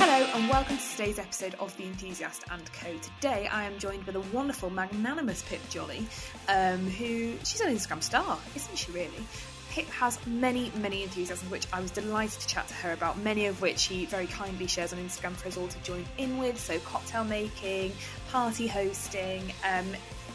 Hello 0.00 0.26
and 0.34 0.48
welcome 0.50 0.76
to 0.76 0.90
today's 0.90 1.18
episode 1.18 1.54
of 1.58 1.74
The 1.76 1.84
Enthusiast 1.84 2.44
and 2.50 2.72
Co. 2.72 2.88
Today 2.98 3.46
I 3.46 3.64
am 3.64 3.78
joined 3.78 4.04
by 4.04 4.12
the 4.12 4.20
wonderful, 4.20 4.68
magnanimous 4.68 5.42
Pip 5.42 5.66
Jolley, 5.70 6.06
um, 6.48 6.80
who 6.90 7.32
she's 7.44 7.60
an 7.60 7.74
Instagram 7.74 8.02
star, 8.02 8.38
isn't 8.54 8.76
she 8.76 8.92
really? 8.92 9.26
Pip 9.70 9.86
has 9.86 10.18
many, 10.26 10.70
many 10.76 11.02
enthusiasms, 11.02 11.50
which 11.50 11.66
I 11.72 11.80
was 11.80 11.90
delighted 11.90 12.40
to 12.40 12.46
chat 12.46 12.68
to 12.68 12.74
her 12.74 12.92
about, 12.92 13.18
many 13.18 13.46
of 13.46 13.62
which 13.62 13.78
she 13.78 14.06
very 14.06 14.26
kindly 14.26 14.66
shares 14.66 14.92
on 14.92 14.98
Instagram 14.98 15.32
for 15.32 15.48
us 15.48 15.56
all 15.56 15.68
to 15.68 15.82
join 15.82 16.04
in 16.18 16.38
with. 16.38 16.58
So, 16.58 16.78
cocktail 16.80 17.24
making, 17.24 17.92
party 18.30 18.66
hosting, 18.66 19.52
um, 19.64 19.86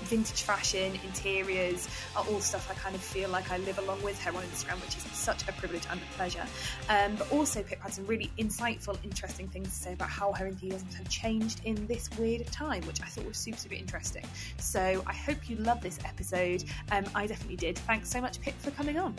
vintage 0.04 0.44
fashion, 0.44 0.94
interiors 1.04 1.88
are 2.16 2.26
all 2.26 2.40
stuff 2.40 2.70
I 2.70 2.74
kind 2.76 2.96
of 2.96 3.02
feel 3.02 3.30
like 3.30 3.52
I 3.52 3.58
live 3.58 3.80
along 3.80 4.02
with 4.04 4.22
her 4.24 4.32
on 4.32 4.44
Instagram, 4.44 4.82
which 4.82 4.98
is 4.98 5.04
such 5.14 5.48
a 5.48 5.54
privilege 5.54 5.84
and 5.90 6.00
a 6.00 6.16
pleasure. 6.16 6.46
Um, 6.90 7.16
but 7.16 7.32
also, 7.32 7.64
Pip 7.64 7.82
had 7.82 7.94
some 7.94 8.06
really 8.08 8.32
insightful, 8.38 8.98
interesting 9.04 9.48
things 9.48 9.70
to 9.70 9.76
say 9.76 9.94
about 9.94 10.10
how 10.10 10.34
her 10.34 10.48
enthusiasms 10.48 10.96
have 10.96 11.10
changed 11.10 11.62
in 11.66 11.88
this 11.88 12.10
weird 12.18 12.46
time, 12.48 12.86
which 12.86 13.02
I 13.02 13.06
thought 13.06 13.26
was 13.26 13.38
super, 13.38 13.58
super 13.58 13.76
interesting. 13.76 14.26
So 14.58 15.04
I 15.08 15.14
hope 15.14 15.50
you 15.50 15.58
love 15.58 15.82
this 15.82 16.00
episode. 16.06 16.64
Um, 16.92 17.06
I 17.16 17.28
definitely 17.28 17.58
did. 17.58 17.78
Thanks 17.80 18.10
so 18.10 18.22
much, 18.22 18.42
Pip, 18.42 18.56
for 18.60 18.72
coming 18.72 18.98
on. 18.98 19.16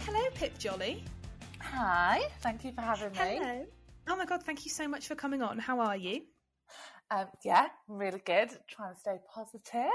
Hello, 0.00 0.20
Pip 0.34 0.58
Jolley. 0.58 1.04
Hi, 1.60 2.22
thank 2.40 2.64
you 2.64 2.72
for 2.72 2.82
having 2.82 3.10
me. 3.12 3.18
Hello. 3.18 3.66
Oh 4.06 4.16
my 4.16 4.26
God, 4.26 4.42
thank 4.42 4.64
you 4.64 4.70
so 4.70 4.86
much 4.86 5.08
for 5.08 5.14
coming 5.14 5.42
on. 5.42 5.58
How 5.58 5.80
are 5.80 5.96
you? 5.96 6.22
Um, 7.14 7.26
yeah, 7.44 7.66
really 7.86 8.20
good. 8.24 8.50
Trying 8.68 8.94
to 8.94 9.00
stay 9.00 9.18
positive. 9.32 9.90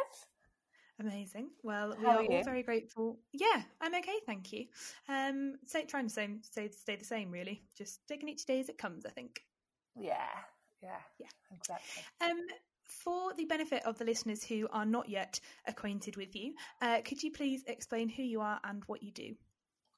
Amazing. 0.99 1.49
Well, 1.63 1.95
we 1.99 2.05
How 2.05 2.11
are 2.11 2.19
are 2.19 2.25
all 2.25 2.43
very 2.43 2.63
grateful. 2.63 3.19
Yeah, 3.33 3.61
I'm 3.81 3.95
okay, 3.95 4.19
thank 4.25 4.51
you. 4.51 4.65
Um, 5.07 5.55
trying 5.87 6.05
to 6.05 6.09
stay, 6.09 6.29
stay, 6.41 6.69
stay 6.69 6.95
the 6.95 7.05
same, 7.05 7.31
really. 7.31 7.63
Just 7.77 8.01
taking 8.07 8.29
each 8.29 8.45
day 8.45 8.59
as 8.59 8.69
it 8.69 8.77
comes, 8.77 9.05
I 9.05 9.09
think. 9.09 9.41
Yeah, 9.95 10.27
yeah, 10.81 10.99
Yeah. 11.19 11.27
exactly. 11.55 12.03
Um, 12.21 12.39
for 12.83 13.33
the 13.33 13.45
benefit 13.45 13.85
of 13.85 13.97
the 13.97 14.05
listeners 14.05 14.43
who 14.43 14.67
are 14.71 14.85
not 14.85 15.09
yet 15.09 15.39
acquainted 15.67 16.17
with 16.17 16.35
you, 16.35 16.53
uh, 16.81 17.01
could 17.03 17.23
you 17.23 17.31
please 17.31 17.63
explain 17.67 18.09
who 18.09 18.23
you 18.23 18.41
are 18.41 18.59
and 18.63 18.83
what 18.87 19.03
you 19.03 19.11
do? 19.11 19.35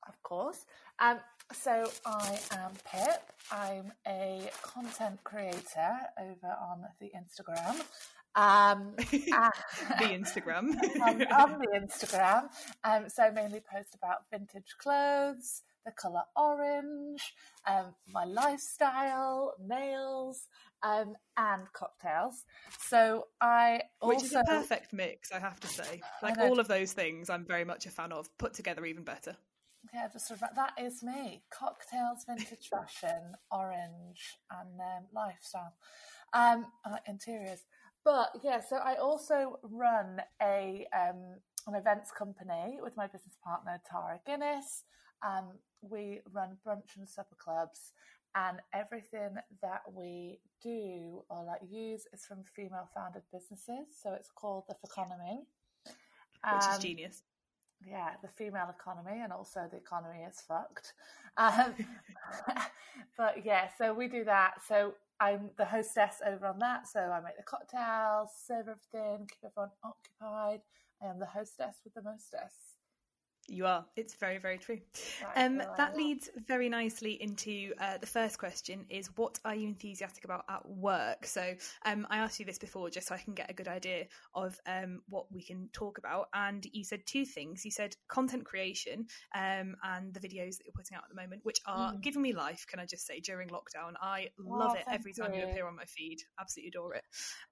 Of 0.07 0.21
course. 0.23 0.66
Um, 0.99 1.19
so 1.53 1.89
I 2.05 2.39
am 2.52 2.71
Pip. 2.89 3.21
I'm 3.52 3.91
a 4.07 4.49
content 4.61 5.19
creator 5.23 5.91
over 6.19 6.55
on 6.61 6.85
the 6.99 7.11
Instagram. 7.16 7.81
Um, 8.35 8.94
the 8.97 10.05
Instagram. 10.05 10.75
on, 11.02 11.23
on 11.27 11.59
the 11.59 11.79
Instagram. 11.79 12.49
Um, 12.83 13.09
so 13.09 13.23
I 13.23 13.31
mainly 13.31 13.59
post 13.59 13.95
about 13.95 14.19
vintage 14.31 14.75
clothes, 14.79 15.63
the 15.85 15.91
colour 15.91 16.23
orange, 16.35 17.33
um, 17.67 17.94
my 18.13 18.23
lifestyle, 18.23 19.53
nails, 19.59 20.47
um, 20.83 21.16
and 21.38 21.63
cocktails. 21.73 22.45
So 22.88 23.27
I 23.41 23.81
also 23.99 24.16
Which 24.16 24.23
is 24.23 24.33
a 24.33 24.44
perfect 24.44 24.94
mix, 24.94 25.31
I 25.31 25.39
have 25.39 25.59
to 25.59 25.67
say. 25.67 26.02
Like 26.22 26.38
all 26.38 26.59
of 26.59 26.67
those 26.67 26.94
things, 26.94 27.29
I'm 27.29 27.45
very 27.45 27.66
much 27.66 27.85
a 27.85 27.89
fan 27.89 28.11
of. 28.11 28.29
Put 28.38 28.53
together, 28.53 28.85
even 28.85 29.03
better. 29.03 29.35
Yeah, 29.94 30.08
just 30.11 30.28
sort 30.28 30.42
of, 30.42 30.56
that 30.56 30.73
is 30.81 31.03
me: 31.03 31.44
cocktails, 31.52 32.25
vintage 32.25 32.70
fashion, 32.70 33.34
orange, 33.52 34.39
and 34.50 34.80
um, 34.80 35.06
lifestyle, 35.14 35.73
um, 36.34 36.66
like 36.89 37.03
interiors. 37.08 37.66
But 38.03 38.31
yeah, 38.44 38.62
so 38.62 38.78
I 38.78 38.95
also 38.95 39.59
run 39.64 40.22
a 40.42 40.88
um, 40.94 41.36
an 41.67 41.75
events 41.75 42.12
company 42.12 42.80
with 42.81 42.97
my 42.97 43.08
business 43.08 43.38
partner 43.44 43.81
Tara 43.89 44.19
Guinness. 44.25 44.86
Um, 45.25 45.50
we 45.81 46.22
run 46.31 46.58
brunch 46.66 46.97
and 46.97 47.08
supper 47.08 47.36
clubs, 47.38 47.94
and 48.34 48.59
everything 48.73 49.36
that 49.62 49.81
we 49.94 50.39
do 50.63 51.23
or 51.29 51.44
like 51.44 51.62
use 51.69 52.08
is 52.13 52.25
from 52.25 52.44
female 52.56 52.90
founded 52.96 53.23
businesses. 53.31 53.88
So 54.02 54.13
it's 54.13 54.29
called 54.34 54.63
the 54.68 54.75
economy. 54.84 55.44
Which 55.85 56.63
is 56.72 56.78
genius. 56.81 57.23
Yeah, 57.88 58.12
the 58.22 58.28
female 58.28 58.69
economy, 58.69 59.22
and 59.24 59.34
also 59.34 59.68
the 59.72 59.78
economy 59.78 60.19
is 60.30 60.40
fucked. 60.42 60.94
Um, 61.38 61.74
but 63.18 63.46
yeah, 63.46 63.69
so 63.78 63.94
we 63.94 64.08
do 64.08 64.24
that. 64.25 64.56
So 64.68 64.94
I'm 65.19 65.50
the 65.58 65.66
hostess 65.66 66.22
over 66.25 66.47
on 66.47 66.59
that. 66.59 66.88
So 66.88 67.00
I 67.00 67.22
make 67.22 67.38
the 67.38 67.44
cocktails, 67.44 68.30
serve 68.46 68.68
everything, 68.68 69.28
keep 69.30 69.44
everyone 69.46 69.72
occupied. 69.84 70.62
I 71.02 71.08
am 71.08 71.20
the 71.20 71.25
hostess 71.25 71.78
with 71.84 71.94
the 71.96 72.03
mostess. 72.03 72.71
You 73.47 73.66
are. 73.66 73.85
It's 73.97 74.13
very, 74.13 74.38
very 74.38 74.57
true. 74.57 74.79
Right, 75.22 75.46
Um, 75.46 75.62
that 75.75 75.97
leads 75.97 76.29
very 76.47 76.69
nicely 76.69 77.22
into 77.22 77.74
uh, 77.81 77.97
the 77.97 78.06
first 78.06 78.38
question: 78.38 78.85
is 78.90 79.09
what 79.18 79.40
are 79.44 79.56
you 79.56 79.68
enthusiastic 79.68 80.24
about 80.24 80.46
at 80.47 80.66
work? 80.69 81.25
So, 81.25 81.53
um, 81.85 82.07
I 82.09 82.19
asked 82.19 82.40
you 82.40 82.46
this 82.46 82.59
before 82.59 82.90
just 82.90 83.07
so 83.07 83.16
I 83.16 83.18
can 83.18 83.34
get 83.34 83.50
a 83.50 83.53
good 83.53 83.68
idea 83.68 84.06
of 84.35 84.57
um, 84.68 85.02
what 85.09 85.25
we 85.34 85.44
can 85.44 85.68
talk 85.74 85.97
about. 85.97 86.28
And 86.34 86.66
you 86.72 86.85
said 86.85 87.02
two 87.06 87.25
things. 87.25 87.66
You 87.66 87.72
said 87.72 87.96
content 88.07 88.46
creation 88.46 89.07
um, 89.35 89.75
and 89.84 90.13
the 90.13 90.19
videos 90.22 90.58
that 90.58 90.66
you're 90.66 90.73
putting 90.75 90.96
out 90.96 91.03
at 91.03 91.09
the 91.09 91.22
moment, 91.22 91.41
which 91.44 91.59
are 91.66 91.91
Mm. 91.91 92.02
giving 92.03 92.22
me 92.22 92.31
life. 92.34 92.66
Can 92.69 92.79
I 92.79 92.85
just 92.85 93.06
say 93.06 93.19
during 93.19 93.50
lockdown, 93.50 93.94
I 94.02 94.29
love 94.38 94.72
Oh, 94.72 94.75
it 94.75 94.85
every 94.90 95.13
time 95.13 95.34
you 95.34 95.41
you. 95.41 95.52
appear 95.52 95.68
on 95.68 95.75
my 95.75 95.85
feed. 95.85 96.19
Absolutely 96.40 96.69
adore 96.69 96.94
it. 96.96 97.03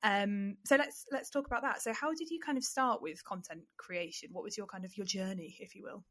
Um, 0.04 0.56
so 0.66 0.76
let's 0.78 1.06
let's 1.12 1.30
talk 1.30 1.48
about 1.48 1.64
that. 1.64 1.82
So, 1.82 1.92
how 1.94 2.14
did 2.14 2.30
you 2.30 2.40
kind 2.40 2.58
of 2.58 2.64
start 2.64 3.02
with 3.02 3.22
content 3.26 3.64
creation? 3.78 4.30
What 4.32 4.44
was 4.44 4.58
your 4.58 4.68
kind 4.68 4.86
of 4.86 4.96
your 4.96 5.06
journey, 5.06 5.58
if 5.60 5.76
you 5.76 5.79
will? 5.84 6.04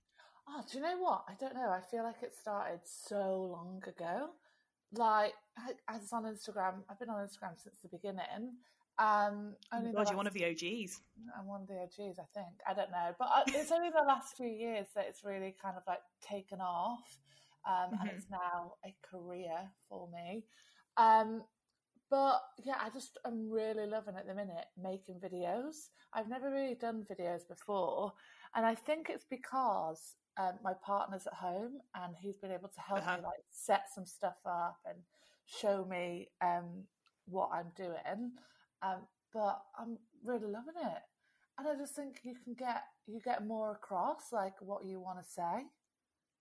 Oh, 0.48 0.62
do 0.70 0.78
you 0.78 0.82
know 0.82 0.98
what? 0.98 1.24
I 1.28 1.34
don't 1.38 1.54
know. 1.54 1.68
I 1.70 1.80
feel 1.90 2.02
like 2.04 2.22
it 2.22 2.34
started 2.34 2.80
so 2.84 3.50
long 3.52 3.82
ago. 3.86 4.30
Like, 4.92 5.34
I, 5.88 5.98
was 5.98 6.12
on 6.12 6.24
Instagram. 6.24 6.76
I've 6.88 6.98
been 6.98 7.10
on 7.10 7.26
Instagram 7.26 7.60
since 7.62 7.76
the 7.82 7.88
beginning. 7.88 8.56
Um, 8.98 9.54
Oh 9.72 9.76
only 9.78 9.90
the 9.90 9.96
God, 9.98 10.08
you're 10.08 10.16
one 10.16 10.26
of 10.26 10.32
the 10.32 10.46
OGs. 10.46 11.00
I'm 11.38 11.46
one 11.46 11.62
of 11.62 11.68
the 11.68 11.74
OGs, 11.82 12.18
I 12.18 12.24
think. 12.34 12.54
I 12.66 12.74
don't 12.74 12.90
know, 12.90 13.14
but 13.18 13.28
uh, 13.32 13.42
it's 13.48 13.70
only 13.70 13.90
the 13.90 14.04
last 14.06 14.36
few 14.36 14.48
years 14.48 14.86
that 14.96 15.04
it's 15.08 15.22
really 15.22 15.54
kind 15.62 15.76
of 15.76 15.82
like 15.86 16.00
taken 16.20 16.60
off, 16.60 17.18
um, 17.68 17.92
and 18.00 18.10
Mhm. 18.10 18.14
it's 18.14 18.30
now 18.30 18.74
a 18.84 18.94
career 19.02 19.70
for 19.88 20.08
me. 20.08 20.44
Um, 20.96 21.44
but 22.10 22.40
yeah, 22.64 22.78
I 22.80 22.88
just 22.90 23.18
I'm 23.24 23.50
really 23.50 23.86
loving 23.86 24.16
at 24.16 24.26
the 24.26 24.34
minute 24.34 24.66
making 24.76 25.20
videos. 25.20 25.90
I've 26.12 26.28
never 26.28 26.50
really 26.50 26.74
done 26.74 27.04
videos 27.08 27.46
before, 27.46 28.14
and 28.54 28.66
I 28.66 28.74
think 28.74 29.08
it's 29.10 29.24
because 29.28 30.14
um, 30.38 30.54
my 30.62 30.72
partner's 30.84 31.26
at 31.26 31.34
home 31.34 31.80
and 31.94 32.14
he's 32.20 32.36
been 32.36 32.52
able 32.52 32.68
to 32.68 32.80
help 32.80 33.00
Uh-huh. 33.00 33.16
me 33.16 33.22
like 33.22 33.42
set 33.50 33.84
some 33.94 34.06
stuff 34.06 34.36
up 34.46 34.78
and 34.86 34.98
show 35.46 35.84
me 35.84 36.28
um, 36.40 36.84
what 37.26 37.50
I'm 37.52 37.72
doing. 37.76 38.32
Um, 38.82 39.06
but 39.32 39.60
I'm 39.78 39.98
really 40.24 40.46
loving 40.46 40.74
it, 40.80 41.02
and 41.58 41.68
I 41.68 41.74
just 41.76 41.94
think 41.94 42.20
you 42.22 42.34
can 42.44 42.54
get 42.54 42.82
you 43.06 43.20
get 43.24 43.46
more 43.46 43.72
across 43.72 44.32
like 44.32 44.54
what 44.60 44.84
you 44.84 45.00
want 45.00 45.18
to 45.18 45.24
say. 45.28 45.66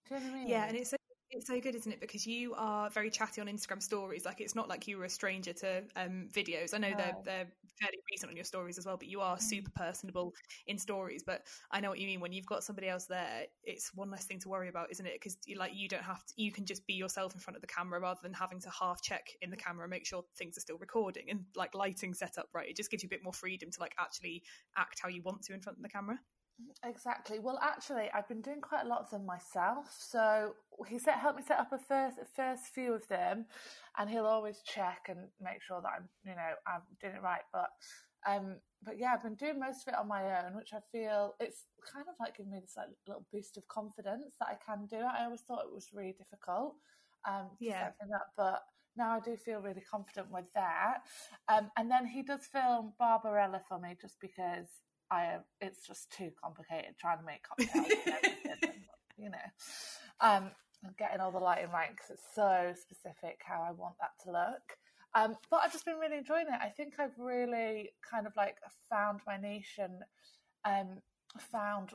Do 0.07 0.15
you 0.15 0.21
know 0.21 0.27
what 0.27 0.35
I 0.35 0.39
mean? 0.45 0.47
Yeah, 0.49 0.65
and 0.67 0.77
it's 0.77 0.93
it's 1.37 1.47
so 1.47 1.59
good, 1.59 1.75
isn't 1.75 1.91
it? 1.91 2.01
Because 2.01 2.25
you 2.25 2.55
are 2.55 2.89
very 2.89 3.09
chatty 3.09 3.41
on 3.41 3.47
Instagram 3.47 3.81
stories. 3.81 4.25
Like 4.25 4.41
it's 4.41 4.55
not 4.55 4.67
like 4.67 4.87
you 4.87 4.97
were 4.97 5.05
a 5.05 5.09
stranger 5.09 5.53
to 5.53 5.83
um, 5.95 6.27
videos. 6.33 6.73
I 6.73 6.79
know 6.79 6.91
they're 6.97 7.15
they're 7.23 7.47
fairly 7.79 7.99
recent 8.11 8.31
on 8.31 8.35
your 8.35 8.43
stories 8.43 8.79
as 8.79 8.87
well, 8.87 8.97
but 8.97 9.07
you 9.07 9.21
are 9.21 9.39
super 9.39 9.69
personable 9.75 10.33
in 10.65 10.79
stories. 10.79 11.23
But 11.23 11.43
I 11.71 11.79
know 11.79 11.89
what 11.89 11.99
you 11.99 12.07
mean. 12.07 12.19
When 12.19 12.33
you've 12.33 12.47
got 12.47 12.63
somebody 12.63 12.89
else 12.89 13.05
there, 13.05 13.43
it's 13.63 13.93
one 13.93 14.09
less 14.09 14.25
thing 14.25 14.39
to 14.39 14.49
worry 14.49 14.67
about, 14.67 14.91
isn't 14.91 15.05
it? 15.05 15.13
Because 15.13 15.37
you 15.45 15.57
like 15.57 15.73
you 15.75 15.87
don't 15.87 16.03
have 16.03 16.25
to. 16.25 16.33
You 16.35 16.51
can 16.51 16.65
just 16.65 16.85
be 16.87 16.93
yourself 16.93 17.35
in 17.35 17.39
front 17.39 17.55
of 17.55 17.61
the 17.61 17.67
camera 17.67 17.99
rather 17.99 18.19
than 18.23 18.33
having 18.33 18.59
to 18.61 18.69
half 18.71 19.01
check 19.03 19.27
in 19.41 19.51
the 19.51 19.57
camera, 19.57 19.87
make 19.87 20.07
sure 20.07 20.23
things 20.37 20.57
are 20.57 20.61
still 20.61 20.77
recording, 20.79 21.29
and 21.29 21.41
like 21.55 21.75
lighting 21.75 22.15
set 22.15 22.37
up 22.39 22.47
right. 22.53 22.67
It 22.67 22.75
just 22.75 22.89
gives 22.89 23.03
you 23.03 23.07
a 23.07 23.11
bit 23.11 23.23
more 23.23 23.33
freedom 23.33 23.69
to 23.69 23.79
like 23.79 23.93
actually 23.99 24.41
act 24.75 24.99
how 25.01 25.09
you 25.09 25.21
want 25.21 25.43
to 25.43 25.53
in 25.53 25.61
front 25.61 25.77
of 25.77 25.83
the 25.83 25.89
camera. 25.89 26.19
Exactly. 26.83 27.39
Well, 27.39 27.59
actually, 27.61 28.09
I've 28.13 28.27
been 28.27 28.41
doing 28.41 28.61
quite 28.61 28.85
a 28.85 28.87
lot 28.87 29.01
of 29.01 29.09
them 29.09 29.25
myself. 29.25 29.95
So 29.99 30.53
he 30.87 30.97
set 30.99 31.15
helped 31.19 31.37
me 31.37 31.43
set 31.45 31.59
up 31.59 31.71
a 31.71 31.77
first 31.77 32.17
first 32.35 32.65
few 32.73 32.93
of 32.93 33.07
them, 33.07 33.45
and 33.97 34.09
he'll 34.09 34.25
always 34.25 34.61
check 34.65 35.05
and 35.07 35.27
make 35.39 35.61
sure 35.61 35.81
that 35.81 35.91
I'm 35.95 36.09
you 36.23 36.31
know 36.35 36.53
I'm 36.67 36.81
doing 37.01 37.15
it 37.15 37.21
right. 37.21 37.41
But 37.53 37.69
um, 38.27 38.57
but 38.83 38.97
yeah, 38.97 39.13
I've 39.13 39.23
been 39.23 39.35
doing 39.35 39.59
most 39.59 39.87
of 39.87 39.93
it 39.93 39.99
on 39.99 40.07
my 40.07 40.45
own, 40.45 40.55
which 40.55 40.73
I 40.73 40.79
feel 40.91 41.33
it's 41.39 41.65
kind 41.93 42.05
of 42.09 42.15
like 42.19 42.37
giving 42.37 42.51
me 42.51 42.59
this 42.59 42.73
like 42.77 42.87
little 43.07 43.25
boost 43.31 43.57
of 43.57 43.67
confidence 43.67 44.35
that 44.39 44.49
I 44.49 44.57
can 44.65 44.85
do 44.87 44.97
it. 44.97 45.03
I 45.05 45.25
always 45.25 45.41
thought 45.41 45.65
it 45.65 45.73
was 45.73 45.89
really 45.93 46.13
difficult 46.17 46.75
um, 47.27 47.49
Yeah. 47.59 47.89
up, 48.15 48.27
but 48.35 48.63
now 48.95 49.11
I 49.11 49.19
do 49.19 49.37
feel 49.37 49.61
really 49.61 49.83
confident 49.89 50.31
with 50.31 50.51
that. 50.55 50.99
Um, 51.47 51.69
and 51.77 51.89
then 51.89 52.05
he 52.07 52.23
does 52.23 52.45
film 52.47 52.93
Barbarella 52.99 53.61
for 53.67 53.79
me 53.79 53.95
just 54.01 54.19
because 54.19 54.67
I 55.11 55.37
it's 55.61 55.85
just 55.87 56.11
too 56.11 56.31
complicated 56.41 56.95
trying 56.99 57.19
to 57.19 57.25
make 57.25 57.43
cocktails 57.43 57.87
and 58.63 58.71
you 59.17 59.29
know. 59.29 59.37
Um, 60.19 60.51
getting 60.97 61.19
all 61.19 61.31
the 61.31 61.39
lighting 61.39 61.71
right 61.71 61.89
because 61.91 62.11
it's 62.11 62.35
so 62.35 62.73
specific 62.79 63.41
how 63.43 63.65
I 63.67 63.71
want 63.71 63.95
that 63.99 64.11
to 64.23 64.31
look. 64.31 64.77
Um, 65.15 65.35
but 65.49 65.61
I've 65.63 65.71
just 65.71 65.85
been 65.85 65.97
really 65.97 66.17
enjoying 66.17 66.47
it. 66.47 66.59
I 66.61 66.69
think 66.69 66.93
I've 66.99 67.17
really 67.17 67.89
kind 68.09 68.27
of 68.27 68.33
like 68.37 68.57
found 68.89 69.21
my 69.25 69.37
niche 69.37 69.79
and 69.79 70.03
um, 70.65 71.01
found 71.51 71.91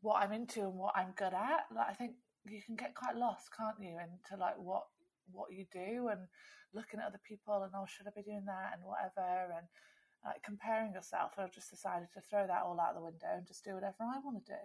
what 0.00 0.22
I'm 0.22 0.32
into 0.32 0.60
and 0.60 0.74
what 0.74 0.94
I'm 0.96 1.12
good 1.16 1.34
at. 1.34 1.66
Like 1.74 1.88
I 1.90 1.94
think 1.94 2.12
you 2.46 2.60
can 2.64 2.76
get 2.76 2.94
quite 2.94 3.16
lost, 3.16 3.50
can't 3.56 3.76
you, 3.80 3.98
into 3.98 4.40
like 4.40 4.58
what 4.58 4.84
what 5.30 5.52
you 5.52 5.64
do 5.72 6.08
and 6.08 6.20
looking 6.74 7.00
at 7.00 7.06
other 7.06 7.20
people 7.26 7.62
and 7.62 7.72
oh 7.76 7.86
should 7.86 8.06
I 8.06 8.10
be 8.14 8.22
doing 8.22 8.44
that 8.46 8.72
and 8.74 8.82
whatever 8.84 9.52
and 9.56 9.66
like 10.24 10.42
comparing 10.42 10.92
yourself. 10.92 11.32
I've 11.38 11.52
just 11.52 11.70
decided 11.70 12.08
to 12.14 12.20
throw 12.20 12.46
that 12.46 12.62
all 12.64 12.78
out 12.80 12.94
the 12.94 13.02
window 13.02 13.28
and 13.36 13.46
just 13.46 13.64
do 13.64 13.74
whatever 13.74 14.02
I 14.02 14.18
want 14.24 14.44
to 14.44 14.52
do 14.52 14.58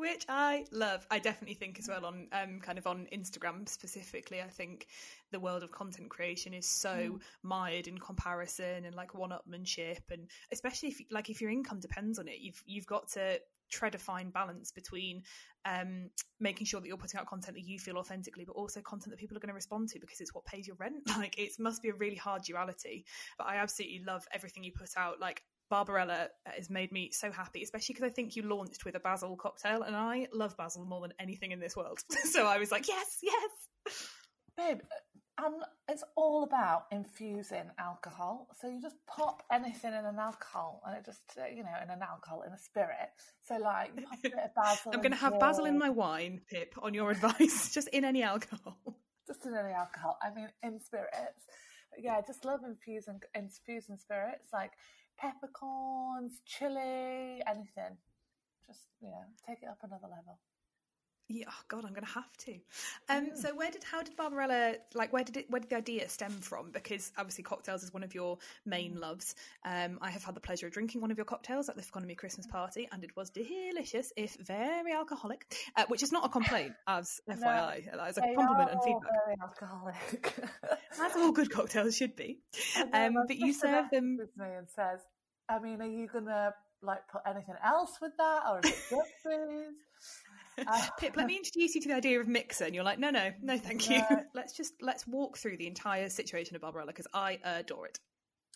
which 0.00 0.24
I 0.30 0.64
love. 0.72 1.06
I 1.10 1.18
definitely 1.18 1.54
think 1.54 1.78
as 1.78 1.86
well 1.86 2.06
on 2.06 2.26
um, 2.32 2.60
kind 2.60 2.78
of 2.78 2.86
on 2.86 3.06
Instagram 3.12 3.68
specifically. 3.68 4.40
I 4.40 4.48
think 4.48 4.86
the 5.30 5.38
world 5.38 5.62
of 5.62 5.72
content 5.72 6.08
creation 6.08 6.54
is 6.54 6.66
so 6.66 6.88
mm. 6.88 7.20
mired 7.42 7.86
in 7.86 7.98
comparison 7.98 8.86
and 8.86 8.94
like 8.94 9.14
one-upmanship, 9.14 10.10
and 10.10 10.26
especially 10.52 10.88
if 10.88 11.00
like 11.10 11.28
if 11.28 11.42
your 11.42 11.50
income 11.50 11.80
depends 11.80 12.18
on 12.18 12.28
it, 12.28 12.38
you've 12.40 12.62
you've 12.66 12.86
got 12.86 13.08
to 13.10 13.38
tread 13.70 13.94
a 13.94 13.98
fine 13.98 14.30
balance 14.30 14.72
between 14.72 15.22
um, 15.64 16.10
making 16.38 16.66
sure 16.66 16.80
that 16.80 16.88
you're 16.88 16.96
putting 16.96 17.20
out 17.20 17.26
content 17.26 17.56
that 17.56 17.64
you 17.64 17.78
feel 17.78 17.98
authentically, 17.98 18.44
but 18.44 18.52
also 18.52 18.80
content 18.80 19.10
that 19.10 19.18
people 19.18 19.36
are 19.36 19.40
going 19.40 19.48
to 19.48 19.54
respond 19.54 19.88
to 19.90 20.00
because 20.00 20.20
it's 20.20 20.34
what 20.34 20.44
pays 20.44 20.66
your 20.66 20.76
rent. 20.76 20.96
Like 21.20 21.38
it 21.38 21.52
must 21.58 21.82
be 21.82 21.90
a 21.90 21.94
really 21.94 22.16
hard 22.16 22.42
duality. 22.44 23.04
But 23.36 23.46
I 23.46 23.56
absolutely 23.56 24.02
love 24.06 24.24
everything 24.32 24.64
you 24.64 24.72
put 24.72 24.90
out. 24.96 25.20
Like 25.20 25.42
Barbarella 25.70 26.28
has 26.46 26.70
made 26.70 26.92
me 26.92 27.10
so 27.12 27.30
happy, 27.30 27.62
especially 27.62 27.94
because 27.94 28.10
I 28.10 28.12
think 28.12 28.36
you 28.36 28.42
launched 28.42 28.84
with 28.84 28.96
a 28.96 29.00
basil 29.00 29.36
cocktail, 29.36 29.82
and 29.82 29.94
I 29.94 30.28
love 30.32 30.56
basil 30.56 30.84
more 30.84 31.02
than 31.02 31.12
anything 31.20 31.52
in 31.52 31.60
this 31.60 31.76
world. 31.76 32.00
so 32.24 32.46
I 32.46 32.58
was 32.58 32.72
like, 32.72 32.88
yes, 32.88 33.18
yes. 33.22 33.98
Babe, 34.56 34.80
it's 35.88 36.04
all 36.16 36.44
about 36.44 36.84
infusing 36.90 37.70
alcohol. 37.78 38.48
So 38.60 38.68
you 38.68 38.80
just 38.80 38.96
pop 39.06 39.42
anything 39.52 39.92
in 39.92 40.04
an 40.04 40.18
alcohol, 40.18 40.82
and 40.86 40.96
it 40.96 41.04
just, 41.04 41.22
uh, 41.38 41.46
you 41.46 41.62
know, 41.62 41.74
in 41.82 41.90
an 41.90 42.00
alcohol, 42.02 42.42
in 42.46 42.52
a 42.52 42.58
spirit. 42.58 43.10
So, 43.46 43.56
like, 43.56 43.90
a 43.92 44.16
bit 44.22 44.32
of 44.34 44.54
basil. 44.54 44.92
I'm 44.94 45.00
going 45.00 45.12
to 45.12 45.18
have 45.18 45.38
basil 45.38 45.64
in 45.64 45.78
my 45.78 45.90
wine, 45.90 46.40
Pip, 46.48 46.74
on 46.82 46.94
your 46.94 47.10
advice, 47.16 47.72
just 47.72 47.88
in 47.88 48.04
any 48.04 48.22
alcohol. 48.22 48.78
Just 49.26 49.44
in 49.46 49.54
any 49.54 49.72
alcohol. 49.72 50.18
I 50.22 50.34
mean, 50.34 50.48
in 50.62 50.80
spirits. 50.80 51.44
But 51.90 52.02
yeah, 52.02 52.14
I 52.14 52.22
just 52.26 52.44
love 52.44 52.60
infusing, 52.66 53.20
infusing 53.34 53.96
spirits. 53.96 54.48
Like, 54.52 54.72
peppercorns, 55.18 56.40
chili, 56.46 57.42
anything. 57.46 57.98
Just 58.66 58.86
yeah, 59.02 59.24
take 59.46 59.62
it 59.62 59.68
up 59.68 59.78
another 59.82 60.08
level. 60.08 60.38
Yeah, 61.32 61.44
oh 61.48 61.62
God, 61.68 61.84
I'm 61.84 61.92
going 61.92 62.04
to 62.04 62.12
have 62.12 62.36
to. 62.38 62.54
Um. 63.08 63.30
So, 63.36 63.54
where 63.54 63.70
did 63.70 63.84
how 63.84 64.02
did 64.02 64.16
Barbarella 64.16 64.74
like? 64.94 65.12
Where 65.12 65.22
did 65.22 65.36
it? 65.36 65.46
Where 65.48 65.60
did 65.60 65.70
the 65.70 65.76
idea 65.76 66.08
stem 66.08 66.32
from? 66.32 66.72
Because 66.72 67.12
obviously, 67.16 67.44
cocktails 67.44 67.84
is 67.84 67.94
one 67.94 68.02
of 68.02 68.16
your 68.16 68.38
main 68.66 68.96
mm. 68.96 69.00
loves. 69.00 69.36
Um, 69.64 70.00
I 70.02 70.10
have 70.10 70.24
had 70.24 70.34
the 70.34 70.40
pleasure 70.40 70.66
of 70.66 70.72
drinking 70.72 71.00
one 71.00 71.12
of 71.12 71.16
your 71.16 71.24
cocktails 71.24 71.68
at 71.68 71.76
the 71.76 71.82
Economy 71.82 72.16
Christmas 72.16 72.48
mm. 72.48 72.50
party, 72.50 72.88
and 72.90 73.04
it 73.04 73.14
was 73.16 73.30
delicious, 73.30 74.12
if 74.16 74.34
very 74.40 74.92
alcoholic, 74.92 75.54
uh, 75.76 75.84
which 75.86 76.02
is 76.02 76.10
not 76.10 76.26
a 76.26 76.28
complaint, 76.28 76.72
as 76.88 77.20
FYI, 77.30 77.92
no, 77.96 78.02
as 78.02 78.18
a 78.18 78.22
compliment 78.22 78.72
and 78.72 78.82
feedback. 78.82 79.10
Very 79.24 79.36
alcoholic. 79.40 80.34
As 81.00 81.16
all 81.16 81.30
good 81.30 81.50
cocktails 81.50 81.96
should 81.96 82.16
be. 82.16 82.40
Um, 82.92 83.14
but 83.26 83.36
you 83.36 83.52
serve 83.52 83.88
them. 83.90 84.16
With 84.18 84.36
me 84.36 84.46
and 84.58 84.68
says, 84.68 84.98
I 85.48 85.60
mean, 85.60 85.80
are 85.80 85.86
you 85.86 86.08
gonna 86.08 86.52
like 86.82 87.06
put 87.10 87.22
anything 87.26 87.54
else 87.64 87.98
with 88.02 88.12
that, 88.18 88.42
or 88.48 88.58
is 88.58 88.70
it 88.70 88.76
just? 88.90 89.10
Uh, 90.66 90.86
Pip, 90.98 91.16
let 91.16 91.26
me 91.26 91.36
introduce 91.36 91.74
you 91.74 91.80
to 91.82 91.88
the 91.88 91.94
idea 91.94 92.20
of 92.20 92.28
mixer. 92.28 92.64
And 92.64 92.74
you're 92.74 92.84
like, 92.84 92.98
no, 92.98 93.10
no, 93.10 93.30
no, 93.42 93.58
thank 93.58 93.88
you. 93.88 94.02
let's 94.34 94.52
just 94.56 94.74
let's 94.80 95.06
walk 95.06 95.38
through 95.38 95.56
the 95.56 95.66
entire 95.66 96.08
situation 96.08 96.56
of 96.56 96.62
Barbarella 96.62 96.88
because 96.88 97.06
I 97.14 97.38
adore 97.44 97.86
it. 97.86 97.98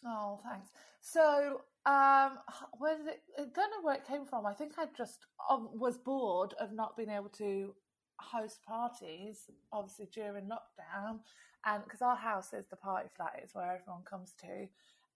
Oh, 0.06 0.40
thanks. 0.44 0.68
So, 1.00 1.62
um, 1.86 2.38
where 2.78 2.96
did 2.96 3.06
it? 3.08 3.22
I 3.38 3.42
don't 3.42 3.70
know 3.70 3.82
where 3.82 3.94
it 3.94 4.06
came 4.06 4.26
from. 4.26 4.46
I 4.46 4.52
think 4.52 4.72
I 4.78 4.86
just 4.96 5.26
um, 5.50 5.68
was 5.72 5.98
bored 5.98 6.54
of 6.60 6.72
not 6.72 6.96
being 6.96 7.10
able 7.10 7.30
to 7.38 7.74
host 8.20 8.60
parties, 8.66 9.50
obviously 9.72 10.08
during 10.12 10.44
lockdown, 10.44 11.20
and 11.64 11.84
because 11.84 12.02
our 12.02 12.16
house 12.16 12.52
is 12.52 12.66
the 12.68 12.76
party 12.76 13.08
flat, 13.16 13.40
it's 13.42 13.54
where 13.54 13.64
everyone 13.64 14.02
comes 14.08 14.34
to. 14.40 14.66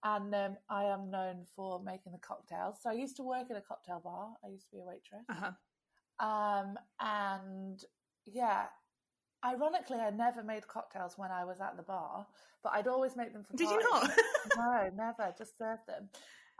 And 0.04 0.32
um, 0.34 0.56
I 0.70 0.84
am 0.84 1.10
known 1.10 1.44
for 1.56 1.82
making 1.82 2.12
the 2.12 2.18
cocktails. 2.18 2.76
So 2.82 2.90
I 2.90 2.92
used 2.92 3.16
to 3.16 3.24
work 3.24 3.50
in 3.50 3.56
a 3.56 3.60
cocktail 3.60 4.00
bar. 4.02 4.28
I 4.44 4.48
used 4.48 4.66
to 4.66 4.76
be 4.76 4.80
a 4.80 4.84
waitress. 4.84 5.24
Uh-huh. 5.28 5.50
Um, 6.20 6.76
and 7.00 7.82
yeah, 8.26 8.66
ironically, 9.44 9.98
I 9.98 10.10
never 10.10 10.42
made 10.42 10.66
cocktails 10.66 11.14
when 11.16 11.30
I 11.30 11.44
was 11.44 11.60
at 11.60 11.76
the 11.76 11.82
bar, 11.82 12.26
but 12.62 12.72
I'd 12.72 12.88
always 12.88 13.16
make 13.16 13.32
them 13.32 13.44
for. 13.44 13.56
Did 13.56 13.68
parties. 13.68 13.84
you 13.84 13.90
not? 13.92 14.10
no, 14.56 14.90
never. 14.96 15.34
Just 15.36 15.58
served 15.58 15.82
them. 15.86 16.08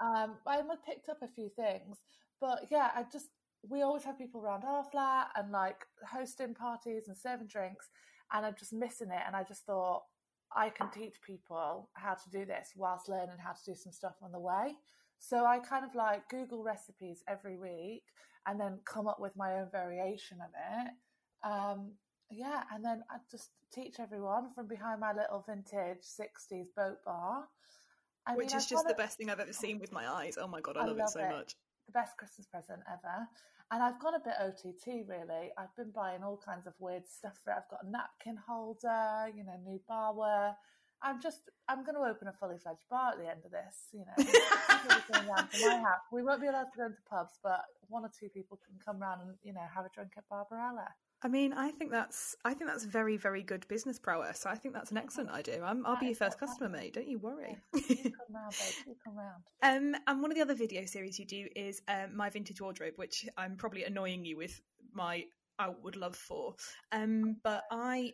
Um, 0.01 0.37
I 0.47 0.61
picked 0.87 1.09
up 1.09 1.19
a 1.23 1.29
few 1.29 1.49
things, 1.49 1.99
but 2.41 2.67
yeah, 2.71 2.91
I 2.95 3.05
just 3.13 3.27
we 3.69 3.83
always 3.83 4.05
have 4.05 4.19
people 4.19 4.41
around 4.41 4.65
our 4.65 4.85
flat 4.85 5.29
and 5.37 5.51
like 5.51 5.85
hosting 6.09 6.55
parties 6.55 7.09
and 7.09 7.17
serving 7.17 7.49
drinks, 7.49 7.89
and 8.33 8.47
I'm 8.47 8.55
just 8.59 8.73
missing 8.73 9.11
it. 9.11 9.23
And 9.27 9.35
I 9.35 9.43
just 9.43 9.67
thought 9.67 10.03
I 10.55 10.71
can 10.71 10.91
teach 10.91 11.17
people 11.27 11.91
how 11.95 12.15
to 12.15 12.31
do 12.31 12.45
this 12.45 12.71
whilst 12.77 13.09
learning 13.09 13.39
how 13.39 13.53
to 13.53 13.65
do 13.67 13.75
some 13.75 13.93
stuff 13.93 14.15
on 14.23 14.33
the 14.33 14.39
way. 14.39 14.77
So 15.19 15.45
I 15.45 15.59
kind 15.59 15.85
of 15.85 15.95
like 15.95 16.29
Google 16.29 16.63
recipes 16.63 17.23
every 17.29 17.57
week 17.59 18.05
and 18.49 18.59
then 18.59 18.79
come 18.85 19.07
up 19.07 19.21
with 19.21 19.37
my 19.37 19.55
own 19.61 19.69
variation 19.71 20.39
of 20.41 20.51
it. 20.81 20.91
Um, 21.45 21.93
yeah, 22.31 22.63
and 22.73 22.85
then 22.85 23.03
I 23.11 23.17
just 23.31 23.51
teach 23.73 24.01
everyone 24.01 24.53
from 24.55 24.67
behind 24.67 25.01
my 25.01 25.13
little 25.13 25.45
vintage 25.47 26.03
60s 26.03 26.67
boat 26.75 26.99
bar. 27.05 27.45
I 28.27 28.37
Which 28.37 28.49
mean, 28.49 28.57
is 28.57 28.67
just 28.67 28.87
the 28.87 28.95
best 28.95 29.17
thing 29.17 29.31
I've 29.31 29.41
ever 29.41 29.53
seen 29.53 29.79
with 29.79 29.93
my 29.93 30.09
eyes. 30.09 30.37
Oh 30.41 30.49
my 30.49 30.61
God, 30.61 30.77
I, 30.77 30.83
I 30.83 30.87
love, 30.87 30.97
love, 30.97 31.09
it 31.09 31.13
so 31.13 31.21
it. 31.21 31.31
much. 31.31 31.55
The 31.87 31.93
best 31.93 32.17
Christmas 32.17 32.47
present 32.47 32.81
ever. 32.89 33.27
And 33.71 33.83
I've 33.83 34.01
gone 34.01 34.15
a 34.15 34.21
bit 34.21 34.35
OTT 34.41 35.09
really. 35.09 35.51
I've 35.59 35.75
been 35.77 35.91
buying 35.95 36.23
all 36.23 36.41
kinds 36.43 36.67
of 36.67 36.73
weird 36.79 37.07
stuff 37.07 37.39
for 37.45 37.53
it. 37.53 37.57
I've 37.59 37.71
got 37.71 37.85
a 37.85 37.91
napkin 37.91 38.39
holder, 38.47 39.29
you 39.35 39.45
know, 39.45 39.57
new 39.65 39.81
barware. 39.89 40.55
I'm 41.03 41.21
just, 41.21 41.51
I'm 41.69 41.85
going 41.85 41.95
to 41.95 42.03
open 42.03 42.29
a 42.29 42.33
fully 42.33 42.59
fledged 42.59 42.85
bar 42.91 43.13
at 43.13 43.19
the 43.19 43.29
end 43.29 43.45
of 43.45 43.51
this. 43.51 43.89
You 43.93 44.05
know. 44.05 44.25
We 46.13 46.23
won't 46.23 46.41
be 46.41 46.47
allowed 46.47 46.71
to 46.73 46.77
go 46.77 46.87
into 46.87 46.99
pubs, 47.09 47.39
but 47.43 47.61
one 47.89 48.05
or 48.05 48.11
two 48.19 48.29
people 48.29 48.59
can 48.67 48.79
come 48.85 49.01
round 49.01 49.23
and 49.23 49.35
you 49.43 49.53
know 49.53 49.65
have 49.75 49.85
a 49.85 49.89
drink 49.95 50.13
at 50.17 50.29
Barbarella. 50.29 50.89
I 51.23 51.29
mean, 51.29 51.53
I 51.53 51.71
think 51.71 51.91
that's 51.91 52.37
I 52.45 52.55
think 52.55 52.71
that's 52.71 52.85
very 52.85 53.17
very 53.17 53.43
good 53.43 53.67
business 53.69 53.99
prowess. 53.99 54.47
I 54.47 54.55
think 54.55 54.75
that's 54.75 54.91
an 54.91 54.99
excellent 54.99 55.31
idea. 55.31 55.63
i 55.63 55.73
will 55.73 55.97
be 55.97 56.07
your 56.07 56.15
first 56.15 56.39
customer, 56.39 56.69
mate. 56.69 56.95
Don't 56.95 57.09
you 57.09 57.19
worry. 57.19 57.57
You 57.75 57.81
come 57.97 58.35
round, 58.35 58.53
babe. 58.53 58.87
You 58.87 58.95
come 59.05 59.17
round. 59.17 59.43
Um, 59.63 60.01
and 60.07 60.23
one 60.23 60.31
of 60.31 60.37
the 60.37 60.43
other 60.43 60.55
video 60.55 60.85
series 60.87 61.19
you 61.19 61.27
do 61.27 61.47
is 61.57 61.83
um, 61.89 62.17
my 62.17 62.31
vintage 62.31 62.61
wardrobe, 62.61 62.95
which 62.97 63.27
I'm 63.37 63.57
probably 63.57 63.85
annoying 63.85 64.25
you 64.25 64.37
with 64.37 64.61
my 64.95 65.25
outward 65.59 65.97
love 65.97 66.15
for. 66.15 66.55
Um, 66.93 67.37
but 67.43 67.65
I 67.71 68.13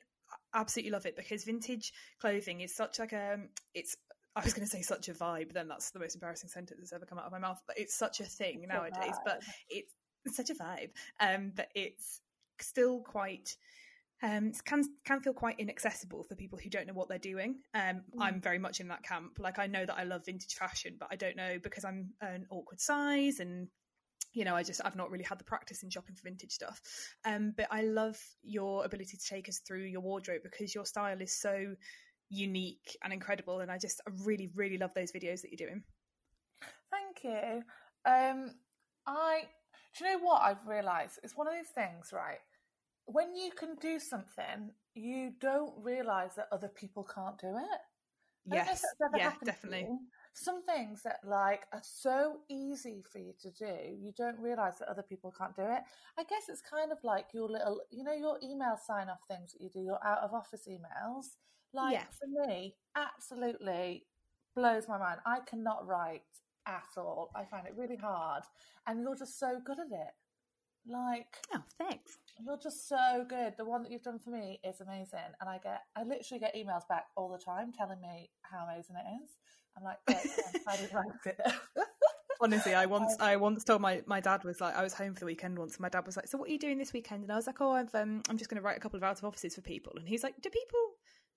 absolutely 0.55 0.93
love 0.93 1.07
it 1.07 1.17
because 1.17 1.45
vintage 1.45 1.93
clothing 2.21 2.61
is 2.61 2.75
such 2.75 2.99
like 2.99 3.13
a 3.13 3.39
it's 3.75 3.97
I 4.37 4.43
was 4.43 4.53
going 4.53 4.67
to 4.67 4.71
say 4.71 4.83
such 4.83 5.09
a 5.09 5.15
vibe, 5.15 5.53
then 5.53 5.69
that's 5.69 5.91
the 5.91 6.01
most 6.01 6.17
embarrassing 6.17 6.49
sentence 6.49 6.81
that's 6.81 6.93
ever 6.93 7.07
come 7.07 7.19
out 7.19 7.27
of 7.27 7.33
my 7.33 7.39
mouth. 7.39 7.63
But 7.67 7.79
it's 7.79 7.95
such 7.95 8.21
a 8.21 8.25
thing 8.25 8.63
it's 8.63 8.69
nowadays. 8.69 9.15
A 9.15 9.23
but 9.25 9.43
it's, 9.69 9.95
it's, 10.25 10.37
such 10.37 10.51
a 10.51 10.55
vibe. 10.55 10.91
Um, 11.21 11.53
but 11.55 11.69
it's 11.75 12.21
still 12.61 13.01
quite. 13.01 13.57
Um, 14.23 14.53
can 14.65 14.85
can 15.05 15.21
feel 15.21 15.35
quite 15.35 15.61
inaccessible 15.61 16.25
for 16.25 16.35
people 16.35 16.59
who 16.59 16.71
don't 16.71 16.87
know 16.87 16.95
what 16.95 17.09
they're 17.09 17.19
doing. 17.19 17.57
Um, 17.75 17.83
mm. 17.83 18.21
I'm 18.21 18.41
very 18.41 18.59
much 18.59 18.81
in 18.81 18.89
that 18.89 19.03
camp. 19.03 19.39
Like 19.39 19.59
I 19.59 19.67
know 19.67 19.85
that 19.85 19.97
I 19.97 20.05
love 20.05 20.25
vintage 20.25 20.55
fashion, 20.55 20.97
but 20.99 21.09
I 21.13 21.17
don't 21.17 21.37
know 21.37 21.59
because 21.63 21.85
I'm 21.85 22.11
an 22.21 22.47
awkward 22.51 22.81
size 22.81 23.39
and 23.39 23.69
you 24.35 24.45
know, 24.45 24.55
I 24.55 24.63
just 24.63 24.81
I've 24.85 24.97
not 24.97 25.11
really 25.11 25.25
had 25.25 25.39
the 25.39 25.45
practice 25.45 25.83
in 25.83 25.91
shopping 25.91 26.17
for 26.17 26.25
vintage 26.25 26.51
stuff. 26.51 26.81
Um, 27.25 27.55
but 27.57 27.69
I 27.71 27.83
love 27.83 28.19
your 28.43 28.85
ability 28.85 29.17
to 29.17 29.25
take 29.25 29.49
us 29.49 29.61
through 29.61 29.85
your 29.85 30.01
wardrobe 30.01 30.43
because 30.43 30.75
your 30.75 30.85
style 30.85 31.21
is 31.21 31.33
so 31.33 31.75
unique 32.29 32.97
and 33.03 33.13
incredible. 33.13 33.61
And 33.61 33.71
I 33.71 33.79
just 33.79 34.01
I 34.07 34.11
really, 34.25 34.51
really 34.55 34.77
love 34.77 34.93
those 34.95 35.13
videos 35.13 35.41
that 35.43 35.53
you're 35.53 35.69
doing. 35.69 35.83
Thank 36.91 37.25
you. 37.25 37.63
Um, 38.05 38.51
I 39.07 39.45
do 39.97 40.05
you 40.05 40.13
know 40.13 40.25
what 40.25 40.43
I've 40.43 40.67
realised? 40.67 41.21
It's 41.23 41.37
one 41.37 41.47
of 41.47 41.55
these 41.55 41.69
things, 41.69 42.11
right? 42.13 42.39
When 43.07 43.37
you 43.37 43.53
can 43.53 43.77
do 43.77 44.01
something, 44.01 44.73
you 44.95 45.33
don't 45.41 45.73
realise 45.81 46.35
that 46.35 46.49
other 46.51 46.69
people 46.69 47.05
can't 47.05 47.39
do 47.39 47.49
it. 47.49 47.81
Yes, 48.47 48.85
yeah, 49.17 49.33
definitely. 49.45 49.89
Some 50.37 50.65
things 50.65 51.03
that 51.05 51.21
like 51.25 51.63
are 51.73 51.83
so 51.83 52.39
easy 52.51 53.05
for 53.11 53.19
you 53.21 53.33
to 53.41 53.51
do, 53.53 53.97
you 53.97 54.13
don't 54.17 54.39
realise 54.39 54.77
that 54.77 54.89
other 54.89 55.03
people 55.03 55.33
can't 55.37 55.55
do 55.55 55.63
it. 55.63 55.83
I 56.19 56.25
guess 56.25 56.49
it's 56.49 56.61
kind 56.61 56.91
of 56.91 56.99
like 57.05 57.27
your 57.33 57.49
little, 57.49 57.81
you 57.91 58.03
know, 58.03 58.13
your 58.13 58.39
email 58.43 58.77
sign 58.77 59.09
off 59.09 59.21
things 59.29 59.53
that 59.53 59.61
you 59.63 59.71
do, 59.71 59.81
your 59.81 60.05
out 60.05 60.19
of 60.19 60.35
office 60.35 60.69
emails. 60.69 61.37
Like 61.73 61.93
yes. 61.93 62.19
for 62.19 62.49
me, 62.49 62.75
absolutely 62.97 64.07
blows 64.57 64.89
my 64.89 64.99
mind. 64.99 65.21
I 65.25 65.39
cannot 65.41 65.87
write 65.87 66.23
at 66.67 66.89
all. 66.97 67.31
I 67.35 67.45
find 67.45 67.67
it 67.67 67.75
really 67.77 67.97
hard. 67.97 68.43
And 68.87 69.03
you're 69.03 69.17
just 69.17 69.39
so 69.39 69.61
good 69.65 69.79
at 69.79 69.87
it. 69.87 70.15
Like 70.87 71.37
Oh, 71.55 71.63
thanks. 71.79 72.19
You're 72.45 72.59
just 72.59 72.89
so 72.89 73.25
good. 73.29 73.55
The 73.57 73.65
one 73.65 73.83
that 73.83 73.93
you've 73.93 74.03
done 74.03 74.19
for 74.19 74.31
me 74.31 74.61
is 74.65 74.81
amazing. 74.81 75.21
And 75.41 75.49
I 75.49 75.59
get 75.59 75.83
I 75.97 76.03
literally 76.03 76.41
get 76.41 76.55
emails 76.55 76.87
back 76.89 77.07
all 77.17 77.31
the 77.31 77.39
time 77.39 77.73
telling 77.73 78.01
me 78.01 78.31
how 78.43 78.65
amazing 78.65 78.97
it 78.97 79.23
is. 79.23 79.31
I'm 79.77 79.85
like, 79.85 79.99
I 80.09 80.77
didn't 80.77 80.95
write 80.95 81.07
it. 81.27 81.41
Honestly, 82.41 82.75
I 82.75 82.87
once 82.87 83.15
I 83.21 83.37
once 83.37 83.65
told 83.65 83.81
my, 83.81 84.03
my 84.07 84.21
dad 84.21 84.45
was 84.45 84.61
like 84.61 84.75
I 84.75 84.83
was 84.83 84.93
home 84.93 85.15
for 85.15 85.21
the 85.21 85.27
weekend 85.27 85.59
once 85.59 85.75
and 85.75 85.81
my 85.81 85.89
dad 85.89 86.05
was 86.05 86.17
like, 86.17 86.27
So 86.27 86.37
what 86.37 86.49
are 86.49 86.53
you 86.53 86.59
doing 86.59 86.79
this 86.79 86.93
weekend? 86.93 87.23
And 87.23 87.33
I 87.33 87.37
was 87.37 87.47
like, 87.47 87.61
Oh 87.61 87.73
I've 87.73 87.95
um, 87.95 88.23
I'm 88.29 88.37
just 88.37 88.51
gonna 88.51 88.63
write 88.63 88.77
a 88.77 88.81
couple 88.81 88.97
of 88.97 89.05
out 89.05 89.19
of 89.19 89.25
offices 89.25 89.55
for 89.55 89.61
people 89.61 89.93
and 89.97 90.09
he's 90.09 90.23
like, 90.23 90.35
Do 90.43 90.51
people 90.51 90.81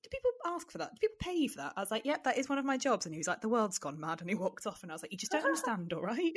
do 0.03 0.09
people 0.09 0.31
ask 0.45 0.69
for 0.71 0.79
that? 0.79 0.91
Do 0.91 0.99
people 0.99 1.15
pay 1.19 1.35
you 1.35 1.49
for 1.49 1.57
that? 1.57 1.73
I 1.77 1.79
was 1.79 1.91
like, 1.91 2.05
Yep, 2.05 2.23
that 2.23 2.37
is 2.37 2.49
one 2.49 2.57
of 2.57 2.65
my 2.65 2.77
jobs 2.77 3.05
and 3.05 3.13
he 3.13 3.19
was 3.19 3.27
like, 3.27 3.41
The 3.41 3.49
world's 3.49 3.79
gone 3.79 3.99
mad 3.99 4.21
and 4.21 4.29
he 4.29 4.35
walked 4.35 4.67
off 4.67 4.83
and 4.83 4.91
I 4.91 4.95
was 4.95 5.03
like, 5.03 5.11
You 5.11 5.17
just 5.17 5.31
don't 5.31 5.45
understand, 5.45 5.93
all 5.93 6.01
right? 6.01 6.33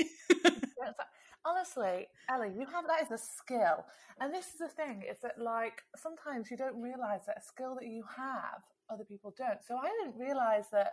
Honestly, 1.44 2.08
Ellie, 2.28 2.52
you 2.56 2.66
have 2.66 2.86
that 2.86 3.02
is 3.02 3.10
a 3.10 3.18
skill. 3.18 3.84
And 4.20 4.32
this 4.34 4.48
is 4.48 4.58
the 4.58 4.68
thing, 4.68 5.02
is 5.10 5.18
that 5.20 5.40
like 5.40 5.82
sometimes 5.96 6.50
you 6.50 6.56
don't 6.56 6.80
realise 6.80 7.22
that 7.26 7.38
a 7.38 7.42
skill 7.42 7.74
that 7.80 7.88
you 7.88 8.04
have, 8.16 8.62
other 8.90 9.04
people 9.04 9.34
don't. 9.36 9.64
So 9.66 9.76
I 9.76 9.88
didn't 10.04 10.18
realise 10.18 10.66
that 10.72 10.92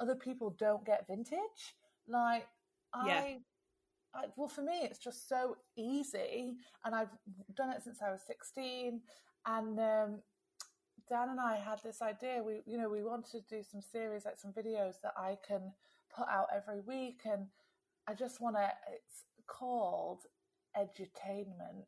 other 0.00 0.14
people 0.14 0.56
don't 0.58 0.84
get 0.84 1.06
vintage. 1.06 1.74
Like 2.08 2.46
Yeah. 2.94 3.20
I, 3.20 3.38
I 4.14 4.24
well 4.36 4.48
for 4.48 4.62
me 4.62 4.80
it's 4.82 4.98
just 4.98 5.28
so 5.28 5.56
easy 5.76 6.54
and 6.84 6.94
I've 6.94 7.10
done 7.54 7.70
it 7.70 7.82
since 7.82 7.98
I 8.00 8.10
was 8.10 8.22
16 8.26 9.00
and 9.46 9.78
um 9.78 10.22
Dan 11.08 11.28
and 11.30 11.40
I 11.40 11.56
had 11.56 11.80
this 11.84 12.02
idea. 12.02 12.42
We, 12.42 12.62
you 12.66 12.78
know, 12.78 12.88
we 12.88 13.02
wanted 13.02 13.30
to 13.48 13.56
do 13.56 13.62
some 13.62 13.80
series, 13.80 14.24
like 14.24 14.38
some 14.38 14.52
videos 14.52 15.00
that 15.02 15.12
I 15.16 15.36
can 15.46 15.72
put 16.14 16.26
out 16.28 16.48
every 16.54 16.80
week, 16.80 17.20
and 17.24 17.46
I 18.08 18.14
just 18.14 18.40
want 18.40 18.56
to. 18.56 18.68
It's 18.92 19.24
called 19.46 20.20
edutainment. 20.76 21.86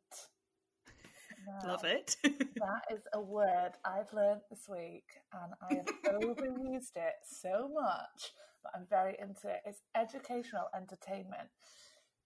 Love 1.65 1.83
it. 1.83 2.15
That 2.59 2.83
is 2.93 3.01
a 3.13 3.21
word 3.21 3.71
I've 3.85 4.11
learned 4.13 4.41
this 4.49 4.67
week, 4.69 5.05
and 5.33 5.53
I 5.63 5.75
have 5.75 6.21
overused 6.21 6.95
it 6.95 7.15
so 7.23 7.69
much, 7.73 8.33
but 8.63 8.73
I'm 8.75 8.85
very 8.89 9.15
into 9.19 9.47
it. 9.47 9.61
It's 9.65 9.81
educational 9.95 10.67
entertainment. 10.75 11.49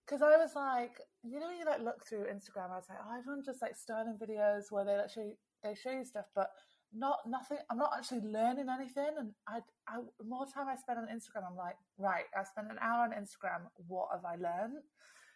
Because 0.05 0.21
I 0.21 0.35
was 0.37 0.55
like, 0.55 0.99
you 1.23 1.39
know, 1.39 1.47
when 1.47 1.57
you 1.59 1.65
like 1.65 1.81
look 1.81 2.03
through 2.03 2.25
Instagram, 2.25 2.71
I 2.71 2.75
was 2.75 2.89
like, 2.89 2.97
oh, 3.05 3.17
everyone 3.17 3.43
just 3.45 3.61
like 3.61 3.75
styling 3.75 4.17
videos 4.21 4.71
where 4.71 4.83
they 4.83 4.95
actually 4.95 5.37
they 5.63 5.75
show 5.75 5.91
you 5.91 6.03
stuff, 6.03 6.25
but 6.35 6.49
not 6.93 7.19
nothing. 7.27 7.59
I'm 7.69 7.77
not 7.77 7.91
actually 7.97 8.21
learning 8.21 8.67
anything, 8.69 9.15
and 9.17 9.31
I, 9.47 9.59
I 9.87 9.99
more 10.25 10.45
time 10.45 10.67
I 10.67 10.75
spend 10.75 10.99
on 10.99 11.05
Instagram, 11.05 11.47
I'm 11.49 11.57
like, 11.57 11.77
right, 11.97 12.25
I 12.35 12.43
spent 12.43 12.71
an 12.71 12.77
hour 12.81 13.03
on 13.03 13.11
Instagram. 13.11 13.69
What 13.87 14.09
have 14.11 14.25
I 14.25 14.35
learned? 14.35 14.83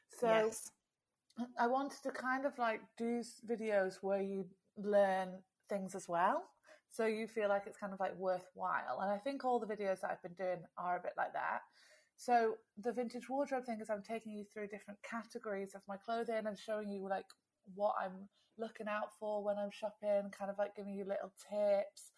So 0.09 0.27
yes. 0.27 0.71
I 1.59 1.67
wanted 1.67 2.01
to 2.03 2.11
kind 2.11 2.45
of 2.45 2.57
like 2.57 2.81
do 2.97 3.21
videos 3.49 3.95
where 4.01 4.21
you 4.21 4.45
learn 4.77 5.29
things 5.69 5.95
as 5.95 6.07
well. 6.07 6.43
So 6.89 7.05
you 7.05 7.27
feel 7.27 7.49
like 7.49 7.63
it's 7.67 7.77
kind 7.77 7.93
of 7.93 7.99
like 7.99 8.15
worthwhile. 8.17 9.01
And 9.01 9.11
I 9.11 9.17
think 9.17 9.43
all 9.43 9.59
the 9.59 9.67
videos 9.67 10.01
that 10.01 10.11
I've 10.11 10.23
been 10.23 10.33
doing 10.33 10.63
are 10.77 10.97
a 10.97 11.01
bit 11.01 11.13
like 11.17 11.33
that. 11.33 11.61
So 12.15 12.55
the 12.81 12.91
vintage 12.91 13.29
wardrobe 13.29 13.65
thing 13.65 13.79
is 13.79 13.89
I'm 13.89 14.01
taking 14.01 14.31
you 14.31 14.43
through 14.43 14.67
different 14.67 14.99
categories 15.03 15.75
of 15.75 15.81
my 15.87 15.97
clothing 15.97 16.47
and 16.47 16.57
showing 16.57 16.89
you 16.89 17.07
like 17.07 17.25
what 17.75 17.93
I'm 18.01 18.27
looking 18.57 18.87
out 18.87 19.09
for 19.19 19.43
when 19.43 19.57
I'm 19.57 19.69
shopping, 19.71 20.31
kind 20.31 20.49
of 20.49 20.57
like 20.57 20.75
giving 20.75 20.95
you 20.95 21.03
little 21.03 21.31
tips 21.51 22.11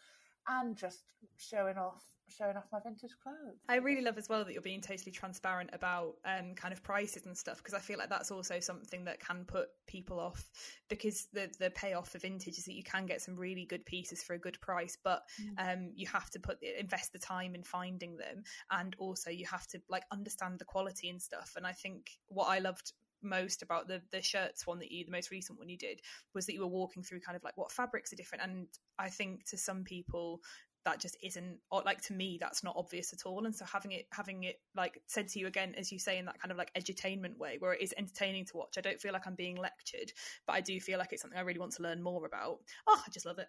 and 0.49 0.75
just 0.75 1.03
showing 1.37 1.77
off 1.77 2.03
showing 2.37 2.55
off 2.55 2.65
my 2.71 2.79
vintage 2.83 3.11
clothes. 3.21 3.57
I 3.67 3.77
really 3.77 4.01
love 4.01 4.17
as 4.17 4.29
well 4.29 4.45
that 4.45 4.53
you're 4.53 4.61
being 4.61 4.81
totally 4.81 5.11
transparent 5.11 5.71
about 5.73 6.15
um, 6.25 6.53
kind 6.55 6.71
of 6.71 6.83
prices 6.83 7.25
and 7.25 7.37
stuff 7.37 7.57
because 7.57 7.73
I 7.73 7.79
feel 7.79 7.97
like 7.97 8.09
that's 8.09 8.31
also 8.31 8.59
something 8.59 9.05
that 9.05 9.19
can 9.19 9.45
put 9.45 9.69
people 9.87 10.19
off 10.19 10.47
because 10.89 11.27
the 11.33 11.49
the 11.59 11.71
payoff 11.71 12.09
for 12.09 12.19
vintage 12.19 12.57
is 12.57 12.65
that 12.65 12.75
you 12.75 12.83
can 12.83 13.05
get 13.05 13.21
some 13.21 13.35
really 13.35 13.65
good 13.65 13.85
pieces 13.85 14.23
for 14.23 14.33
a 14.33 14.39
good 14.39 14.59
price, 14.61 14.97
but 15.03 15.23
um, 15.57 15.91
you 15.95 16.07
have 16.07 16.29
to 16.31 16.39
put 16.39 16.57
invest 16.61 17.13
the 17.13 17.19
time 17.19 17.55
in 17.55 17.63
finding 17.63 18.17
them, 18.17 18.43
and 18.71 18.95
also 18.99 19.29
you 19.29 19.45
have 19.45 19.67
to 19.67 19.81
like 19.89 20.03
understand 20.11 20.59
the 20.59 20.65
quality 20.65 21.09
and 21.09 21.21
stuff. 21.21 21.53
And 21.55 21.65
I 21.65 21.71
think 21.71 22.11
what 22.27 22.45
I 22.45 22.59
loved 22.59 22.93
most 23.21 23.61
about 23.61 23.87
the 23.87 24.01
the 24.11 24.21
shirts 24.21 24.65
one 24.67 24.79
that 24.79 24.91
you 24.91 25.05
the 25.05 25.11
most 25.11 25.31
recent 25.31 25.57
one 25.59 25.69
you 25.69 25.77
did 25.77 26.01
was 26.33 26.45
that 26.45 26.53
you 26.53 26.61
were 26.61 26.67
walking 26.67 27.03
through 27.03 27.19
kind 27.19 27.35
of 27.35 27.43
like 27.43 27.57
what 27.57 27.71
fabrics 27.71 28.13
are 28.13 28.15
different. 28.17 28.43
And 28.43 28.67
i 28.97 29.09
think 29.09 29.45
to 29.49 29.57
some 29.57 29.83
people 29.83 30.41
that 30.85 30.99
just 30.99 31.17
isn't 31.21 31.59
or 31.71 31.81
like 31.85 32.01
to 32.01 32.13
me 32.13 32.37
that's 32.39 32.63
not 32.63 32.75
obvious 32.77 33.11
at 33.11 33.25
all. 33.25 33.45
And 33.45 33.53
so 33.53 33.65
having 33.65 33.91
it 33.91 34.07
having 34.13 34.43
it 34.43 34.61
like 34.75 35.01
said 35.07 35.27
to 35.29 35.39
you 35.39 35.47
again 35.47 35.75
as 35.77 35.91
you 35.91 35.99
say 35.99 36.17
in 36.17 36.25
that 36.25 36.39
kind 36.39 36.51
of 36.51 36.57
like 36.57 36.73
edutainment 36.73 37.37
way 37.37 37.57
where 37.59 37.73
it 37.73 37.81
is 37.81 37.93
entertaining 37.97 38.45
to 38.45 38.57
watch 38.57 38.77
i 38.77 38.81
don't 38.81 38.99
feel 38.99 39.11
like 39.11 39.27
i'm 39.27 39.35
being 39.35 39.57
lectured 39.57 40.11
but 40.47 40.53
i 40.53 40.61
do 40.61 40.79
feel 40.79 40.97
like 40.97 41.11
it's 41.11 41.21
something 41.21 41.37
i 41.37 41.41
really 41.43 41.59
want 41.59 41.73
to 41.73 41.83
learn 41.83 42.01
more 42.01 42.25
about. 42.25 42.59
Oh 42.87 43.01
i 43.05 43.09
just 43.11 43.25
love 43.25 43.39
it. 43.39 43.47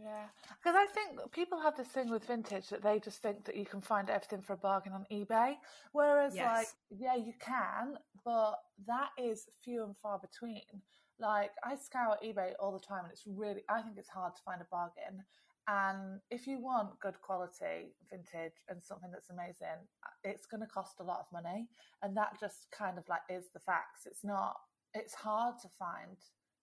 Yeah, 0.00 0.26
because 0.62 0.76
I 0.76 0.86
think 0.86 1.32
people 1.32 1.60
have 1.60 1.76
this 1.76 1.88
thing 1.88 2.08
with 2.08 2.24
vintage 2.26 2.68
that 2.68 2.82
they 2.82 3.00
just 3.00 3.20
think 3.20 3.44
that 3.46 3.56
you 3.56 3.64
can 3.66 3.80
find 3.80 4.08
everything 4.08 4.40
for 4.40 4.52
a 4.52 4.56
bargain 4.56 4.92
on 4.92 5.04
eBay. 5.10 5.56
Whereas, 5.90 6.36
Yes. 6.36 6.46
like, 6.46 7.00
yeah, 7.00 7.16
you 7.16 7.32
can, 7.40 7.98
but 8.24 8.54
that 8.86 9.10
is 9.18 9.46
few 9.64 9.84
and 9.84 9.96
far 10.02 10.18
between. 10.18 10.82
Like, 11.18 11.50
I 11.64 11.76
scour 11.76 12.16
eBay 12.24 12.52
all 12.58 12.72
the 12.72 12.84
time, 12.84 13.04
and 13.04 13.12
it's 13.12 13.26
really, 13.26 13.62
I 13.68 13.82
think 13.82 13.96
it's 13.98 14.08
hard 14.08 14.34
to 14.36 14.42
find 14.42 14.60
a 14.60 14.66
bargain. 14.70 15.24
And 15.68 16.20
if 16.30 16.46
you 16.46 16.58
want 16.58 16.98
good 17.00 17.20
quality 17.20 17.94
vintage 18.10 18.58
and 18.68 18.82
something 18.82 19.10
that's 19.12 19.30
amazing, 19.30 19.86
it's 20.24 20.46
going 20.46 20.60
to 20.60 20.66
cost 20.66 20.98
a 20.98 21.04
lot 21.04 21.20
of 21.20 21.32
money. 21.32 21.68
And 22.02 22.16
that 22.16 22.40
just 22.40 22.66
kind 22.76 22.98
of 22.98 23.04
like 23.08 23.20
is 23.30 23.44
the 23.54 23.60
facts. 23.60 24.06
It's 24.06 24.24
not, 24.24 24.56
it's 24.92 25.14
hard 25.14 25.54
to 25.62 25.68
find 25.78 26.16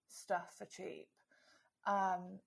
stuff 0.09 0.55
for 0.57 0.65
cheap. 0.65 1.07
Um, 1.87 2.39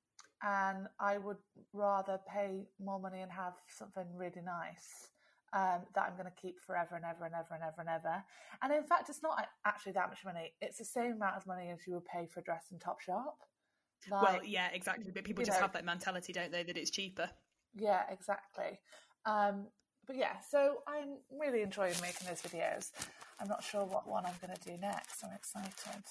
and 0.42 0.88
I 1.00 1.16
would 1.16 1.38
rather 1.72 2.20
pay 2.30 2.66
more 2.78 3.00
money 3.00 3.20
and 3.20 3.32
have 3.32 3.54
something 3.68 4.04
really 4.14 4.42
nice 4.44 5.11
um, 5.52 5.82
that 5.94 6.08
I'm 6.08 6.16
going 6.16 6.30
to 6.30 6.40
keep 6.40 6.60
forever 6.60 6.96
and 6.96 7.04
ever 7.04 7.24
and 7.24 7.34
ever 7.34 7.54
and 7.54 7.62
ever 7.62 7.80
and 7.80 7.88
ever. 7.88 8.24
And 8.62 8.72
in 8.72 8.84
fact, 8.84 9.08
it's 9.08 9.22
not 9.22 9.46
actually 9.64 9.92
that 9.92 10.08
much 10.08 10.24
money. 10.24 10.52
It's 10.60 10.78
the 10.78 10.84
same 10.84 11.12
amount 11.12 11.36
of 11.36 11.46
money 11.46 11.68
as 11.70 11.86
you 11.86 11.94
would 11.94 12.06
pay 12.06 12.26
for 12.26 12.40
a 12.40 12.42
dress 12.42 12.66
in 12.72 12.78
Topshop. 12.78 13.34
well 14.10 14.40
yeah 14.44 14.66
exactly 14.72 15.12
but 15.14 15.22
people 15.22 15.44
just 15.44 15.56
know- 15.58 15.62
have 15.62 15.72
that 15.72 15.84
mentality 15.84 16.32
don't 16.32 16.50
they 16.50 16.64
that 16.64 16.76
it's 16.76 16.90
cheaper 16.90 17.30
yeah, 17.74 18.02
exactly. 18.10 18.78
Um, 19.24 19.66
but 20.06 20.16
yeah, 20.16 20.40
so 20.40 20.78
I'm 20.86 21.18
really 21.30 21.62
enjoying 21.62 21.94
making 22.02 22.26
those 22.26 22.42
videos. 22.42 22.90
I'm 23.40 23.48
not 23.48 23.62
sure 23.62 23.84
what 23.84 24.08
one 24.08 24.26
I'm 24.26 24.34
going 24.44 24.54
to 24.54 24.68
do 24.68 24.76
next. 24.80 25.24
I'm 25.24 25.32
excited. 25.34 26.02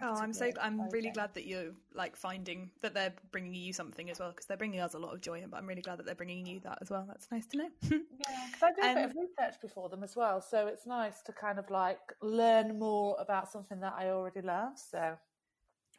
Oh, 0.00 0.14
I'm 0.16 0.32
so 0.32 0.50
I'm 0.60 0.88
really 0.90 1.10
glad 1.10 1.34
that 1.34 1.46
you're 1.46 1.72
like 1.94 2.16
finding 2.16 2.70
that 2.82 2.94
they're 2.94 3.14
bringing 3.30 3.54
you 3.54 3.72
something 3.72 4.10
as 4.10 4.18
well 4.18 4.30
because 4.30 4.46
they're 4.46 4.56
bringing 4.56 4.80
us 4.80 4.94
a 4.94 4.98
lot 4.98 5.14
of 5.14 5.20
joy, 5.20 5.44
but 5.48 5.56
I'm 5.56 5.66
really 5.66 5.82
glad 5.82 5.98
that 5.98 6.06
they're 6.06 6.14
bringing 6.14 6.46
you 6.46 6.60
that 6.60 6.78
as 6.80 6.90
well. 6.90 7.04
That's 7.06 7.30
nice 7.30 7.46
to 7.48 7.56
know. 7.58 7.68
Yeah, 8.10 8.46
because 8.46 8.62
I 8.62 8.72
did 8.72 8.86
a 8.90 8.94
bit 8.94 9.04
Um, 9.04 9.10
of 9.10 9.16
research 9.16 9.60
before 9.60 9.88
them 9.88 10.04
as 10.04 10.14
well, 10.14 10.40
so 10.40 10.66
it's 10.68 10.86
nice 10.86 11.20
to 11.22 11.32
kind 11.32 11.58
of 11.58 11.68
like 11.70 11.98
learn 12.22 12.78
more 12.78 13.16
about 13.18 13.50
something 13.50 13.80
that 13.80 13.94
I 13.98 14.10
already 14.10 14.40
love. 14.40 14.78
So, 14.78 15.18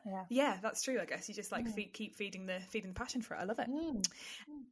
yeah. 0.05 0.25
yeah, 0.29 0.57
that's 0.61 0.81
true. 0.81 0.99
I 0.99 1.05
guess 1.05 1.27
you 1.29 1.35
just 1.35 1.51
like 1.51 1.67
Mm. 1.67 1.73
feed, 1.75 1.93
keep 1.93 2.15
feeding 2.15 2.45
the 2.45 2.59
feeding 2.69 2.89
the 2.93 2.99
passion 2.99 3.21
for 3.21 3.35
it. 3.35 3.39
I 3.39 3.43
love 3.43 3.59
it. 3.59 3.69
Mm. 3.69 4.03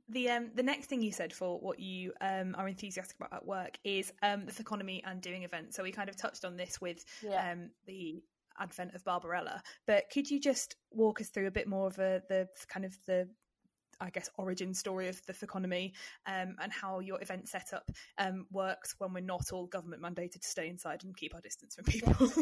The 0.10 0.29
um 0.29 0.51
the 0.53 0.63
next 0.63 0.88
thing 0.88 1.01
you 1.01 1.12
said 1.12 1.34
for 1.34 1.60
what 1.60 1.79
you 1.79 2.13
um 2.22 2.55
are 2.58 2.67
enthusiastic 2.67 3.17
about 3.17 3.34
at 3.34 3.46
work 3.46 3.77
is 3.84 4.12
um 4.22 4.46
the 4.46 4.55
economy 4.60 5.01
and 5.05 5.22
doing 5.22 5.43
events. 5.43 5.75
So 5.75 5.84
we 5.84 5.91
kind 5.91 6.10
of 6.10 6.15
touched 6.17 6.46
on 6.46 6.58
this 6.58 6.82
with 6.82 7.05
Yeah. 7.22 7.46
um 7.51 7.70
the 7.86 8.22
advent 8.60 8.93
of 8.93 9.03
Barbarella, 9.03 9.62
but 9.88 10.05
could 10.12 10.29
you 10.29 10.39
just 10.39 10.75
walk 10.91 11.22
us 11.22 11.29
through 11.29 11.48
a 11.48 11.51
bit 11.51 11.67
more 11.67 11.88
of 11.88 11.98
a, 12.00 12.22
the 12.29 12.48
kind 12.67 12.86
of 12.86 12.95
the 13.05 13.27
I 14.00 14.10
guess 14.10 14.29
origin 14.38 14.74
story 14.74 15.07
of 15.07 15.22
the 15.27 15.36
economy 15.41 15.93
um, 16.25 16.55
and 16.62 16.72
how 16.72 17.00
your 17.00 17.22
event 17.22 17.48
setup 17.48 17.89
um, 18.17 18.48
works 18.51 18.95
when 18.98 19.13
we're 19.13 19.22
not 19.22 19.51
all 19.53 19.67
government 19.67 20.01
mandated 20.01 20.41
to 20.41 20.48
stay 20.48 20.67
inside 20.67 21.03
and 21.03 21.15
keep 21.15 21.33
our 21.36 21.41
distance 21.41 21.75
from 21.75 21.86
people. 21.86 22.13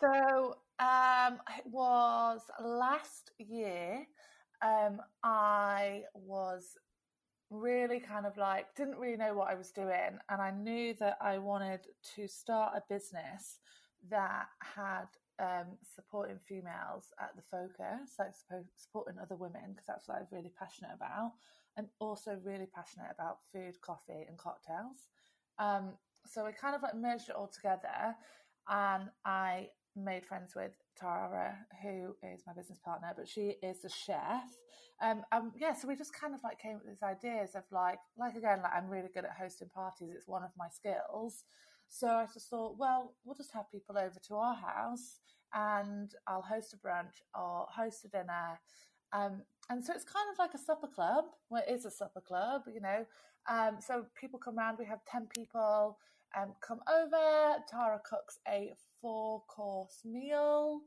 So 0.00 0.56
um, 0.78 1.38
it 1.56 1.64
was 1.70 2.40
last 2.60 3.30
year. 3.38 4.04
Um, 4.62 5.00
I 5.22 6.02
was 6.14 6.76
really 7.50 8.00
kind 8.00 8.26
of 8.26 8.36
like 8.36 8.74
didn't 8.74 8.98
really 8.98 9.16
know 9.16 9.34
what 9.34 9.48
I 9.48 9.54
was 9.54 9.70
doing, 9.70 10.18
and 10.28 10.42
I 10.42 10.50
knew 10.50 10.94
that 10.94 11.16
I 11.20 11.38
wanted 11.38 11.80
to 12.16 12.26
start 12.26 12.74
a 12.76 12.82
business 12.92 13.58
that 14.10 14.46
had 14.60 15.06
um, 15.38 15.76
supporting 15.94 16.38
females 16.46 17.12
at 17.20 17.36
the 17.36 17.42
focus, 17.42 18.14
like 18.18 18.32
supporting 18.76 19.18
other 19.20 19.36
women, 19.36 19.62
because 19.70 19.86
that's 19.86 20.08
what 20.08 20.18
I'm 20.18 20.26
really 20.30 20.52
passionate 20.58 20.92
about, 20.94 21.32
and 21.76 21.88
also 22.00 22.38
really 22.42 22.68
passionate 22.74 23.10
about 23.12 23.38
food, 23.52 23.80
coffee, 23.80 24.24
and 24.28 24.38
cocktails. 24.38 25.08
Um, 25.58 25.92
so 26.26 26.44
we 26.44 26.52
kind 26.52 26.74
of 26.74 26.82
like 26.82 26.96
merged 26.96 27.28
it 27.28 27.36
all 27.36 27.48
together, 27.48 28.16
and 28.68 29.10
I 29.24 29.68
made 29.94 30.26
friends 30.26 30.54
with 30.54 30.72
Tara, 30.98 31.56
who 31.82 32.14
is 32.22 32.42
my 32.46 32.52
business 32.52 32.78
partner, 32.84 33.12
but 33.16 33.28
she 33.28 33.54
is 33.62 33.84
a 33.84 33.88
chef. 33.88 34.44
Um, 35.02 35.22
um, 35.32 35.52
yeah, 35.58 35.74
so 35.74 35.88
we 35.88 35.96
just 35.96 36.14
kind 36.14 36.34
of 36.34 36.40
like 36.42 36.58
came 36.58 36.76
up 36.76 36.82
with 36.84 36.94
these 36.94 37.02
ideas 37.02 37.54
of 37.54 37.64
like, 37.70 37.98
like 38.18 38.34
again, 38.34 38.60
like 38.62 38.72
I'm 38.74 38.88
really 38.88 39.08
good 39.12 39.24
at 39.24 39.36
hosting 39.38 39.68
parties. 39.68 40.14
It's 40.14 40.28
one 40.28 40.42
of 40.42 40.50
my 40.56 40.68
skills. 40.68 41.44
So 41.88 42.08
I 42.08 42.26
just 42.32 42.48
thought, 42.50 42.76
well, 42.78 43.14
we'll 43.24 43.34
just 43.36 43.52
have 43.52 43.70
people 43.70 43.96
over 43.98 44.18
to 44.28 44.34
our 44.36 44.54
house, 44.54 45.20
and 45.54 46.10
I'll 46.26 46.42
host 46.42 46.74
a 46.74 46.76
brunch 46.76 47.22
or 47.34 47.66
host 47.70 48.04
a 48.04 48.08
dinner. 48.08 48.60
Um, 49.12 49.42
and 49.70 49.84
so 49.84 49.92
it's 49.94 50.04
kind 50.04 50.26
of 50.32 50.38
like 50.38 50.54
a 50.54 50.58
supper 50.58 50.88
club. 50.88 51.24
Well, 51.50 51.62
it 51.66 51.72
is 51.72 51.84
a 51.84 51.90
supper 51.90 52.20
club, 52.20 52.62
you 52.72 52.80
know. 52.80 53.06
Um, 53.48 53.78
so 53.80 54.06
people 54.20 54.38
come 54.38 54.58
around. 54.58 54.78
We 54.78 54.86
have 54.86 55.04
ten 55.10 55.28
people. 55.34 55.98
um, 56.36 56.54
come 56.60 56.80
over. 56.88 57.56
Tara 57.70 58.00
cooks 58.08 58.38
a 58.48 58.72
four 59.00 59.42
course 59.48 60.00
meal. 60.04 60.80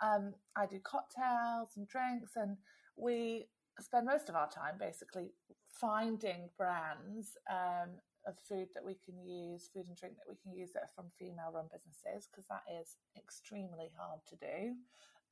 Um, 0.00 0.34
I 0.56 0.66
do 0.66 0.78
cocktails 0.82 1.70
and 1.76 1.86
drinks, 1.88 2.32
and 2.36 2.56
we 2.96 3.46
spend 3.80 4.06
most 4.06 4.28
of 4.28 4.34
our 4.34 4.48
time 4.50 4.74
basically 4.78 5.32
finding 5.80 6.48
brands 6.56 7.36
um, 7.50 7.90
of 8.26 8.34
food 8.48 8.68
that 8.74 8.84
we 8.84 8.96
can 9.04 9.18
use, 9.24 9.70
food 9.72 9.86
and 9.88 9.96
drink 9.96 10.16
that 10.16 10.28
we 10.28 10.36
can 10.42 10.52
use 10.58 10.72
that 10.72 10.84
are 10.84 10.94
from 10.94 11.06
female 11.18 11.52
run 11.54 11.66
businesses, 11.72 12.28
because 12.30 12.46
that 12.48 12.64
is 12.80 12.96
extremely 13.16 13.90
hard 13.96 14.20
to 14.28 14.36
do. 14.36 14.74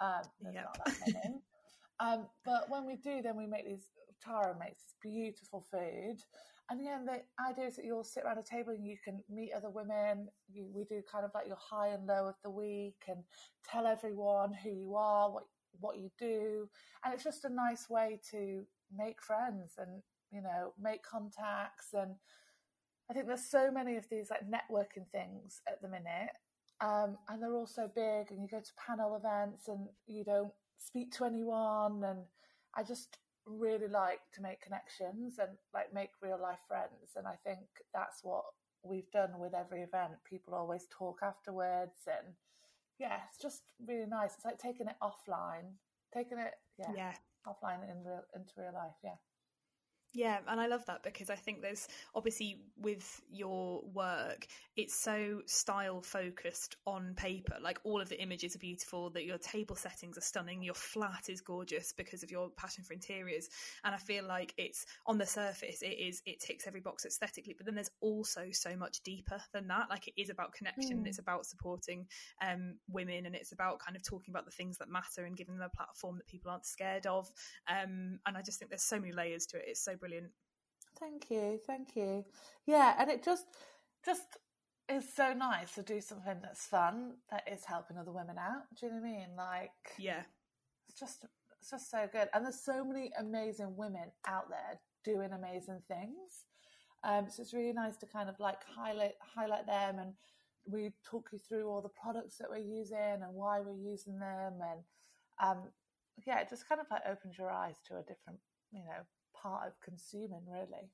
Um, 0.01 0.23
there's 0.41 0.55
yep. 0.55 0.65
not 0.65 0.85
that 0.87 1.15
many. 1.25 1.37
um, 2.01 2.27
but 2.45 2.69
when 2.69 2.87
we 2.87 2.97
do, 2.97 3.23
then 3.23 3.37
we 3.37 3.47
make 3.47 3.67
these, 3.67 3.89
Tara 4.23 4.55
makes 4.59 4.83
this 4.83 4.95
beautiful 5.03 5.65
food. 5.71 6.19
And 6.71 6.81
again, 6.81 7.05
the 7.05 7.21
idea 7.45 7.67
is 7.67 7.77
that 7.77 7.85
you 7.85 7.95
all 7.95 8.05
sit 8.05 8.25
around 8.25 8.39
a 8.39 8.43
table 8.43 8.73
and 8.73 8.87
you 8.87 8.97
can 9.03 9.23
meet 9.29 9.53
other 9.55 9.69
women. 9.69 10.29
You, 10.51 10.67
we 10.75 10.85
do 10.85 11.03
kind 11.11 11.25
of 11.25 11.31
like 11.35 11.47
your 11.47 11.59
high 11.61 11.89
and 11.89 12.07
low 12.07 12.27
of 12.27 12.37
the 12.43 12.51
week 12.51 13.03
and 13.07 13.19
tell 13.71 13.87
everyone 13.87 14.53
who 14.55 14.71
you 14.71 14.95
are, 14.95 15.31
what 15.31 15.45
what 15.81 15.99
you 15.99 16.09
do, 16.19 16.69
and 17.05 17.13
it's 17.13 17.25
just 17.25 17.45
a 17.45 17.49
nice 17.49 17.91
way 17.91 18.21
to 18.31 18.65
make 18.97 19.21
friends 19.21 19.73
and 19.77 20.03
you 20.31 20.41
know 20.41 20.73
make 20.81 21.03
contacts. 21.03 21.89
And 21.93 22.15
I 23.11 23.15
think 23.15 23.27
there's 23.27 23.45
so 23.45 23.71
many 23.71 23.97
of 23.97 24.09
these 24.09 24.31
like 24.31 24.43
networking 24.49 25.07
things 25.13 25.61
at 25.69 25.83
the 25.83 25.89
minute, 25.89 26.31
um, 26.81 27.19
and 27.29 27.43
they're 27.43 27.55
all 27.55 27.67
so 27.67 27.91
big. 27.95 28.31
And 28.31 28.43
you 28.43 28.49
go 28.51 28.61
to 28.61 28.73
panel 28.87 29.17
events 29.17 29.69
and 29.69 29.89
you 30.07 30.25
don't 30.25 30.53
speak 30.79 31.13
to 31.17 31.25
anyone, 31.25 32.03
and 32.05 32.21
I 32.75 32.83
just 32.83 33.19
really 33.47 33.89
like 33.89 34.21
to 34.33 34.43
make 34.43 34.61
connections 34.61 35.39
and 35.39 35.51
like 35.73 35.93
make 35.93 36.11
real 36.23 36.39
life 36.41 36.61
friends 36.67 37.13
and 37.17 37.27
i 37.27 37.35
think 37.45 37.61
that's 37.93 38.21
what 38.23 38.45
we've 38.83 39.11
done 39.11 39.39
with 39.39 39.55
every 39.55 39.83
event 39.83 40.13
people 40.29 40.55
always 40.55 40.87
talk 40.91 41.21
afterwards 41.23 42.07
and 42.07 42.35
yeah 42.99 43.19
it's 43.29 43.41
just 43.41 43.63
really 43.87 44.07
nice 44.07 44.35
it's 44.37 44.45
like 44.45 44.59
taking 44.59 44.87
it 44.87 44.97
offline 45.03 45.77
taking 46.13 46.39
it 46.39 46.55
yeah, 46.79 46.93
yeah. 46.97 47.13
offline 47.47 47.83
in 47.91 48.03
real 48.05 48.23
into 48.35 48.53
real 48.57 48.73
life 48.73 48.97
yeah 49.03 49.17
yeah, 50.15 50.39
and 50.47 50.61
I 50.61 50.69
love 50.69 50.87
that 50.87 51.03
because 51.03 51.29
I 51.29 51.35
think 51.35 51.61
there's 51.61 51.89
obviously 52.15 52.61
with 52.81 53.21
your 53.31 53.83
work, 53.93 54.47
it's 54.77 54.95
so 54.95 55.43
style 55.47 56.03
focused 56.03 56.77
on 56.87 57.15
paper. 57.17 57.57
Like 57.61 57.81
all 57.83 58.01
of 58.01 58.09
the 58.09 58.23
images 58.23 58.55
are 58.55 58.61
beautiful, 58.61 59.11
that 59.11 59.25
your 59.25 59.39
table 59.39 59.75
settings 59.75 60.17
are 60.17 60.23
stunning, 60.23 60.63
your 60.63 60.75
flat 60.75 61.25
is 61.29 61.41
gorgeous 61.41 61.93
because 61.93 62.23
of 62.23 62.31
your 62.31 62.49
passion 62.51 62.85
for 62.85 62.93
interiors. 62.93 63.49
And 63.83 63.93
I 63.93 63.99
feel 63.99 64.25
like 64.25 64.55
it's 64.57 64.87
on 65.07 65.19
the 65.19 65.27
surface, 65.27 65.83
it 65.83 65.99
is 65.99 66.23
it 66.27 66.39
ticks 66.39 66.69
every 66.69 66.81
box 66.81 67.05
aesthetically, 67.05 67.55
but 67.57 67.67
then 67.67 67.75
there's 67.75 67.91
also 68.01 68.47
so 68.53 68.77
much 68.77 69.01
deeper 69.03 69.41
than 69.53 69.67
that. 69.67 69.91
Like 69.91 70.07
it 70.07 70.15
is 70.17 70.31
about 70.31 70.53
connection, 70.53 71.03
mm. 71.03 71.07
it's 71.09 71.19
about 71.19 71.45
supporting 71.45 72.07
um, 72.41 72.77
women, 72.89 73.27
and 73.27 73.35
it's 73.35 73.51
about 73.51 73.81
kind 73.81 73.97
of 73.97 74.05
talking 74.05 74.33
about 74.33 74.45
the 74.45 74.53
things 74.53 74.79
that 74.79 74.89
matter 74.89 75.25
and 75.25 75.37
giving 75.37 75.57
them 75.57 75.69
a 75.73 75.77
platform 75.77 76.19
that 76.19 76.29
people 76.29 76.53
aren't 76.53 76.67
scared 76.67 77.07
of. 77.07 77.27
Um, 77.69 78.21
and 78.27 78.37
I 78.37 78.43
just 78.43 78.61
think 78.61 78.71
there's 78.71 78.85
so 78.85 79.01
many 79.01 79.13
layers 79.13 79.47
to 79.47 79.57
it. 79.57 79.65
It's 79.67 79.85
so 79.85 79.97
brilliant. 80.05 80.31
Thank 81.01 81.31
you, 81.31 81.59
thank 81.67 81.97
you. 81.97 82.25
Yeah, 82.67 82.95
and 82.99 83.11
it 83.11 83.25
just 83.25 83.47
just 84.05 84.37
is 84.89 85.05
so 85.15 85.33
nice 85.33 85.75
to 85.75 85.83
do 85.83 85.99
something 86.01 86.37
that's 86.43 86.67
fun 86.67 87.15
that 87.31 87.45
is 87.51 87.65
helping 87.65 87.97
other 87.97 88.13
women 88.13 88.37
out. 88.39 88.65
Do 88.79 88.87
you 88.87 88.93
know 88.93 88.99
what 89.01 89.09
I 89.09 89.13
mean? 89.13 89.29
Like, 89.37 89.71
yeah, 89.99 90.23
it's 90.89 91.01
just 91.01 91.25
it's 91.59 91.71
just 91.71 91.91
so 91.91 92.07
good. 92.13 92.29
And 92.35 92.45
there's 92.45 92.61
so 92.63 92.85
many 92.85 93.11
amazing 93.19 93.77
women 93.77 94.13
out 94.27 94.51
there 94.51 94.79
doing 95.05 95.33
amazing 95.33 95.81
things. 95.89 96.45
Um, 97.03 97.27
so 97.31 97.43
it's 97.43 97.55
really 97.55 97.73
nice 97.73 97.97
to 97.99 98.07
kind 98.07 98.29
of 98.29 98.39
like 98.39 98.59
highlight 98.77 99.15
highlight 99.35 99.67
them, 99.67 99.99
and 99.99 100.13
we 100.67 100.93
talk 101.03 101.31
you 101.33 101.39
through 101.39 101.67
all 101.67 101.81
the 101.81 101.89
products 101.89 102.37
that 102.37 102.51
we're 102.51 102.59
using 102.59 103.23
and 103.23 103.33
why 103.33 103.61
we're 103.61 103.91
using 103.91 104.19
them, 104.19 104.53
and 104.61 104.81
um, 105.43 105.63
yeah, 106.27 106.41
it 106.41 106.51
just 106.51 106.69
kind 106.69 106.81
of 106.81 106.87
like 106.91 107.03
opens 107.09 107.39
your 107.39 107.51
eyes 107.51 107.77
to 107.89 107.95
a 107.95 108.03
different, 108.03 108.39
you 108.71 108.81
know, 108.81 109.03
part 109.45 109.67
of 109.67 109.81
consuming, 109.81 110.43
really. 110.49 110.91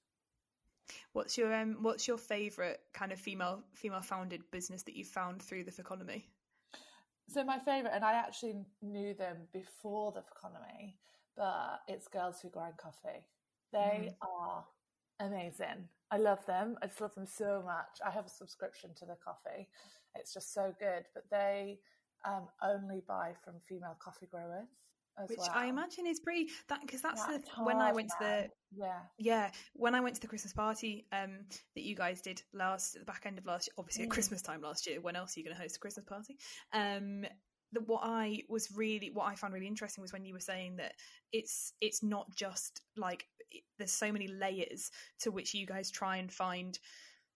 What's 1.12 1.38
your 1.38 1.54
um, 1.54 1.76
what's 1.80 2.08
your 2.08 2.18
favourite 2.18 2.78
kind 2.92 3.12
of 3.12 3.18
female 3.18 3.62
female 3.74 4.00
founded 4.00 4.42
business 4.50 4.82
that 4.84 4.96
you 4.96 5.04
found 5.04 5.40
through 5.40 5.64
the 5.64 5.72
economy? 5.78 6.26
So 7.28 7.44
my 7.44 7.58
favourite, 7.58 7.94
and 7.94 8.04
I 8.04 8.14
actually 8.14 8.56
knew 8.82 9.14
them 9.14 9.36
before 9.52 10.10
the 10.10 10.24
economy, 10.36 10.96
but 11.36 11.80
it's 11.86 12.08
Girls 12.08 12.40
Who 12.40 12.50
Grind 12.50 12.76
Coffee. 12.76 13.24
They 13.72 14.10
mm. 14.10 14.14
are 14.20 14.64
amazing. 15.20 15.88
I 16.10 16.18
love 16.18 16.44
them. 16.46 16.76
I 16.82 16.86
just 16.86 17.00
love 17.00 17.14
them 17.14 17.26
so 17.26 17.62
much. 17.64 18.00
I 18.04 18.10
have 18.10 18.26
a 18.26 18.30
subscription 18.30 18.90
to 18.98 19.06
the 19.06 19.16
coffee. 19.24 19.68
It's 20.16 20.34
just 20.34 20.52
so 20.52 20.74
good. 20.80 21.04
But 21.14 21.30
they 21.30 21.78
um, 22.24 22.48
only 22.64 23.04
buy 23.06 23.34
from 23.44 23.54
female 23.60 23.96
coffee 24.02 24.26
growers 24.26 24.89
which 25.26 25.38
well. 25.38 25.50
I 25.52 25.66
imagine 25.66 26.06
is 26.06 26.20
pretty 26.20 26.48
that 26.68 26.80
because 26.80 27.02
that's 27.02 27.24
the 27.26 27.40
when 27.62 27.76
I 27.76 27.92
went 27.92 28.08
to 28.08 28.14
the 28.20 28.48
yeah 28.72 29.00
yeah 29.18 29.50
when 29.74 29.94
I 29.94 30.00
went 30.00 30.14
to 30.14 30.20
the 30.20 30.26
Christmas 30.26 30.52
party 30.52 31.06
um 31.12 31.38
that 31.74 31.82
you 31.82 31.94
guys 31.94 32.22
did 32.22 32.42
last 32.52 32.96
at 32.96 33.00
the 33.00 33.06
back 33.06 33.22
end 33.26 33.38
of 33.38 33.46
last 33.46 33.68
year, 33.68 33.74
obviously 33.78 34.04
mm. 34.04 34.06
at 34.06 34.12
Christmas 34.12 34.42
time 34.42 34.62
last 34.62 34.86
year. 34.86 35.00
When 35.00 35.16
else 35.16 35.36
are 35.36 35.40
you 35.40 35.44
going 35.44 35.56
to 35.56 35.62
host 35.62 35.76
a 35.76 35.80
Christmas 35.80 36.06
party? 36.06 36.36
Um, 36.72 37.24
that 37.72 37.86
what 37.86 38.00
I 38.02 38.42
was 38.48 38.68
really 38.74 39.10
what 39.12 39.26
I 39.26 39.34
found 39.34 39.54
really 39.54 39.66
interesting 39.66 40.02
was 40.02 40.12
when 40.12 40.24
you 40.24 40.34
were 40.34 40.40
saying 40.40 40.76
that 40.76 40.94
it's 41.32 41.72
it's 41.80 42.02
not 42.02 42.26
just 42.34 42.82
like 42.96 43.26
there's 43.78 43.92
so 43.92 44.12
many 44.12 44.28
layers 44.28 44.90
to 45.20 45.30
which 45.30 45.54
you 45.54 45.66
guys 45.66 45.90
try 45.90 46.16
and 46.16 46.32
find 46.32 46.78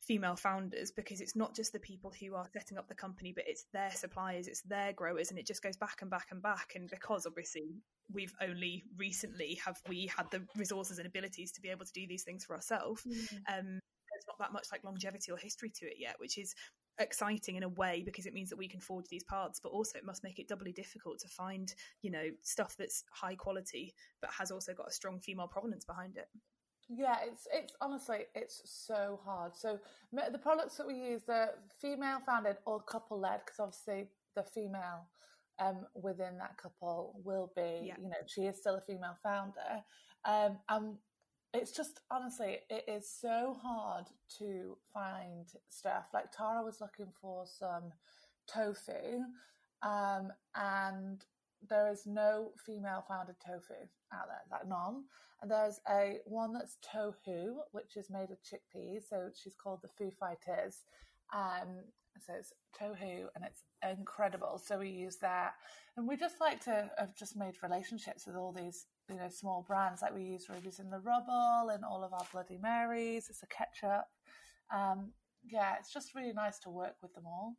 female 0.06 0.36
founders 0.36 0.90
because 0.90 1.20
it's 1.20 1.34
not 1.34 1.54
just 1.54 1.72
the 1.72 1.80
people 1.80 2.12
who 2.20 2.34
are 2.34 2.46
setting 2.52 2.78
up 2.78 2.88
the 2.88 2.94
company, 2.94 3.32
but 3.34 3.44
it's 3.46 3.66
their 3.72 3.90
suppliers, 3.90 4.48
it's 4.48 4.62
their 4.62 4.92
growers, 4.92 5.30
and 5.30 5.38
it 5.38 5.46
just 5.46 5.62
goes 5.62 5.76
back 5.76 5.98
and 6.02 6.10
back 6.10 6.28
and 6.30 6.42
back. 6.42 6.72
And 6.74 6.88
because 6.88 7.26
obviously 7.26 7.82
we've 8.12 8.34
only 8.40 8.84
recently 8.96 9.58
have 9.64 9.80
we 9.88 10.10
had 10.14 10.30
the 10.30 10.42
resources 10.56 10.98
and 10.98 11.06
abilities 11.06 11.52
to 11.52 11.60
be 11.60 11.70
able 11.70 11.86
to 11.86 11.92
do 11.92 12.06
these 12.06 12.22
things 12.22 12.44
for 12.44 12.54
ourselves, 12.54 13.02
mm. 13.06 13.36
um, 13.48 13.80
there's 14.14 14.26
not 14.28 14.38
that 14.38 14.52
much 14.52 14.66
like 14.70 14.84
longevity 14.84 15.32
or 15.32 15.38
history 15.38 15.70
to 15.70 15.86
it 15.86 15.96
yet, 15.98 16.16
which 16.18 16.38
is 16.38 16.54
exciting 16.98 17.56
in 17.56 17.64
a 17.64 17.68
way 17.68 18.02
because 18.04 18.26
it 18.26 18.34
means 18.34 18.48
that 18.50 18.58
we 18.58 18.68
can 18.68 18.78
forge 18.78 19.06
these 19.08 19.24
paths 19.24 19.58
but 19.60 19.70
also 19.70 19.98
it 19.98 20.04
must 20.04 20.22
make 20.22 20.38
it 20.38 20.46
doubly 20.46 20.70
difficult 20.70 21.18
to 21.18 21.26
find 21.26 21.74
you 22.02 22.10
know 22.10 22.26
stuff 22.42 22.76
that's 22.78 23.02
high 23.10 23.34
quality 23.34 23.92
but 24.20 24.30
has 24.30 24.52
also 24.52 24.72
got 24.72 24.86
a 24.86 24.92
strong 24.92 25.18
female 25.18 25.48
provenance 25.48 25.84
behind 25.84 26.16
it 26.16 26.28
yeah, 26.88 27.16
it's 27.24 27.46
it's 27.52 27.74
honestly 27.80 28.26
it's 28.34 28.62
so 28.64 29.20
hard. 29.24 29.56
So 29.56 29.78
the 30.12 30.38
products 30.38 30.76
that 30.76 30.86
we 30.86 30.94
use, 30.94 31.22
are 31.28 31.50
female 31.80 32.18
founded 32.26 32.56
or 32.66 32.80
couple 32.80 33.18
led, 33.18 33.40
because 33.44 33.60
obviously 33.60 34.08
the 34.36 34.42
female 34.42 35.06
um, 35.58 35.86
within 35.94 36.38
that 36.38 36.56
couple 36.58 37.20
will 37.24 37.52
be, 37.56 37.86
yeah. 37.86 37.94
you 38.00 38.08
know, 38.08 38.16
she 38.26 38.42
is 38.42 38.58
still 38.58 38.76
a 38.76 38.80
female 38.80 39.16
founder, 39.22 39.82
um, 40.24 40.58
and 40.68 40.96
it's 41.54 41.70
just 41.72 42.00
honestly 42.10 42.58
it 42.68 42.84
is 42.88 43.08
so 43.08 43.56
hard 43.62 44.06
to 44.38 44.76
find 44.92 45.46
stuff. 45.68 46.06
Like 46.12 46.32
Tara 46.32 46.62
was 46.62 46.80
looking 46.80 47.12
for 47.20 47.44
some 47.46 47.92
tofu, 48.46 49.20
um, 49.82 50.32
and 50.54 51.24
there 51.68 51.90
is 51.90 52.06
no 52.06 52.50
female 52.66 53.04
founded 53.08 53.36
tofu 53.44 53.88
out 54.14 54.28
there, 54.28 54.42
like 54.50 54.68
none. 54.68 55.04
And 55.42 55.50
there's 55.50 55.80
a 55.90 56.18
one 56.24 56.52
that's 56.54 56.78
tohu, 56.82 57.56
which 57.72 57.96
is 57.96 58.08
made 58.10 58.30
of 58.30 58.38
chickpeas. 58.42 59.08
So 59.08 59.28
she's 59.34 59.54
called 59.54 59.80
the 59.82 59.88
Foo 59.98 60.10
Fighters. 60.18 60.84
Um, 61.34 61.84
so 62.24 62.32
it's 62.38 62.52
tohu 62.80 63.26
and 63.34 63.44
it's 63.44 63.64
incredible. 63.98 64.60
So 64.64 64.78
we 64.78 64.88
use 64.88 65.16
that. 65.16 65.54
And 65.96 66.08
we 66.08 66.16
just 66.16 66.40
like 66.40 66.64
to 66.64 66.90
have 66.98 67.14
just 67.14 67.36
made 67.36 67.54
relationships 67.62 68.26
with 68.26 68.36
all 68.36 68.52
these, 68.52 68.86
you 69.10 69.16
know, 69.16 69.28
small 69.28 69.64
brands. 69.66 70.02
Like 70.02 70.14
we 70.14 70.22
use 70.22 70.48
Rubies 70.48 70.78
in 70.78 70.90
the 70.90 71.00
Rubble 71.00 71.70
and 71.72 71.84
all 71.84 72.04
of 72.04 72.12
our 72.12 72.26
Bloody 72.32 72.58
Marys. 72.62 73.28
It's 73.28 73.42
a 73.42 73.46
ketchup. 73.46 74.06
Um, 74.74 75.10
yeah, 75.46 75.74
it's 75.78 75.92
just 75.92 76.14
really 76.14 76.32
nice 76.32 76.58
to 76.60 76.70
work 76.70 76.94
with 77.02 77.14
them 77.14 77.24
all 77.26 77.56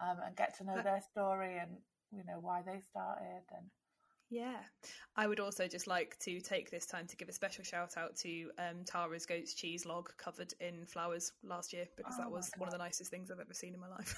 um, 0.00 0.18
and 0.24 0.36
get 0.36 0.56
to 0.58 0.64
know 0.64 0.80
their 0.82 1.00
story 1.00 1.58
and 1.58 1.70
you 2.12 2.22
know 2.26 2.38
why 2.40 2.62
they 2.64 2.80
started 2.80 3.42
and 3.56 3.66
yeah. 4.34 4.56
I 5.16 5.28
would 5.28 5.38
also 5.38 5.68
just 5.68 5.86
like 5.86 6.18
to 6.20 6.40
take 6.40 6.70
this 6.70 6.86
time 6.86 7.06
to 7.06 7.16
give 7.16 7.28
a 7.28 7.32
special 7.32 7.62
shout 7.62 7.96
out 7.96 8.16
to 8.16 8.50
um, 8.58 8.84
tara's 8.84 9.24
goat's 9.24 9.54
cheese 9.54 9.86
log 9.86 10.10
covered 10.18 10.52
in 10.60 10.84
flowers 10.86 11.32
last 11.44 11.72
year 11.72 11.86
because 11.96 12.16
oh 12.18 12.22
that 12.22 12.30
was 12.30 12.50
one 12.58 12.68
of 12.68 12.72
the 12.72 12.78
nicest 12.78 13.10
things 13.10 13.30
i've 13.30 13.38
ever 13.38 13.54
seen 13.54 13.74
in 13.74 13.80
my 13.80 13.88
life. 13.88 14.16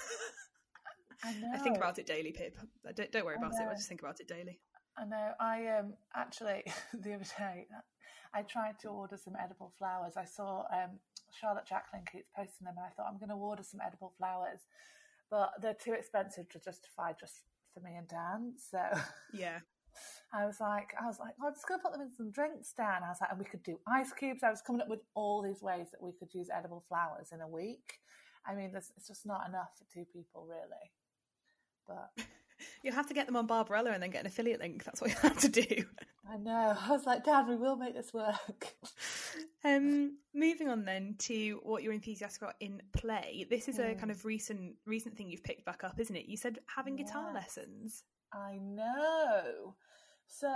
I, 1.23 1.33
know. 1.33 1.51
I 1.53 1.57
think 1.59 1.77
about 1.77 1.99
it 1.99 2.07
daily 2.07 2.31
pip. 2.31 2.57
Don't, 2.95 3.11
don't 3.11 3.25
worry 3.25 3.35
about 3.35 3.53
it. 3.53 3.67
I 3.69 3.75
just 3.75 3.87
think 3.87 4.01
about 4.01 4.19
it 4.19 4.27
daily. 4.27 4.59
I 4.97 5.05
know. 5.05 5.31
I 5.39 5.67
um 5.67 5.93
actually 6.15 6.63
the 6.93 7.13
other 7.13 7.25
day 7.37 7.67
i 8.33 8.41
tried 8.41 8.77
to 8.81 8.89
order 8.89 9.17
some 9.23 9.35
edible 9.41 9.71
flowers. 9.77 10.13
I 10.17 10.25
saw 10.25 10.63
um 10.73 10.97
charlotte 11.39 11.67
jacqueline 11.67 12.05
keeps 12.11 12.29
posting 12.35 12.65
them 12.65 12.75
and 12.77 12.85
i 12.87 12.89
thought 12.89 13.07
i'm 13.11 13.19
going 13.19 13.29
to 13.29 13.35
order 13.35 13.61
some 13.61 13.81
edible 13.85 14.13
flowers. 14.17 14.61
But 15.29 15.51
they're 15.61 15.75
too 15.75 15.93
expensive 15.93 16.49
to 16.49 16.59
justify 16.59 17.11
just 17.19 17.43
for 17.73 17.81
me 17.81 17.95
and 17.95 18.07
Dan. 18.07 18.53
So 18.57 18.79
yeah. 19.33 19.59
I 20.33 20.45
was 20.45 20.59
like, 20.59 20.93
I 21.01 21.05
was 21.07 21.19
like, 21.19 21.33
oh, 21.41 21.47
I'm 21.47 21.53
just 21.53 21.67
going 21.67 21.79
to 21.79 21.83
put 21.83 21.93
them 21.93 22.01
in 22.01 22.11
some 22.13 22.31
drinks, 22.31 22.73
Dan. 22.75 23.01
I 23.05 23.09
was 23.09 23.17
like, 23.21 23.29
and 23.31 23.39
we 23.39 23.45
could 23.45 23.63
do 23.63 23.79
ice 23.87 24.11
cubes. 24.11 24.43
I 24.43 24.49
was 24.49 24.61
coming 24.61 24.81
up 24.81 24.89
with 24.89 24.99
all 25.15 25.41
these 25.41 25.61
ways 25.61 25.87
that 25.91 26.01
we 26.03 26.11
could 26.11 26.33
use 26.33 26.49
edible 26.53 26.83
flowers 26.89 27.29
in 27.31 27.41
a 27.41 27.47
week. 27.47 27.99
I 28.45 28.53
mean, 28.55 28.71
there's, 28.71 28.91
it's 28.97 29.07
just 29.07 29.25
not 29.25 29.47
enough 29.47 29.69
for 29.77 29.85
two 29.93 30.05
people, 30.11 30.45
really. 30.47 30.91
But 31.87 32.11
You'll 32.83 32.95
have 32.95 33.07
to 33.07 33.13
get 33.13 33.25
them 33.27 33.35
on 33.35 33.47
Barbarella 33.47 33.91
and 33.91 34.01
then 34.03 34.09
get 34.11 34.21
an 34.21 34.27
affiliate 34.27 34.59
link. 34.59 34.83
That's 34.83 34.99
what 35.01 35.09
you 35.11 35.15
have 35.21 35.37
to 35.39 35.49
do. 35.49 35.85
I 36.29 36.35
know. 36.37 36.75
I 36.77 36.89
was 36.91 37.05
like, 37.05 37.23
Dad, 37.23 37.47
we 37.47 37.55
will 37.55 37.77
make 37.77 37.95
this 37.95 38.13
work. 38.13 38.75
Um, 39.65 40.17
moving 40.33 40.69
on 40.69 40.85
then 40.85 41.15
to 41.19 41.59
what 41.63 41.83
you're 41.83 41.91
enthusiastic 41.91 42.41
about 42.43 42.55
in 42.59 42.81
play. 42.93 43.45
This 43.49 43.67
is 43.67 43.79
a 43.79 43.93
Hmm. 43.93 43.99
kind 43.99 44.11
of 44.11 44.23
recent 44.23 44.75
recent 44.85 45.17
thing 45.17 45.29
you've 45.29 45.43
picked 45.43 45.65
back 45.65 45.83
up, 45.83 45.99
isn't 45.99 46.15
it? 46.15 46.27
You 46.27 46.37
said 46.37 46.59
having 46.73 46.95
guitar 46.95 47.31
Yes. 47.33 47.57
lessons. 47.57 48.03
I 48.31 48.57
know. 48.61 49.75
So, 50.27 50.49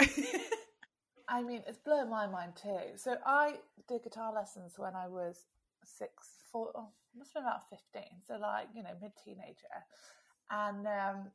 I 1.28 1.42
mean, 1.42 1.62
it's 1.66 1.78
blown 1.78 2.10
my 2.10 2.26
mind 2.26 2.52
too. 2.60 2.96
So, 2.96 3.16
I 3.26 3.56
did 3.88 4.02
guitar 4.02 4.32
lessons 4.34 4.74
when 4.76 4.94
I 4.94 5.06
was 5.06 5.44
six, 5.84 6.10
four, 6.50 6.72
oh, 6.74 6.88
must 7.16 7.32
have 7.34 7.42
been 7.42 7.48
about 7.48 7.68
15. 7.70 8.02
So, 8.26 8.36
like, 8.38 8.68
you 8.74 8.82
know, 8.82 8.94
mid 9.00 9.12
teenager. 9.24 9.66
And 10.50 10.86
um, 10.86 11.30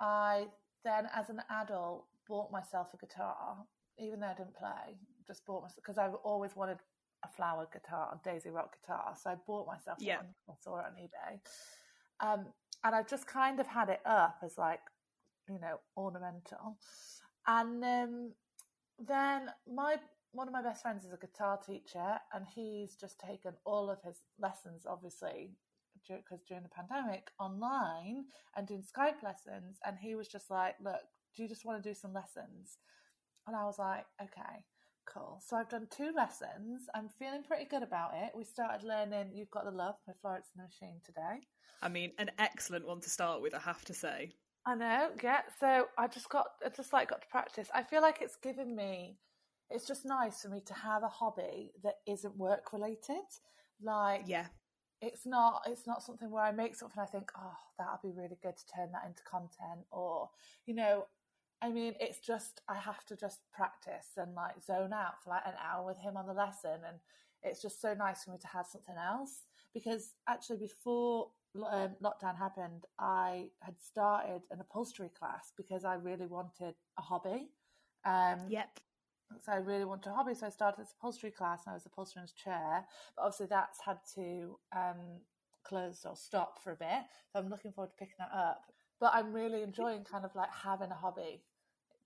I 0.00 0.46
then, 0.84 1.08
as 1.14 1.30
an 1.30 1.42
adult, 1.50 2.04
bought 2.28 2.52
myself 2.52 2.88
a 2.94 2.96
guitar, 2.98 3.56
even 3.98 4.20
though 4.20 4.26
I 4.28 4.34
didn't 4.34 4.54
play, 4.54 4.96
just 5.26 5.44
bought 5.46 5.62
myself 5.62 5.76
because 5.76 5.98
I've 5.98 6.14
always 6.24 6.54
wanted 6.54 6.78
a 7.24 7.28
flower 7.28 7.66
guitar, 7.72 8.12
a 8.12 8.28
Daisy 8.28 8.50
Rock 8.50 8.76
guitar. 8.80 9.14
So 9.20 9.30
I 9.30 9.34
bought 9.46 9.66
myself 9.66 9.98
Yeah. 10.00 10.18
one. 10.18 10.34
I 10.48 10.54
saw 10.60 10.78
it 10.78 10.84
on 10.86 10.92
eBay. 10.92 11.40
Um, 12.20 12.46
and 12.84 12.94
I've 12.94 13.08
just 13.08 13.26
kind 13.26 13.58
of 13.58 13.66
had 13.66 13.88
it 13.88 14.00
up 14.04 14.38
as 14.42 14.56
like, 14.56 14.80
you 15.48 15.58
know, 15.60 15.80
ornamental. 15.96 16.78
And 17.46 17.82
um, 17.84 18.32
then 18.98 19.48
my 19.72 19.96
one 20.32 20.46
of 20.46 20.52
my 20.52 20.62
best 20.62 20.82
friends 20.82 21.04
is 21.04 21.12
a 21.12 21.16
guitar 21.16 21.58
teacher, 21.58 22.18
and 22.34 22.44
he's 22.54 22.94
just 22.94 23.18
taken 23.18 23.52
all 23.64 23.90
of 23.90 23.98
his 24.04 24.20
lessons, 24.38 24.84
obviously, 24.86 25.56
because 26.06 26.42
during 26.46 26.62
the 26.62 26.68
pandemic, 26.68 27.28
online 27.40 28.24
and 28.56 28.66
doing 28.66 28.82
Skype 28.82 29.22
lessons. 29.22 29.78
And 29.86 29.96
he 29.98 30.14
was 30.14 30.28
just 30.28 30.50
like, 30.50 30.76
"Look, 30.80 31.00
do 31.34 31.42
you 31.42 31.48
just 31.48 31.64
want 31.64 31.82
to 31.82 31.88
do 31.88 31.94
some 31.94 32.12
lessons?" 32.12 32.78
And 33.46 33.56
I 33.56 33.64
was 33.64 33.78
like, 33.78 34.04
"Okay." 34.22 34.64
Cool. 35.06 35.40
So 35.40 35.56
I've 35.56 35.70
done 35.70 35.88
two 35.90 36.12
lessons. 36.14 36.82
I'm 36.94 37.08
feeling 37.08 37.42
pretty 37.42 37.64
good 37.64 37.82
about 37.82 38.10
it. 38.14 38.32
We 38.36 38.44
started 38.44 38.86
learning 38.86 39.32
You've 39.32 39.50
Got 39.50 39.64
the 39.64 39.70
Love 39.70 39.94
by 40.06 40.12
Florence 40.20 40.48
and 40.54 40.62
the 40.62 40.68
Machine 40.68 41.00
today. 41.02 41.40
I 41.80 41.88
mean, 41.88 42.12
an 42.18 42.30
excellent 42.38 42.86
one 42.86 43.00
to 43.00 43.08
start 43.08 43.40
with, 43.40 43.54
I 43.54 43.60
have 43.60 43.82
to 43.86 43.94
say. 43.94 44.34
I 44.66 44.74
know, 44.74 45.10
yeah. 45.22 45.40
So 45.60 45.86
I 45.96 46.08
just 46.08 46.28
got, 46.28 46.46
I 46.64 46.68
just 46.68 46.92
like 46.92 47.08
got 47.10 47.22
to 47.22 47.28
practice. 47.28 47.68
I 47.74 47.82
feel 47.82 48.02
like 48.02 48.18
it's 48.20 48.36
given 48.36 48.76
me, 48.76 49.18
it's 49.70 49.86
just 49.86 50.04
nice 50.04 50.42
for 50.42 50.48
me 50.48 50.60
to 50.66 50.74
have 50.74 51.02
a 51.02 51.08
hobby 51.08 51.72
that 51.82 51.96
isn't 52.06 52.36
work 52.36 52.72
related. 52.72 53.24
Like, 53.82 54.22
Yeah. 54.26 54.46
it's 55.00 55.24
not, 55.24 55.62
it's 55.66 55.86
not 55.86 56.02
something 56.02 56.30
where 56.30 56.42
I 56.42 56.52
make 56.52 56.74
something 56.74 57.00
I 57.00 57.06
think, 57.06 57.30
oh, 57.36 57.56
that'll 57.78 58.00
be 58.02 58.12
really 58.14 58.38
good 58.42 58.56
to 58.56 58.66
turn 58.74 58.92
that 58.92 59.06
into 59.06 59.22
content, 59.22 59.86
or 59.90 60.30
you 60.66 60.74
know, 60.74 61.06
I 61.60 61.70
mean, 61.70 61.94
it's 62.00 62.20
just 62.20 62.60
I 62.68 62.76
have 62.76 63.04
to 63.06 63.16
just 63.16 63.40
practice 63.52 64.10
and 64.16 64.34
like 64.34 64.62
zone 64.62 64.92
out 64.92 65.22
for 65.22 65.30
like 65.30 65.42
an 65.46 65.54
hour 65.62 65.84
with 65.84 65.98
him 65.98 66.16
on 66.16 66.26
the 66.26 66.32
lesson, 66.32 66.80
and 66.86 66.98
it's 67.42 67.60
just 67.60 67.80
so 67.80 67.94
nice 67.94 68.24
for 68.24 68.30
me 68.30 68.38
to 68.38 68.46
have 68.48 68.66
something 68.66 68.94
else 68.96 69.42
because 69.74 70.14
actually 70.28 70.58
before 70.58 71.30
um, 71.56 71.96
lockdown 72.02 72.36
happened, 72.36 72.84
I 72.98 73.50
had 73.60 73.74
started 73.80 74.42
an 74.50 74.60
upholstery 74.60 75.10
class 75.18 75.52
because 75.56 75.84
I 75.84 75.94
really 75.94 76.26
wanted 76.26 76.74
a 76.98 77.02
hobby. 77.02 77.50
Um, 78.04 78.38
Yep. 78.48 78.68
so 79.40 79.52
I 79.52 79.56
really 79.56 79.84
wanted 79.84 80.10
a 80.10 80.14
hobby, 80.14 80.34
so 80.34 80.46
I 80.46 80.50
started 80.50 80.80
this 80.80 80.94
upholstery 80.98 81.30
class, 81.30 81.62
and 81.66 81.72
I 81.72 81.74
was 81.74 81.86
upholstering 81.86 82.22
his 82.22 82.32
chair. 82.32 82.84
But 83.16 83.22
obviously, 83.22 83.46
that's 83.46 83.80
had 83.84 83.98
to 84.14 84.58
um, 84.74 85.20
close 85.64 86.04
or 86.08 86.16
stop 86.16 86.62
for 86.62 86.72
a 86.72 86.76
bit. 86.76 87.02
So 87.32 87.38
I'm 87.38 87.48
looking 87.50 87.72
forward 87.72 87.90
to 87.90 87.96
picking 87.96 88.16
that 88.18 88.30
up. 88.36 88.62
But 89.00 89.12
I'm 89.14 89.32
really 89.32 89.62
enjoying 89.62 90.04
kind 90.04 90.24
of 90.24 90.34
like 90.34 90.50
having 90.52 90.90
a 90.90 90.94
hobby, 90.94 91.42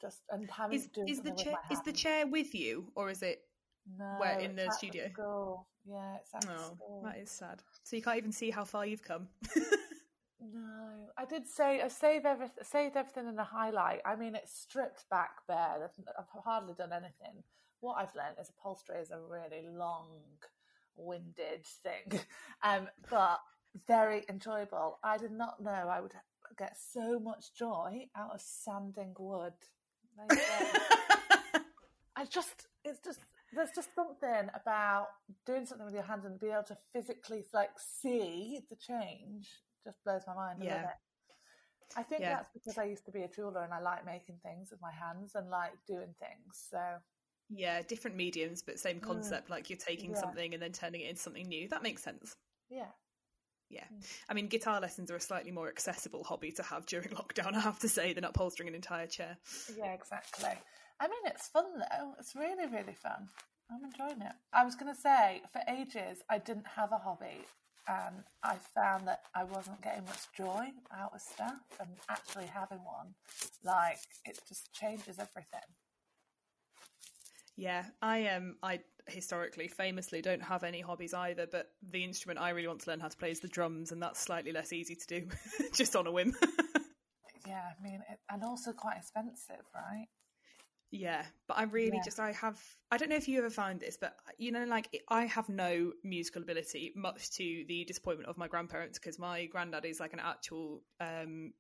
just 0.01 0.21
and 0.31 0.51
having 0.51 0.79
Is 0.79 0.89
is 1.07 1.21
the 1.21 1.31
chair 1.33 1.57
is 1.71 1.81
the 1.83 1.93
chair 1.93 2.27
with 2.27 2.55
you, 2.55 2.93
or 2.95 3.11
is 3.11 3.23
it? 3.23 3.41
no, 3.99 4.17
where, 4.19 4.39
in 4.41 4.57
the 4.57 4.71
studio? 4.73 5.09
school. 5.11 5.67
Yeah, 5.85 6.17
it's 6.17 6.35
at 6.35 6.45
Oh, 6.45 6.75
school. 6.75 7.03
that 7.05 7.19
is 7.19 7.31
sad. 7.31 7.63
So 7.83 7.97
you 7.97 8.03
can't 8.03 8.17
even 8.19 8.33
see 8.33 8.51
how 8.51 8.65
far 8.65 8.87
you've 8.87 9.03
come. 9.03 9.29
No, 10.41 11.11
I 11.17 11.25
did 11.25 11.47
say 11.47 11.81
I 11.83 11.89
save 11.89 12.27
everything, 12.27 12.65
saved 12.65 12.97
everything 12.97 13.29
in 13.29 13.39
a 13.39 13.45
highlight. 13.45 14.01
I 14.05 14.17
mean, 14.17 14.35
it's 14.35 14.53
stripped 14.53 15.09
back 15.09 15.47
bare. 15.47 15.85
I've, 15.85 16.05
I've 16.19 16.43
hardly 16.45 16.75
done 16.75 16.93
anything. 16.93 17.45
What 17.81 17.95
I've 17.95 18.15
learned 18.15 18.37
is 18.41 18.51
upholstery 18.51 18.99
is 19.01 19.11
a 19.13 19.21
really 19.21 19.69
long-winded 19.69 21.65
thing, 21.65 22.21
um, 22.65 22.89
but 23.09 23.41
very 23.87 24.25
enjoyable. 24.29 24.99
I 25.03 25.17
did 25.17 25.31
not 25.33 25.63
know 25.63 25.71
I 25.71 26.01
would 26.01 26.15
get 26.57 26.77
so 26.77 27.19
much 27.19 27.55
joy 27.57 28.07
out 28.17 28.35
of 28.35 28.41
sanding 28.41 29.15
wood. 29.19 29.55
There 30.17 30.27
you 30.31 30.37
go. 30.37 31.61
I 32.17 32.25
just, 32.27 32.67
it's 32.85 33.01
just, 33.01 33.21
there's 33.53 33.71
just 33.75 33.95
something 33.95 34.51
about 34.55 35.09
doing 35.47 35.67
something 35.67 35.87
with 35.87 35.95
your 35.95 36.05
hands 36.05 36.25
and 36.25 36.39
being 36.39 36.53
able 36.53 36.65
to 36.65 36.77
physically 36.93 37.45
like 37.53 37.71
see 37.79 38.61
the 38.71 38.77
change. 38.77 39.49
Just 39.85 40.03
blows 40.05 40.23
my 40.27 40.35
mind. 40.35 40.59
I 40.63 40.65
Yeah. 40.65 40.91
I 41.97 42.03
think 42.03 42.23
Yeah. 42.23 42.37
that's 42.37 42.49
because 42.55 42.79
I 42.79 42.85
used 42.85 43.05
to 43.07 43.13
be 43.13 43.23
a 43.23 43.29
jeweler 43.29 43.63
and 43.65 43.73
I 43.73 43.81
like 43.81 44.05
making 44.07 44.39
things 44.43 44.71
with 44.71 44.81
my 44.81 44.93
hands 44.93 45.35
and 45.35 45.51
like 45.51 45.73
doing 45.87 46.15
things. 46.19 46.67
So 46.71 46.99
yeah, 47.51 47.83
different 47.83 48.17
mediums, 48.17 48.63
but 48.63 48.79
same 48.79 48.99
mm. 48.99 49.03
concept. 49.03 49.51
Like 49.51 49.69
you're 49.69 49.79
taking 49.79 50.11
Yeah. 50.13 50.21
something 50.21 50.55
and 50.55 50.63
then 50.63 50.73
turning 50.73 51.03
it 51.03 51.11
into 51.11 51.21
something 51.21 51.47
new. 51.47 51.69
That 51.69 51.83
makes 51.83 52.03
sense. 52.03 52.37
yeah, 52.71 52.89
Yeah. 53.73 53.85
Mm. 53.93 54.05
I 54.29 54.35
mean, 54.35 54.49
guitar 54.49 54.81
lessons 54.81 55.11
are 55.11 55.17
a 55.17 55.21
slightly 55.21 55.51
more 55.51 55.69
accessible 55.69 56.23
hobby 56.23 56.53
to 56.53 56.63
have 56.63 56.87
during 56.87 57.09
lockdown, 57.21 57.55
I 57.55 57.61
have 57.61 57.79
to 57.81 57.89
say, 57.89 58.13
than 58.13 58.25
upholstering 58.25 58.69
an 58.69 58.75
entire 58.75 59.07
chair. 59.07 59.39
yeah, 59.77 59.93
exactly. 59.95 60.53
I 61.01 61.09
mean, 61.09 61.23
it's 61.25 61.49
fun 61.49 61.65
though. 61.79 62.15
It's 62.21 62.37
really, 62.37 62.67
really 62.67 62.95
fun. 62.95 63.29
I'm 63.71 63.85
enjoying 63.85 64.21
it. 64.21 64.33
I 64.53 64.65
was 64.65 64.75
going 64.75 64.95
to 64.95 65.01
say, 65.01 65.41
for 65.53 65.63
ages, 65.69 66.23
I 66.29 66.39
didn't 66.39 66.67
have 66.67 66.93
a 66.93 66.99
hobby, 66.99 67.47
and 67.89 68.23
I 68.43 68.57
found 68.75 69.09
that 69.09 69.23
I 69.35 69.45
wasn't 69.45 69.81
getting 69.81 70.05
much 70.05 70.27
joy 70.37 70.67
out 70.95 71.13
of 71.15 71.21
stuff, 71.21 71.61
and 71.81 71.89
actually 72.11 72.47
having 72.47 72.85
one, 72.85 73.15
like, 73.65 73.99
it 74.27 74.39
just 74.47 74.73
changes 74.75 75.19
everything. 75.19 75.67
Yeah, 77.57 77.85
I 78.01 78.29
um 78.29 78.57
I 78.63 78.81
historically 79.09 79.69
famously 79.69 80.23
don't 80.23 80.43
have 80.43 80.65
any 80.65 80.81
hobbies 80.81 81.13
either, 81.15 81.47
but 81.47 81.71
the 81.83 82.03
instrument 82.05 82.41
I 82.41 82.51
really 82.51 82.69
want 82.69 82.81
to 82.83 82.91
learn 82.91 83.01
how 83.01 83.09
to 83.09 83.17
play 83.17 83.31
is 83.31 83.41
the 83.41 83.49
drums, 83.49 83.93
and 83.93 84.03
that's 84.03 84.21
slightly 84.21 84.53
less 84.53 84.73
easy 84.73 84.95
to 84.97 85.07
do 85.07 85.29
just 85.75 85.95
on 85.97 86.07
a 86.07 86.13
whim. 86.13 86.35
Yeah, 87.47 87.73
I 87.79 87.83
mean, 87.83 88.03
and 88.31 88.43
also 88.45 88.73
quite 88.73 88.97
expensive, 88.99 89.65
right? 89.75 90.09
yeah, 90.91 91.25
but 91.49 91.57
I 91.57 91.63
really 91.65 92.01
Yeah. 92.01 92.05
just 92.05 92.21
I 92.21 92.33
have 92.33 92.61
I 92.91 92.99
don't 92.99 93.09
know 93.09 93.17
if 93.17 93.27
you 93.27 93.39
ever 93.39 93.49
find 93.51 93.81
this, 93.81 93.97
but 93.99 94.15
you 94.39 94.53
know, 94.53 94.65
like 94.65 94.89
I 95.09 95.25
have 95.25 95.49
no 95.49 95.93
musical 96.05 96.43
ability, 96.43 96.93
much 96.95 97.31
to 97.33 97.65
the 97.67 97.85
disappointment 97.85 98.29
of 98.29 98.37
my 98.37 98.47
grandparents, 98.47 98.99
because 98.99 99.19
my 99.19 99.47
granddad 99.47 99.87
is 99.87 100.01
like 100.01 100.13
an 100.13 100.21
actual 100.21 100.83
um 101.01 101.55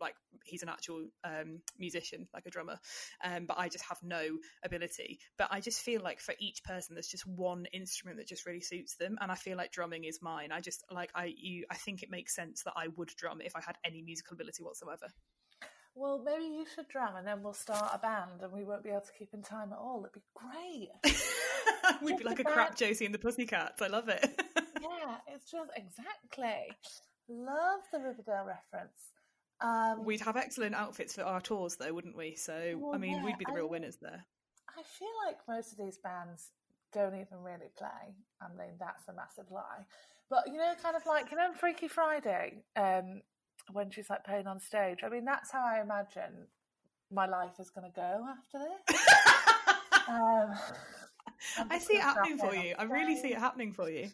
like 0.00 0.14
he's 0.44 0.62
an 0.62 0.68
actual 0.68 1.06
um, 1.24 1.60
musician, 1.78 2.28
like 2.34 2.46
a 2.46 2.50
drummer, 2.50 2.78
um, 3.24 3.46
but 3.46 3.58
I 3.58 3.68
just 3.68 3.84
have 3.84 3.98
no 4.02 4.22
ability. 4.64 5.18
But 5.38 5.48
I 5.50 5.60
just 5.60 5.80
feel 5.80 6.02
like 6.02 6.20
for 6.20 6.34
each 6.38 6.62
person, 6.64 6.94
there's 6.94 7.08
just 7.08 7.26
one 7.26 7.66
instrument 7.72 8.18
that 8.18 8.28
just 8.28 8.46
really 8.46 8.60
suits 8.60 8.96
them, 8.96 9.18
and 9.20 9.30
I 9.30 9.34
feel 9.34 9.56
like 9.56 9.72
drumming 9.72 10.04
is 10.04 10.20
mine. 10.22 10.52
I 10.52 10.60
just 10.60 10.84
like 10.90 11.10
I 11.14 11.32
you 11.36 11.64
I 11.70 11.76
think 11.76 12.02
it 12.02 12.10
makes 12.10 12.34
sense 12.34 12.62
that 12.64 12.74
I 12.76 12.88
would 12.96 13.10
drum 13.16 13.40
if 13.40 13.56
I 13.56 13.60
had 13.60 13.76
any 13.84 14.02
musical 14.02 14.34
ability 14.34 14.62
whatsoever. 14.62 15.06
Well, 15.94 16.22
maybe 16.24 16.44
you 16.44 16.64
should 16.74 16.88
drum, 16.88 17.16
and 17.16 17.26
then 17.26 17.42
we'll 17.42 17.52
start 17.52 17.90
a 17.92 17.98
band, 17.98 18.42
and 18.42 18.52
we 18.52 18.64
won't 18.64 18.84
be 18.84 18.90
able 18.90 19.00
to 19.00 19.12
keep 19.18 19.34
in 19.34 19.42
time 19.42 19.72
at 19.72 19.78
all. 19.78 20.04
It'd 20.04 20.14
be 20.14 20.22
great. 20.34 20.88
We'd 22.02 22.16
be 22.16 22.24
like 22.24 22.38
a 22.38 22.44
crap 22.44 22.76
Josie 22.76 23.06
and 23.06 23.14
the 23.14 23.18
Pussycats. 23.18 23.82
I 23.82 23.88
love 23.88 24.08
it. 24.08 24.24
yeah, 24.80 25.16
it's 25.26 25.50
just 25.50 25.70
exactly. 25.76 26.72
Love 27.28 27.80
the 27.92 27.98
Riverdale 27.98 28.46
reference. 28.46 29.12
Um, 29.62 30.04
We'd 30.04 30.20
have 30.22 30.36
excellent 30.36 30.74
outfits 30.74 31.14
for 31.14 31.22
our 31.22 31.40
tours, 31.40 31.76
though, 31.76 31.92
wouldn't 31.92 32.16
we? 32.16 32.34
So, 32.36 32.90
I 32.94 32.98
mean, 32.98 33.18
yeah, 33.18 33.24
we'd 33.24 33.38
be 33.38 33.44
the 33.44 33.52
real 33.52 33.64
mean- 33.64 33.72
winners 33.72 33.98
there. 34.00 34.24
I 34.70 34.82
feel 34.82 35.08
like 35.26 35.36
most 35.48 35.72
of 35.72 35.78
these 35.78 35.98
bands 35.98 36.50
don't 36.92 37.14
even 37.14 37.42
really 37.42 37.70
play. 37.76 38.14
I 38.40 38.48
mean, 38.56 38.76
that's 38.78 39.08
a 39.08 39.12
massive 39.12 39.50
lie. 39.50 39.84
But 40.30 40.44
you 40.46 40.58
know, 40.58 40.72
kind 40.82 40.96
of 40.96 41.04
like 41.06 41.30
you 41.30 41.36
know, 41.36 41.52
Freaky 41.52 41.88
Friday, 41.88 42.62
um, 42.76 43.20
when 43.72 43.90
she's 43.90 44.08
like 44.08 44.24
playing 44.24 44.46
on 44.46 44.60
stage. 44.60 45.00
I 45.04 45.08
mean, 45.08 45.24
that's 45.24 45.50
how 45.50 45.64
I 45.64 45.80
imagine 45.82 46.46
my 47.10 47.26
life 47.26 47.58
is 47.58 47.70
going 47.70 47.90
to 47.90 47.94
go 47.94 48.26
after 48.28 48.58
this. 48.88 49.06
Um, 50.08 50.54
I 51.70 51.78
see 51.78 51.94
it 51.94 52.02
happening 52.02 52.36
for 52.36 52.52
you. 52.52 52.74
I 52.76 52.82
really 52.82 53.14
see 53.16 53.28
it 53.32 53.38
happening 53.38 53.72
for 53.72 53.88
you. 53.88 54.08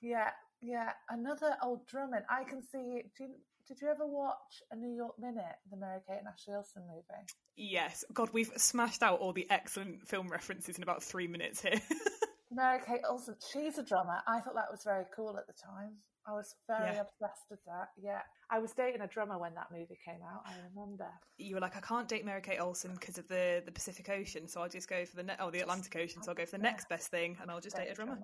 Yeah, 0.00 0.30
yeah. 0.60 0.90
Another 1.08 1.56
old 1.62 1.86
drumming. 1.86 2.22
I 2.28 2.42
can 2.42 2.62
see. 2.62 3.02
Do 3.16 3.24
you, 3.24 3.34
did 3.66 3.80
you 3.80 3.88
ever 3.88 4.06
watch 4.06 4.62
a 4.70 4.76
New 4.76 4.94
York 4.94 5.18
Minute, 5.18 5.56
the 5.70 5.76
Mary 5.76 6.00
Kate 6.06 6.18
and 6.18 6.28
Ashley 6.28 6.54
Olsen 6.54 6.82
movie? 6.86 7.26
Yes. 7.56 8.04
God, 8.12 8.30
we've 8.32 8.50
smashed 8.56 9.02
out 9.02 9.18
all 9.20 9.32
the 9.32 9.46
excellent 9.50 10.06
film 10.06 10.28
references 10.28 10.76
in 10.76 10.82
about 10.82 11.02
three 11.02 11.26
minutes 11.26 11.62
here. 11.62 11.80
Mary 12.52 12.80
Kate 12.86 13.00
Olsen. 13.08 13.34
She's 13.52 13.78
a 13.78 13.82
drummer. 13.82 14.18
I 14.26 14.40
thought 14.40 14.54
that 14.54 14.70
was 14.70 14.82
very 14.84 15.04
cool 15.14 15.36
at 15.36 15.46
the 15.46 15.52
time. 15.52 15.94
I 16.28 16.32
was 16.32 16.54
very 16.66 16.94
Yeah. 16.94 17.02
obsessed 17.02 17.46
with 17.50 17.60
that. 17.66 17.90
Yeah, 18.00 18.20
I 18.50 18.58
was 18.58 18.72
dating 18.72 19.00
a 19.00 19.06
drummer 19.06 19.38
when 19.38 19.54
that 19.54 19.68
movie 19.70 19.96
came 20.04 20.20
out. 20.24 20.42
I 20.44 20.54
remember. 20.74 21.06
You 21.38 21.54
were 21.54 21.60
like, 21.60 21.76
I 21.76 21.80
can't 21.80 22.08
date 22.08 22.24
Mary 22.24 22.40
Kate 22.40 22.58
Olsen 22.60 22.92
because 22.94 23.16
of 23.18 23.28
the 23.28 23.62
the 23.64 23.70
Pacific 23.70 24.08
Ocean, 24.08 24.48
so 24.48 24.60
I'll 24.60 24.68
just 24.68 24.88
go 24.88 25.04
for 25.04 25.16
the 25.16 25.22
ne- 25.22 25.36
oh 25.38 25.50
the 25.52 25.60
Atlantic 25.60 25.94
Ocean, 25.94 26.22
so 26.24 26.30
I'll 26.30 26.34
go 26.34 26.44
for 26.44 26.56
the 26.56 26.62
next 26.64 26.88
best 26.88 27.12
thing, 27.12 27.36
and 27.40 27.48
I'll 27.50 27.60
just 27.60 27.76
date 27.76 27.84
Date 27.84 27.92
a 27.92 27.94
drummer. 27.94 28.18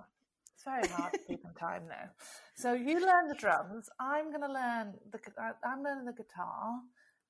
It's 0.55 0.65
very 0.65 0.87
hard 0.89 1.13
to 1.13 1.19
keep 1.19 1.45
in 1.45 1.55
time 1.55 1.83
now. 1.89 2.11
So 2.55 2.73
you 2.75 3.01
learn 3.05 3.29
the 3.29 3.35
drums. 3.35 3.89
I'm 3.99 4.31
going 4.31 4.43
to 4.43 4.53
learn 4.53 4.95
the. 5.11 5.19
I- 5.39 5.69
I'm 5.69 5.83
learning 5.83 6.05
the 6.05 6.13
guitar. 6.13 6.81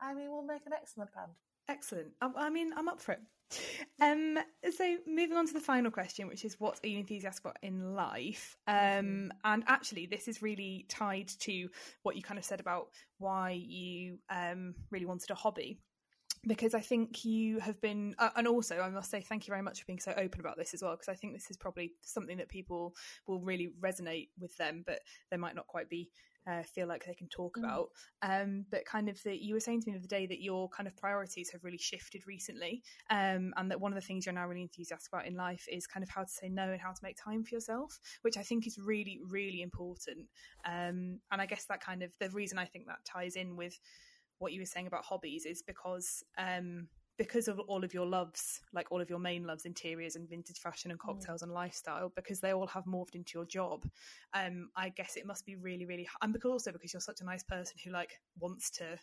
I 0.01 0.15
mean, 0.15 0.31
we'll 0.31 0.43
make 0.45 0.67
an 0.67 0.73
excellent 0.73 1.15
band. 1.15 1.33
Excellent. 1.69 2.09
I, 2.21 2.31
I 2.37 2.51
mean, 2.51 2.73
I'm 2.77 2.89
up 2.89 3.01
for 3.01 3.13
it. 3.13 3.21
Um, 4.01 4.39
so 4.75 4.97
moving 5.07 5.37
on 5.37 5.47
to 5.47 5.53
the 5.53 5.61
final 5.61 5.91
question, 5.91 6.27
which 6.27 6.45
is 6.45 6.59
what 6.59 6.81
are 6.83 6.89
you 6.89 6.99
enthusiastic 6.99 7.45
about 7.45 7.59
in 7.63 7.95
life? 7.95 8.57
Um, 8.67 9.33
and 9.45 9.63
actually, 9.67 10.07
this 10.07 10.27
is 10.27 10.43
really 10.43 10.87
tied 10.89 11.29
to 11.41 11.69
what 12.03 12.17
you 12.17 12.23
kind 12.23 12.39
of 12.39 12.45
said 12.45 12.61
about 12.61 12.89
why 13.19 13.51
you 13.51 14.19
um, 14.31 14.75
really 14.91 15.07
wanted 15.07 15.31
a 15.31 15.35
hobby. 15.35 15.79
Because 16.45 16.75
I 16.75 16.81
think 16.81 17.25
you 17.25 17.61
have 17.61 17.81
been, 17.81 18.17
uh, 18.19 18.31
and 18.35 18.49
also 18.49 18.81
I 18.81 18.91
must 18.91 19.11
say 19.11 19.21
thank 19.21 19.47
you 19.47 19.53
very 19.53 19.63
much 19.63 19.81
for 19.81 19.87
being 19.87 20.01
so 20.01 20.13
open 20.17 20.41
about 20.41 20.57
this 20.57 20.75
as 20.75 20.83
well. 20.83 20.93
Because 20.93 21.09
I 21.09 21.15
think 21.15 21.35
this 21.35 21.51
is 21.51 21.57
probably 21.57 21.93
something 22.01 22.37
that 22.39 22.49
people 22.49 22.95
will 23.29 23.41
really 23.41 23.71
resonate 23.81 24.31
with 24.41 24.57
them, 24.57 24.83
but 24.85 25.01
they 25.31 25.37
might 25.37 25.55
not 25.55 25.69
quite 25.69 25.89
be 25.89 26.11
uh, 26.45 26.65
feel 26.65 26.89
like 26.89 27.05
they 27.07 27.15
can 27.15 27.29
talk 27.29 27.57
Mm. 27.57 27.63
about. 27.63 27.91
Um, 28.23 28.67
but 28.71 28.85
kind 28.85 29.09
of 29.09 29.23
that 29.23 29.41
you 29.45 29.55
were 29.55 29.61
saying 29.61 29.83
to 29.83 29.87
me 29.87 29.93
the 29.93 30.01
other 30.01 30.09
day 30.09 30.27
that 30.27 30.43
your 30.43 30.69
kind 30.71 30.89
of 30.89 30.97
priorities 30.97 31.51
have 31.51 31.63
really 31.63 31.79
shifted 31.79 32.27
recently, 32.27 32.83
um, 33.11 33.55
and 33.57 33.71
that 33.71 33.81
one 33.81 33.93
of 33.93 34.01
the 34.01 34.05
things 34.05 34.27
you're 34.27 34.33
now 34.33 34.49
really 34.49 34.63
enthusiastic 34.63 35.13
about 35.13 35.27
in 35.27 35.37
life 35.37 35.67
is 35.71 35.87
kind 35.87 36.03
of 36.03 36.11
how 36.11 36.23
to 36.23 36.29
say 36.29 36.49
no 36.49 36.73
and 36.73 36.81
how 36.81 36.91
to 36.91 37.01
make 37.05 37.17
time 37.17 37.45
for 37.45 37.55
yourself, 37.55 38.01
which 38.23 38.37
I 38.37 38.43
think 38.43 38.67
is 38.67 38.79
really, 38.79 39.21
really 39.25 39.63
important. 39.63 40.29
Um, 40.65 41.21
and 41.31 41.41
I 41.41 41.47
guess 41.47 41.67
that 41.67 41.81
kind 41.81 42.03
of 42.03 42.13
the 42.19 42.31
reason 42.31 42.59
I 42.59 42.65
think 42.65 42.87
that 42.89 43.05
ties 43.05 43.37
in 43.37 43.55
with 43.57 43.79
what 44.39 44.53
you 44.53 44.61
were 44.61 44.67
saying 44.67 44.87
about 44.87 45.05
hobbies 45.05 45.47
is 45.47 45.63
because 45.63 46.25
um, 46.39 46.89
because 47.19 47.47
of 47.47 47.59
all 47.61 47.85
of 47.85 47.93
your 47.93 48.07
loves, 48.07 48.61
like 48.73 48.91
all 48.91 49.01
of 49.01 49.11
your 49.11 49.19
main 49.19 49.45
loves, 49.45 49.65
interiors 49.65 50.17
and 50.17 50.29
vintage 50.29 50.59
fashion 50.59 50.91
and 50.91 50.99
cocktails 50.99 51.43
and 51.43 51.53
lifestyle, 51.53 52.11
because 52.17 52.41
they 52.41 52.53
all 52.53 52.67
have 52.67 52.85
morphed 52.85 53.15
into 53.15 53.33
your 53.35 53.45
job. 53.45 53.85
Um, 54.35 54.71
I 54.77 54.89
guess 54.89 55.17
it 55.17 55.27
must 55.27 55.45
be 55.45 55.57
really, 55.57 55.85
really, 55.85 56.09
and 56.23 56.33
because 56.33 56.51
also 56.51 56.73
because 56.73 56.93
you're 56.93 57.01
such 57.01 57.21
a 57.21 57.25
nice 57.25 57.43
person 57.43 57.77
who 57.85 57.91
like 57.91 58.19
wants 58.41 58.71
to, 58.73 58.99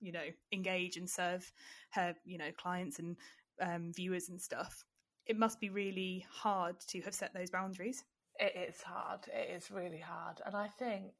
you 0.00 0.12
know, 0.12 0.24
engage 0.52 0.96
and 0.96 1.08
serve 1.08 1.50
her, 1.90 2.14
you 2.24 2.38
know, 2.38 2.50
clients 2.56 2.98
and 2.98 3.16
um, 3.60 3.92
viewers 3.94 4.28
and 4.28 4.40
stuff. 4.40 4.84
It 5.26 5.38
must 5.38 5.58
be 5.58 5.70
really 5.70 6.26
hard 6.30 6.78
to 6.88 7.00
have 7.00 7.14
set 7.14 7.32
those 7.32 7.50
boundaries. 7.50 8.04
It 8.38 8.52
is 8.68 8.82
hard. 8.82 9.20
It 9.28 9.54
is 9.56 9.70
really 9.70 10.00
hard. 10.00 10.40
And 10.44 10.54
I 10.54 10.68
think, 10.68 11.12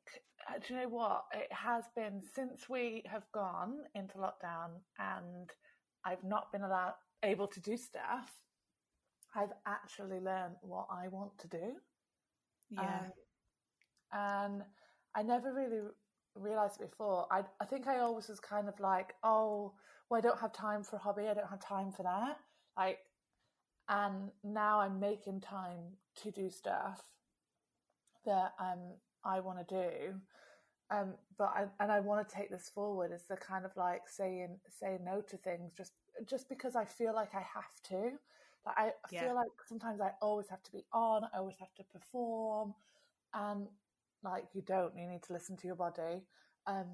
do 0.67 0.75
you 0.75 0.81
know 0.81 0.89
what? 0.89 1.25
It 1.33 1.53
has 1.53 1.85
been 1.97 2.23
since 2.35 2.69
we 2.69 3.03
have 3.07 3.25
gone 3.33 3.85
into 3.95 4.19
lockdown 4.19 4.71
and 4.99 5.51
I've 6.05 6.25
not 6.25 6.53
been 6.53 6.63
allowed 6.63 6.95
able 7.23 7.47
to 7.49 7.61
do 7.61 7.77
stuff. 7.77 8.31
I've 9.35 9.53
actually 9.67 10.21
learned 10.21 10.57
what 10.63 10.89
I 10.91 11.09
want 11.09 11.39
to 11.41 11.49
do. 11.49 11.77
Yeah, 12.71 13.01
Um, 13.01 13.13
and 14.13 14.63
I 15.15 15.23
never 15.23 15.53
really 15.53 15.83
realized 16.35 16.81
it 16.81 16.91
before. 16.91 17.27
I 17.31 17.45
I 17.61 17.65
think 17.65 17.87
I 17.87 18.01
always 18.01 18.29
was 18.29 18.41
kind 18.41 18.69
of 18.69 18.79
like, 18.81 19.15
oh, 19.23 19.75
well, 20.09 20.19
I 20.19 20.21
don't 20.21 20.41
have 20.41 20.53
time 20.53 20.83
for 20.85 20.97
a 20.97 21.01
hobby. 21.01 21.29
I 21.29 21.35
don't 21.35 21.49
have 21.51 21.61
time 21.61 21.93
for 21.93 22.03
that. 22.05 22.39
Like, 22.77 22.99
and 23.89 24.31
now 24.43 24.81
I'm 24.81 25.01
making 25.01 25.41
time 25.41 25.99
to 26.23 26.31
do 26.31 26.51
stuff 26.51 27.03
that 28.25 28.55
um 28.61 28.95
I 29.25 29.41
want 29.41 29.67
to 29.67 29.75
do. 29.75 30.15
Um, 30.91 31.15
but 31.39 31.47
I 31.55 31.65
and 31.81 31.91
I 31.91 32.01
want 32.01 32.29
to 32.29 32.35
take 32.35 32.51
this 32.51 32.69
forward 32.69 33.11
as 33.13 33.25
the 33.25 33.37
kind 33.37 33.65
of 33.65 33.73
like 33.77 34.03
saying 34.09 34.59
saying 34.81 35.01
no 35.05 35.23
to 35.23 35.37
things 35.39 35.73
just 35.77 35.93
just 36.29 36.49
because 36.49 36.77
I 36.77 36.85
feel 36.85 37.15
like 37.15 37.35
I 37.35 37.41
have 37.55 37.81
to. 37.89 38.13
Like 38.67 38.77
I 38.79 38.93
Yeah. 39.11 39.27
feel 39.27 39.35
like 39.35 39.51
sometimes 39.67 40.01
I 40.01 40.11
always 40.23 40.49
have 40.49 40.63
to 40.65 40.73
be 40.73 40.85
on. 40.93 41.25
I 41.35 41.39
always 41.39 41.59
have 41.59 41.75
to 41.77 41.85
perform, 41.93 42.75
and 43.35 43.67
like 44.23 44.45
you 44.55 44.63
don't. 44.63 44.97
You 44.97 45.09
need 45.09 45.23
to 45.25 45.33
listen 45.33 45.57
to 45.59 45.67
your 45.67 45.77
body. 45.77 46.23
Um, 46.67 46.87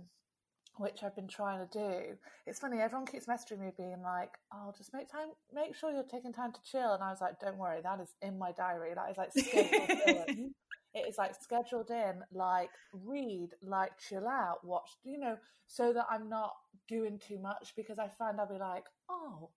which 0.77 1.03
I've 1.03 1.15
been 1.17 1.29
trying 1.29 1.67
to 1.67 1.79
do. 1.79 2.17
It's 2.47 2.61
funny, 2.61 2.81
everyone 2.81 3.07
keeps 3.07 3.27
messaging 3.27 3.59
me 3.61 3.71
being 3.77 4.03
like, 4.03 4.39
"Oh, 4.53 4.73
just 4.77 4.95
make 4.95 5.09
time, 5.11 5.31
make 5.53 5.75
sure 5.77 5.91
you're 5.93 6.05
taking 6.05 6.33
time 6.33 6.53
to 6.53 6.63
chill." 6.63 6.95
And 6.95 7.03
I 7.03 7.11
was 7.11 7.21
like, 7.21 7.39
"Don't 7.41 7.59
worry, 7.59 7.81
that 7.83 8.01
is 8.01 8.15
in 8.23 8.39
my 8.39 8.53
diary. 8.53 8.95
That 8.95 9.11
is 9.11 9.19
like. 9.19 9.33
It 10.95 11.09
is 11.09 11.19
like 11.19 11.35
scheduled 11.41 11.91
in, 11.91 12.23
like 12.33 12.71
read, 12.93 13.51
like 13.63 13.99
chill 13.99 14.27
out, 14.27 14.65
watch, 14.65 14.91
you 15.05 15.19
know, 15.19 15.37
so 15.67 15.93
that 15.93 16.07
I'm 16.11 16.29
not 16.29 16.53
doing 16.89 17.19
too 17.19 17.39
much 17.39 17.73
because 17.77 17.99
I 17.99 18.09
find 18.09 18.41
I'll 18.41 18.49
be 18.49 18.59
like, 18.59 18.85
oh, 19.09 19.51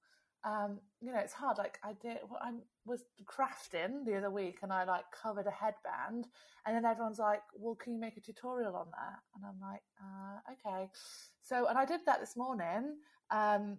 um, 0.45 0.79
you 1.01 1.11
know, 1.11 1.19
it's 1.19 1.33
hard. 1.33 1.57
Like 1.57 1.79
I 1.83 1.93
did, 2.01 2.17
well, 2.29 2.39
I 2.41 2.51
was 2.85 3.05
crafting 3.25 4.05
the 4.05 4.17
other 4.17 4.29
week 4.29 4.59
and 4.61 4.73
I 4.73 4.83
like 4.83 5.05
covered 5.11 5.47
a 5.47 5.51
headband, 5.51 6.27
and 6.65 6.75
then 6.75 6.85
everyone's 6.85 7.19
like, 7.19 7.41
"Well, 7.55 7.75
can 7.75 7.93
you 7.93 7.99
make 7.99 8.17
a 8.17 8.21
tutorial 8.21 8.75
on 8.75 8.87
that?" 8.91 9.19
And 9.35 9.45
I'm 9.45 9.59
like, 9.61 9.81
uh, 10.01 10.53
"Okay." 10.53 10.89
So, 11.41 11.67
and 11.67 11.77
I 11.77 11.85
did 11.85 12.01
that 12.05 12.19
this 12.19 12.35
morning, 12.35 12.97
um, 13.31 13.77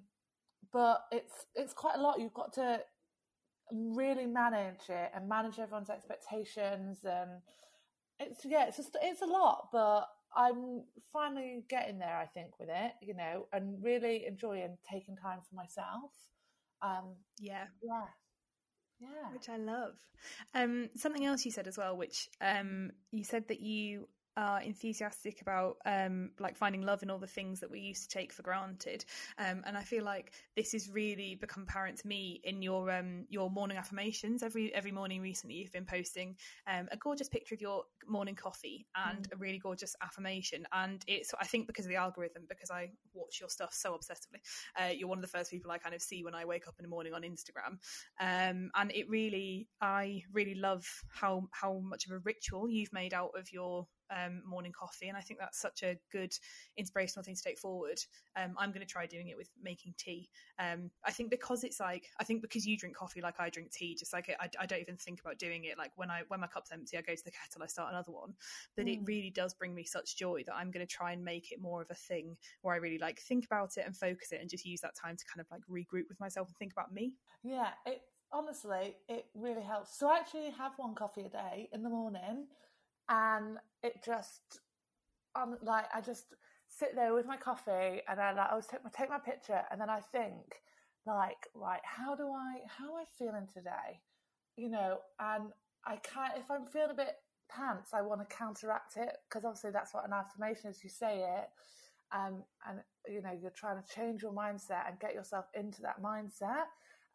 but 0.73 1.05
it's 1.13 1.47
it's 1.55 1.75
quite 1.75 1.97
a 1.97 2.01
lot. 2.01 2.19
You've 2.19 2.35
got 2.35 2.53
to 2.55 2.81
really 3.73 4.27
manage 4.27 4.89
it 4.89 5.11
and 5.15 5.29
manage 5.29 5.59
everyone's 5.59 5.91
expectations, 5.91 6.99
and 7.05 7.41
it's 8.21 8.45
yeah, 8.45 8.67
it's 8.67 8.77
just 8.77 8.97
it's 9.03 9.23
a 9.23 9.27
lot, 9.27 9.69
but. 9.73 10.07
I'm 10.37 10.83
finally 11.13 11.63
getting 11.71 12.01
there, 12.01 12.19
I 12.19 12.27
think, 12.27 12.59
with 12.59 12.69
it, 12.69 12.93
you 13.01 13.15
know, 13.15 13.47
and 13.53 13.81
really 13.81 14.27
enjoying 14.27 14.79
taking 14.91 15.15
time 15.17 15.39
for 15.49 15.55
myself. 15.55 16.11
Um, 16.83 17.15
yeah. 17.39 17.67
yeah, 17.81 18.07
yeah. 19.01 19.33
which 19.33 19.49
I 19.49 19.57
love. 19.59 19.95
Um, 20.55 20.91
something 20.97 21.25
else 21.25 21.45
you 21.45 21.53
said 21.53 21.67
as 21.67 21.79
well, 21.79 21.97
which 21.97 22.29
um, 22.41 22.91
you 23.11 23.25
said 23.25 23.47
that 23.49 23.61
you 23.61 24.09
are 24.37 24.61
enthusiastic 24.63 25.41
about, 25.41 25.77
um, 25.87 26.31
like 26.39 26.57
finding 26.57 26.83
love 26.83 27.03
in 27.03 27.11
all 27.11 27.19
the 27.19 27.27
things 27.27 27.61
that 27.61 27.71
we 27.71 27.81
used 27.81 28.11
to 28.11 28.19
take 28.19 28.33
for 28.33 28.43
granted. 28.43 29.05
Um, 29.39 29.63
and 29.67 29.77
I 29.77 29.83
feel 29.83 30.05
like 30.05 30.33
this 30.57 30.73
has 30.73 30.89
really 30.89 31.35
become 31.35 31.65
apparent 31.65 31.99
to 31.99 32.07
me 32.07 32.41
in 32.45 32.63
your 32.63 32.91
um, 32.91 33.27
your 33.29 33.51
morning 33.51 33.77
affirmations. 33.77 34.43
Every 34.43 34.75
every 34.75 34.93
morning 34.93 35.21
recently, 35.21 35.57
you've 35.57 35.73
been 35.73 35.87
posting 35.87 36.37
um, 36.67 36.89
a 36.93 36.97
gorgeous 36.97 37.29
picture 37.29 37.55
of 37.55 37.61
your 37.61 37.85
morning 38.07 38.35
coffee 38.35 38.87
and 39.07 39.29
a 39.33 39.37
really 39.37 39.59
gorgeous 39.59 39.95
affirmation. 40.03 40.67
And 40.73 41.03
it's 41.07 41.33
I 41.41 41.45
think 41.45 41.67
because 41.67 41.85
of 41.85 41.91
the 41.91 41.97
algorithm, 41.97 42.45
because 42.49 42.71
I 42.71 42.91
watch 43.13 43.41
your 43.41 43.49
stuff 43.49 43.73
so 43.73 43.93
obsessively, 43.93 44.41
uh, 44.81 44.93
you're 44.93 45.09
one 45.09 45.19
of 45.19 45.23
the 45.23 45.29
first 45.29 45.51
people 45.51 45.71
I 45.71 45.79
kind 45.79 45.95
of 45.95 46.03
see 46.03 46.25
when 46.25 46.35
I 46.35 46.45
wake 46.45 46.69
up 46.69 46.75
in 46.79 46.83
the 46.83 46.89
morning 46.89 47.15
on 47.15 47.23
Instagram 47.23 47.79
um, 48.21 48.71
and 48.75 48.93
it 48.93 49.09
really 49.09 49.69
i 49.81 50.23
really 50.33 50.55
love 50.55 50.87
how 51.09 51.49
how 51.53 51.79
much 51.79 52.07
of 52.07 52.13
a 52.13 52.19
ritual 52.19 52.69
you've 52.69 52.93
made 52.93 53.15
out 53.15 53.31
of 53.37 53.53
your 53.53 53.87
um, 54.15 54.43
morning 54.47 54.73
coffee 54.73 55.09
and 55.09 55.17
i 55.17 55.21
think 55.21 55.41
that's 55.41 55.61
such 55.61 55.83
a 55.83 55.97
good 56.13 56.33
inspirational 56.77 57.23
thing 57.23 57.35
to 57.35 57.43
take 57.43 57.59
forward. 57.59 57.99
Um, 58.37 58.55
i'm 58.59 58.71
going 58.71 58.87
to 58.87 58.91
try 58.93 59.07
doing 59.07 59.29
it 59.29 59.37
with 59.37 59.51
making 59.63 59.95
tea. 59.99 60.29
Um, 60.59 60.91
i 61.05 61.11
think 61.11 61.31
because 61.31 61.65
it's 61.65 61.81
like 61.81 62.07
i 62.21 62.25
think 62.25 62.43
because 62.43 62.67
you 62.67 62.77
drink 62.77 62.97
coffee 62.97 63.21
like 63.21 63.41
i 63.41 63.51
drink 63.51 63.71
tea 63.73 63.95
just 63.95 64.13
like 64.13 64.31
I, 64.41 64.49
I 64.61 64.67
don't 64.67 64.81
even 64.81 64.97
think 64.97 65.21
about 65.21 65.39
doing 65.39 65.65
it. 65.65 65.79
Like 65.79 65.93
when 65.97 66.11
i 66.11 66.23
when 66.29 66.41
my 66.41 66.47
cup's 66.47 66.71
empty 66.73 66.97
i 66.97 67.03
go 67.03 67.15
to 67.15 67.25
the 67.25 67.31
kettle 67.31 67.63
i 67.63 67.67
start 67.67 67.93
another 67.93 68.13
one. 68.13 68.35
But 68.77 68.87
it 68.89 69.01
Mm. 69.01 69.07
really 69.07 69.31
does 69.31 69.55
bring 69.55 69.75
me 69.75 69.85
such 69.85 70.17
joy 70.17 70.43
that 70.47 70.55
i'm 70.55 70.71
going 70.71 70.87
to 70.87 70.93
try 70.93 71.13
and 71.13 71.25
make 71.25 71.53
it 71.53 71.61
more 71.61 71.83
of 71.83 71.91
a 71.91 71.95
thing 71.95 72.37
where 72.63 72.75
i 72.75 72.79
really 72.79 72.99
like 72.99 73.21
think 73.21 73.45
about 73.45 73.77
it 73.77 73.85
and 73.87 73.97
focus 73.97 74.33
it 74.33 74.41
and 74.41 74.51
just 74.51 74.65
use 74.65 74.81
that 74.81 74.95
time 74.95 75.17
to 75.17 75.25
kind 75.27 75.41
of 75.41 75.47
like 75.51 75.63
regroup 75.71 76.09
with 76.09 76.21
myself 76.21 76.49
and 76.49 76.57
think 76.57 76.73
about 76.73 76.93
me. 76.93 77.13
Yeah, 77.43 77.69
it 77.87 78.03
honestly 78.33 78.97
it 79.09 79.27
really 79.35 79.63
helps. 79.63 79.97
So 79.99 80.09
I 80.09 80.19
actually 80.19 80.51
have 80.51 80.73
one 80.77 80.95
coffee 80.95 81.23
a 81.23 81.29
day 81.29 81.69
in 81.73 81.83
the 81.83 81.91
morning, 81.91 82.47
and 83.09 83.59
it 83.83 84.03
just 84.05 84.61
um 85.35 85.57
like 85.63 85.87
I 85.95 86.01
just 86.01 86.27
sit 86.69 86.95
there 86.95 87.15
with 87.15 87.27
my 87.27 87.37
coffee, 87.37 88.01
and 88.09 88.21
I 88.21 88.33
like 88.33 88.49
I 88.49 88.51
always 88.51 88.67
take 88.67 88.85
my 88.85 88.91
take 88.97 89.11
my 89.11 89.19
picture, 89.19 89.63
and 89.71 89.81
then 89.81 89.91
I 89.91 90.01
think 90.01 90.63
like 91.07 91.49
right, 91.55 91.81
how 91.85 92.15
do 92.15 92.29
I 92.29 92.59
how 92.67 92.87
am 92.91 92.97
I 92.97 93.05
feeling 93.19 93.49
today? 93.53 94.01
You 94.57 94.71
know, 94.71 94.99
and 95.21 95.51
I 95.87 95.97
can't 95.97 96.33
if 96.39 96.51
I'm 96.51 96.67
feeling 96.67 96.91
a 96.93 96.95
bit 96.95 97.17
pants, 97.49 97.91
I 97.93 98.03
want 98.03 98.29
to 98.29 98.37
counteract 98.37 98.97
it 98.97 99.17
because 99.29 99.45
obviously 99.45 99.71
that's 99.71 99.93
what 99.95 100.07
an 100.07 100.13
affirmation 100.13 100.71
is. 100.71 100.83
You 100.83 100.91
say 100.91 101.21
it. 101.21 101.49
Um, 102.13 102.45
and 102.69 102.79
you 103.09 103.23
know 103.23 103.33
you're 103.33 103.51
trying 103.51 103.83
to 103.83 103.95
change 103.95 104.23
your 104.23 104.33
mindset 104.33 104.89
and 104.89 105.01
get 105.01 105.15
yourself 105.15 105.47
into 105.55 105.83
that 105.83 106.01
mindset 106.01 106.67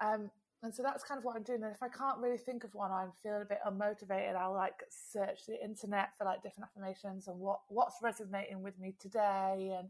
um, 0.02 0.30
and 0.62 0.74
so 0.74 0.84
that's 0.84 1.04
kind 1.04 1.18
of 1.18 1.24
what 1.24 1.38
I'm 1.38 1.44
doing. 1.44 1.64
And 1.64 1.74
if 1.74 1.82
I 1.82 1.88
can't 1.88 2.18
really 2.20 2.38
think 2.38 2.64
of 2.64 2.74
one, 2.74 2.92
I'm 2.92 3.12
feeling 3.24 3.42
a 3.42 3.46
bit 3.46 3.60
unmotivated. 3.66 4.36
I'll 4.36 4.54
like 4.54 4.84
search 4.90 5.46
the 5.48 5.64
internet 5.64 6.10
for 6.18 6.26
like 6.26 6.44
different 6.44 6.70
affirmations 6.70 7.28
and 7.28 7.40
what 7.40 7.62
what's 7.70 7.96
resonating 8.02 8.62
with 8.62 8.78
me 8.80 8.96
today, 9.00 9.76
and 9.78 9.90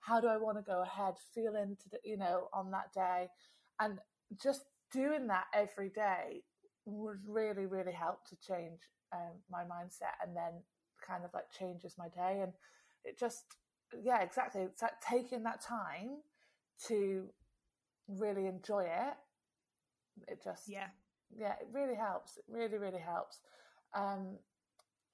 how 0.00 0.20
do 0.20 0.26
I 0.28 0.36
want 0.36 0.58
to 0.58 0.62
go 0.62 0.82
ahead, 0.82 1.14
feeling 1.34 1.76
to 1.82 1.88
the, 1.90 1.98
you 2.04 2.18
know 2.18 2.48
on 2.52 2.70
that 2.72 2.92
day, 2.94 3.28
and 3.80 3.98
just 4.40 4.64
doing 4.92 5.26
that 5.28 5.44
every 5.54 5.88
day 5.88 6.42
would 6.84 7.18
really 7.26 7.66
really 7.66 7.92
help 7.92 8.26
to 8.28 8.36
change 8.36 8.80
um, 9.12 9.32
my 9.50 9.62
mindset 9.62 10.16
and 10.24 10.36
then 10.36 10.52
kind 11.06 11.24
of 11.24 11.30
like 11.34 11.50
changes 11.56 11.94
my 11.98 12.08
day 12.08 12.40
and 12.42 12.52
it 13.04 13.18
just 13.18 13.56
yeah 14.02 14.20
exactly 14.22 14.62
it's 14.62 14.82
like 14.82 15.00
taking 15.00 15.42
that 15.42 15.60
time 15.60 16.18
to 16.86 17.26
really 18.08 18.46
enjoy 18.46 18.84
it 18.84 19.14
it 20.28 20.42
just 20.42 20.68
yeah 20.68 20.88
yeah 21.36 21.52
it 21.60 21.68
really 21.72 21.94
helps 21.94 22.36
it 22.36 22.44
really 22.48 22.78
really 22.78 23.00
helps 23.00 23.40
um 23.94 24.36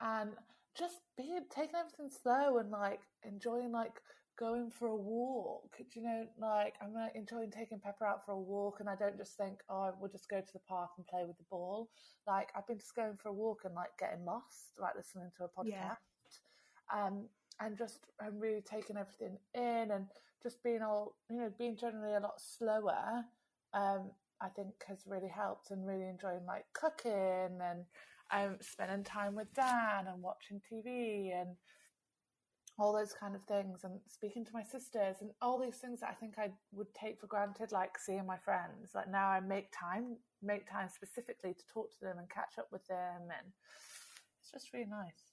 and 0.01 0.31
just 0.77 1.01
being 1.16 1.40
taking 1.55 1.77
everything 1.77 2.11
slow 2.11 2.59
and 2.59 2.71
like 2.71 3.01
enjoying 3.25 3.73
like 3.73 4.01
going 4.38 4.71
for 4.71 4.88
a 4.88 4.97
walk. 4.97 5.77
Do 5.79 6.01
you 6.01 6.07
know, 6.07 6.27
like 6.38 6.75
I'm 6.83 6.92
like 6.92 7.12
enjoying 7.14 7.51
taking 7.51 7.81
Pepper 7.81 8.07
out 8.07 8.25
for 8.25 8.33
a 8.33 8.38
walk, 8.38 8.81
and 8.81 8.88
I 8.88 8.95
don't 8.95 9.16
just 9.16 9.37
think, 9.37 9.61
oh, 9.69 9.92
we'll 10.01 10.11
just 10.11 10.29
go 10.29 10.40
to 10.40 10.53
the 10.53 10.61
park 10.69 10.90
and 10.97 11.07
play 11.07 11.25
with 11.27 11.38
the 11.38 11.45
ball. 11.51 11.88
Like 12.27 12.51
I've 12.55 12.66
been 12.66 12.79
just 12.79 12.95
going 12.95 13.16
for 13.21 13.31
a 13.31 13.33
walk 13.33 13.62
and 13.64 13.75
like 13.75 13.90
getting 13.99 14.25
lost, 14.25 14.73
like 14.81 14.95
listening 14.97 15.31
to 15.38 15.45
a 15.45 15.49
podcast, 15.49 15.71
yeah. 15.71 17.07
um, 17.07 17.29
and 17.61 17.77
just 17.77 18.01
and 18.21 18.40
really 18.40 18.62
taking 18.62 18.97
everything 18.97 19.38
in 19.55 19.90
and 19.90 20.07
just 20.42 20.62
being 20.62 20.83
all, 20.83 21.16
you 21.31 21.38
know, 21.38 21.51
being 21.59 21.77
generally 21.77 22.14
a 22.14 22.21
lot 22.21 22.40
slower. 22.40 23.25
Um, 23.73 24.11
I 24.40 24.49
think 24.49 24.68
has 24.87 25.05
really 25.07 25.29
helped 25.29 25.70
and 25.70 25.87
really 25.87 26.09
enjoying 26.09 26.44
like 26.46 26.66
cooking 26.72 27.59
and 27.61 27.85
um, 28.31 28.59
spending 28.61 29.05
time 29.05 29.35
with 29.35 29.53
Dan 29.55 30.07
and 30.07 30.22
watching 30.22 30.61
TV 30.61 31.33
and 31.33 31.57
all 32.79 32.92
those 32.92 33.14
kind 33.18 33.35
of 33.35 33.42
things 33.44 33.85
and 33.85 34.01
speaking 34.07 34.44
to 34.44 34.53
my 34.53 34.62
sisters 34.62 35.16
and 35.20 35.31
all 35.40 35.59
these 35.59 35.77
things 35.77 36.01
that 36.01 36.11
I 36.11 36.14
think 36.14 36.35
I 36.38 36.51
would 36.72 36.92
take 36.94 37.18
for 37.18 37.27
granted, 37.27 37.72
like 37.72 37.96
seeing 37.99 38.27
my 38.27 38.37
friends. 38.37 38.90
Like 38.94 39.11
now 39.11 39.29
I 39.29 39.40
make 39.40 39.72
time, 39.72 40.16
make 40.42 40.70
time 40.70 40.88
specifically 40.94 41.55
to 41.55 41.66
talk 41.72 41.90
to 41.92 42.01
them 42.03 42.18
and 42.18 42.29
catch 42.29 42.59
up 42.59 42.68
with 42.70 42.87
them. 42.87 43.22
And 43.22 43.53
it's 44.40 44.51
just 44.53 44.72
really 44.75 44.87
nice. 44.87 45.33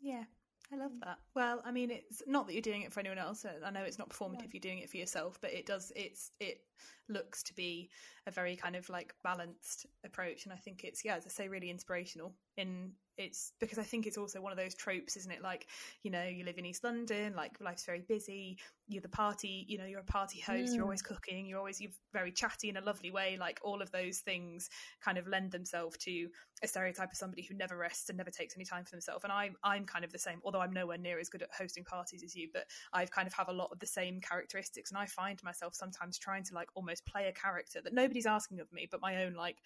Yeah, 0.00 0.24
I 0.72 0.76
love 0.76 0.92
mm. 0.92 1.00
that. 1.04 1.18
Well, 1.34 1.62
I 1.64 1.70
mean, 1.70 1.90
it's 1.90 2.22
not 2.26 2.46
that 2.46 2.52
you're 2.52 2.62
doing 2.62 2.82
it 2.82 2.92
for 2.92 3.00
anyone 3.00 3.18
else. 3.18 3.46
I 3.64 3.70
know 3.70 3.82
it's 3.82 3.98
not 3.98 4.10
performative. 4.10 4.42
Yeah. 4.44 4.50
You're 4.54 4.60
doing 4.60 4.78
it 4.78 4.90
for 4.90 4.98
yourself, 4.98 5.38
but 5.40 5.52
it 5.52 5.66
does. 5.66 5.92
It's 5.96 6.30
it 6.40 6.60
looks 7.08 7.42
to 7.44 7.54
be 7.54 7.88
a 8.26 8.30
very 8.30 8.56
kind 8.56 8.76
of 8.76 8.88
like 8.90 9.14
balanced 9.24 9.86
approach, 10.04 10.44
and 10.44 10.52
I 10.52 10.56
think 10.56 10.84
it's 10.84 11.04
yeah, 11.04 11.16
as 11.16 11.26
I 11.26 11.30
say, 11.30 11.48
really 11.48 11.70
inspirational 11.70 12.34
in 12.56 12.92
it's 13.18 13.52
because 13.58 13.78
I 13.78 13.82
think 13.82 14.06
it's 14.06 14.16
also 14.16 14.40
one 14.40 14.52
of 14.52 14.58
those 14.58 14.74
tropes, 14.74 15.16
isn't 15.16 15.30
it? 15.30 15.42
Like, 15.42 15.66
you 16.02 16.10
know, 16.10 16.22
you 16.22 16.44
live 16.44 16.56
in 16.56 16.64
East 16.64 16.84
London, 16.84 17.34
like 17.34 17.60
life's 17.60 17.84
very 17.84 18.00
busy. 18.00 18.58
You're 18.86 19.02
the 19.02 19.08
party, 19.08 19.66
you 19.68 19.76
know, 19.76 19.84
you're 19.84 20.00
a 20.00 20.04
party 20.04 20.40
host. 20.40 20.72
Mm. 20.72 20.76
You're 20.76 20.84
always 20.84 21.02
cooking. 21.02 21.46
You're 21.46 21.58
always 21.58 21.80
you're 21.80 21.90
very 22.12 22.30
chatty 22.30 22.68
in 22.68 22.76
a 22.76 22.80
lovely 22.80 23.10
way. 23.10 23.36
Like 23.38 23.58
all 23.62 23.82
of 23.82 23.90
those 23.90 24.18
things 24.20 24.70
kind 25.02 25.18
of 25.18 25.26
lend 25.26 25.50
themselves 25.50 25.98
to 25.98 26.28
a 26.62 26.68
stereotype 26.68 27.10
of 27.10 27.16
somebody 27.18 27.42
who 27.42 27.54
never 27.54 27.76
rests 27.76 28.08
and 28.08 28.16
never 28.16 28.30
takes 28.30 28.54
any 28.56 28.64
time 28.64 28.84
for 28.84 28.92
themselves. 28.92 29.24
And 29.24 29.32
I'm 29.32 29.56
I'm 29.64 29.84
kind 29.84 30.04
of 30.04 30.12
the 30.12 30.18
same, 30.18 30.40
although 30.44 30.60
I'm 30.60 30.72
nowhere 30.72 30.98
near 30.98 31.18
as 31.18 31.28
good 31.28 31.42
at 31.42 31.48
hosting 31.56 31.84
parties 31.84 32.22
as 32.22 32.36
you. 32.36 32.48
But 32.52 32.64
I've 32.92 33.10
kind 33.10 33.26
of 33.26 33.34
have 33.34 33.48
a 33.48 33.52
lot 33.52 33.70
of 33.72 33.80
the 33.80 33.86
same 33.86 34.20
characteristics, 34.20 34.90
and 34.90 34.98
I 34.98 35.06
find 35.06 35.42
myself 35.42 35.74
sometimes 35.74 36.18
trying 36.18 36.44
to 36.44 36.54
like 36.54 36.68
almost 36.76 37.04
play 37.04 37.26
a 37.26 37.32
character 37.32 37.80
that 37.82 37.92
nobody's 37.92 38.26
asking 38.26 38.60
of 38.60 38.72
me, 38.72 38.86
but 38.88 39.00
my 39.00 39.24
own 39.24 39.34
like 39.34 39.58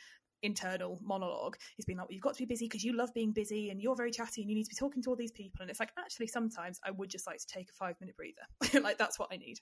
internal 0.43 0.99
monologue 1.03 1.57
has 1.77 1.85
been 1.85 1.97
like, 1.97 2.09
well, 2.09 2.13
you've 2.13 2.23
got 2.23 2.35
to 2.35 2.43
be 2.43 2.47
busy 2.47 2.67
because 2.67 2.85
you 2.85 2.97
love 2.97 3.13
being 3.15 3.33
busy 3.33 3.71
and 3.71 3.81
you're 3.81 3.97
very 3.97 4.11
chatty 4.11 4.43
and 4.43 4.51
you 4.51 4.57
need 4.57 4.65
to 4.65 4.71
be 4.71 4.77
talking 4.77 5.03
to 5.03 5.11
all 5.11 5.17
these 5.17 5.33
people. 5.33 5.63
And 5.63 5.71
it's 5.71 5.81
like, 5.81 5.93
actually, 5.99 6.27
sometimes 6.27 6.81
I 6.85 6.91
would 6.91 7.09
just 7.09 7.27
like 7.27 7.39
to 7.39 7.47
take 7.47 7.71
a 7.71 7.73
five 7.73 7.97
minute 8.01 8.17
breather. 8.17 8.83
like, 8.85 8.99
that's 8.99 9.19
what 9.19 9.29
I 9.33 9.37
need. 9.37 9.59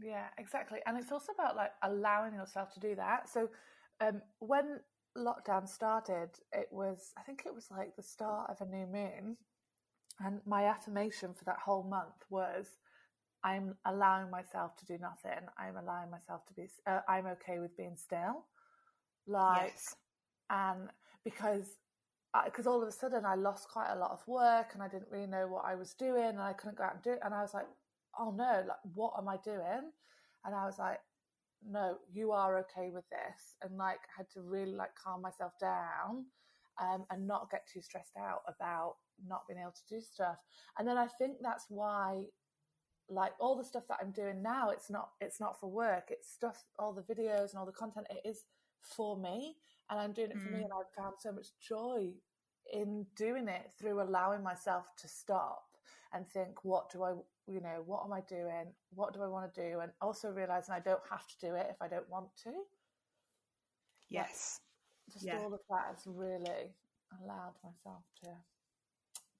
Yeah, 0.00 0.26
exactly. 0.38 0.80
And 0.86 0.96
it's 0.96 1.12
also 1.12 1.32
about 1.32 1.56
like 1.56 1.72
allowing 1.82 2.34
yourself 2.34 2.72
to 2.74 2.80
do 2.80 2.94
that. 2.96 3.28
So, 3.28 3.50
um, 4.00 4.22
when 4.38 4.80
lockdown 5.16 5.68
started, 5.68 6.30
it 6.52 6.68
was, 6.70 7.12
I 7.18 7.22
think 7.22 7.42
it 7.46 7.54
was 7.54 7.68
like 7.70 7.94
the 7.96 8.02
start 8.02 8.50
of 8.50 8.60
a 8.60 8.70
new 8.70 8.86
moon. 8.86 9.36
And 10.20 10.40
my 10.46 10.64
affirmation 10.64 11.34
for 11.34 11.44
that 11.44 11.58
whole 11.64 11.82
month 11.82 12.24
was, 12.30 12.66
I'm 13.44 13.74
allowing 13.84 14.30
myself 14.30 14.76
to 14.76 14.86
do 14.86 14.98
nothing. 14.98 15.46
I'm 15.58 15.76
allowing 15.76 16.10
myself 16.10 16.46
to 16.46 16.54
be, 16.54 16.68
uh, 16.86 17.00
I'm 17.08 17.26
okay 17.26 17.58
with 17.58 17.76
being 17.76 17.96
still. 17.96 18.46
Like, 19.26 19.72
yes 19.74 19.96
and 20.52 20.88
because 21.24 21.78
because 22.46 22.66
all 22.66 22.82
of 22.82 22.88
a 22.88 22.92
sudden 22.92 23.26
I 23.26 23.34
lost 23.34 23.68
quite 23.68 23.92
a 23.92 23.98
lot 23.98 24.10
of 24.10 24.26
work 24.26 24.68
and 24.72 24.82
I 24.82 24.88
didn't 24.88 25.10
really 25.10 25.26
know 25.26 25.48
what 25.48 25.64
I 25.66 25.74
was 25.74 25.94
doing 25.94 26.24
and 26.24 26.40
I 26.40 26.52
couldn't 26.52 26.78
go 26.78 26.84
out 26.84 26.94
and 26.94 27.02
do 27.02 27.12
it 27.12 27.20
and 27.24 27.34
I 27.34 27.42
was 27.42 27.52
like 27.52 27.66
oh 28.18 28.30
no 28.30 28.64
like 28.66 28.78
what 28.94 29.14
am 29.18 29.28
I 29.28 29.36
doing? 29.44 29.90
And 30.44 30.54
I 30.54 30.64
was 30.64 30.78
like 30.78 31.00
no 31.68 31.98
you 32.12 32.32
are 32.32 32.58
okay 32.60 32.90
with 32.90 33.04
this. 33.10 33.56
And 33.62 33.76
like 33.76 34.00
had 34.16 34.30
to 34.34 34.40
really 34.40 34.72
like 34.72 34.90
calm 35.02 35.20
myself 35.20 35.52
down 35.60 36.26
um, 36.80 37.04
and 37.10 37.26
not 37.26 37.50
get 37.50 37.68
too 37.70 37.82
stressed 37.82 38.16
out 38.18 38.40
about 38.48 38.94
not 39.26 39.46
being 39.46 39.60
able 39.60 39.72
to 39.72 39.94
do 39.94 40.00
stuff. 40.00 40.36
And 40.78 40.88
then 40.88 40.96
I 40.96 41.06
think 41.06 41.36
that's 41.42 41.66
why 41.68 42.24
like 43.08 43.32
all 43.40 43.56
the 43.56 43.64
stuff 43.64 43.82
that 43.88 43.98
I'm 44.00 44.12
doing 44.12 44.42
now 44.42 44.70
it's 44.70 44.88
not 44.88 45.10
it's 45.20 45.38
not 45.38 45.60
for 45.60 45.70
work. 45.70 46.04
It's 46.08 46.32
stuff 46.32 46.64
all 46.78 46.94
the 46.94 47.02
videos 47.02 47.50
and 47.50 47.58
all 47.58 47.66
the 47.66 47.72
content 47.72 48.06
it 48.08 48.26
is 48.26 48.44
for 48.82 49.16
me 49.16 49.56
and 49.90 50.00
I'm 50.00 50.12
doing 50.12 50.30
it 50.30 50.38
for 50.38 50.48
mm. 50.48 50.58
me 50.58 50.62
and 50.62 50.72
I've 50.72 50.92
found 50.96 51.14
so 51.18 51.32
much 51.32 51.48
joy 51.66 52.10
in 52.72 53.06
doing 53.16 53.48
it 53.48 53.70
through 53.78 54.00
allowing 54.00 54.42
myself 54.42 54.86
to 54.98 55.08
stop 55.08 55.64
and 56.12 56.28
think 56.28 56.64
what 56.64 56.90
do 56.90 57.02
I 57.02 57.12
you 57.46 57.60
know 57.60 57.82
what 57.84 58.04
am 58.04 58.12
I 58.12 58.20
doing? 58.20 58.72
What 58.94 59.14
do 59.14 59.22
I 59.22 59.28
want 59.28 59.52
to 59.52 59.60
do? 59.60 59.80
and 59.80 59.92
also 60.00 60.30
realizing 60.30 60.74
I 60.74 60.80
don't 60.80 61.02
have 61.10 61.26
to 61.26 61.34
do 61.40 61.54
it 61.54 61.66
if 61.70 61.76
I 61.80 61.88
don't 61.88 62.08
want 62.08 62.28
to. 62.44 62.52
Yes. 64.08 64.58
just 65.12 65.24
yeah. 65.24 65.38
all 65.38 65.52
of 65.52 65.60
that 65.70 65.86
has 65.88 66.02
really 66.06 66.74
allowed 67.20 67.54
myself 67.64 68.04
to 68.22 68.30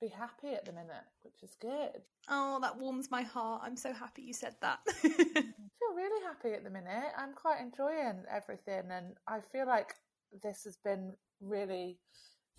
be 0.01 0.09
happy 0.09 0.55
at 0.55 0.65
the 0.65 0.73
minute 0.73 1.05
which 1.23 1.43
is 1.43 1.55
good. 1.61 2.03
Oh 2.29 2.59
that 2.61 2.79
warms 2.79 3.11
my 3.11 3.23
heart. 3.23 3.63
I'm 3.65 3.77
so 3.77 3.93
happy 3.93 4.23
you 4.23 4.35
said 4.35 4.57
that 4.61 4.81
feel 5.93 6.03
really 6.03 6.25
happy 6.25 6.55
at 6.55 6.65
the 6.65 6.71
minute 6.71 7.13
I'm 7.17 7.33
quite 7.35 7.61
enjoying 7.61 8.25
everything 8.31 8.91
and 8.91 9.15
I 9.27 9.41
feel 9.41 9.67
like 9.67 9.95
this 10.43 10.65
has 10.65 10.77
been 10.77 11.13
really 11.41 11.99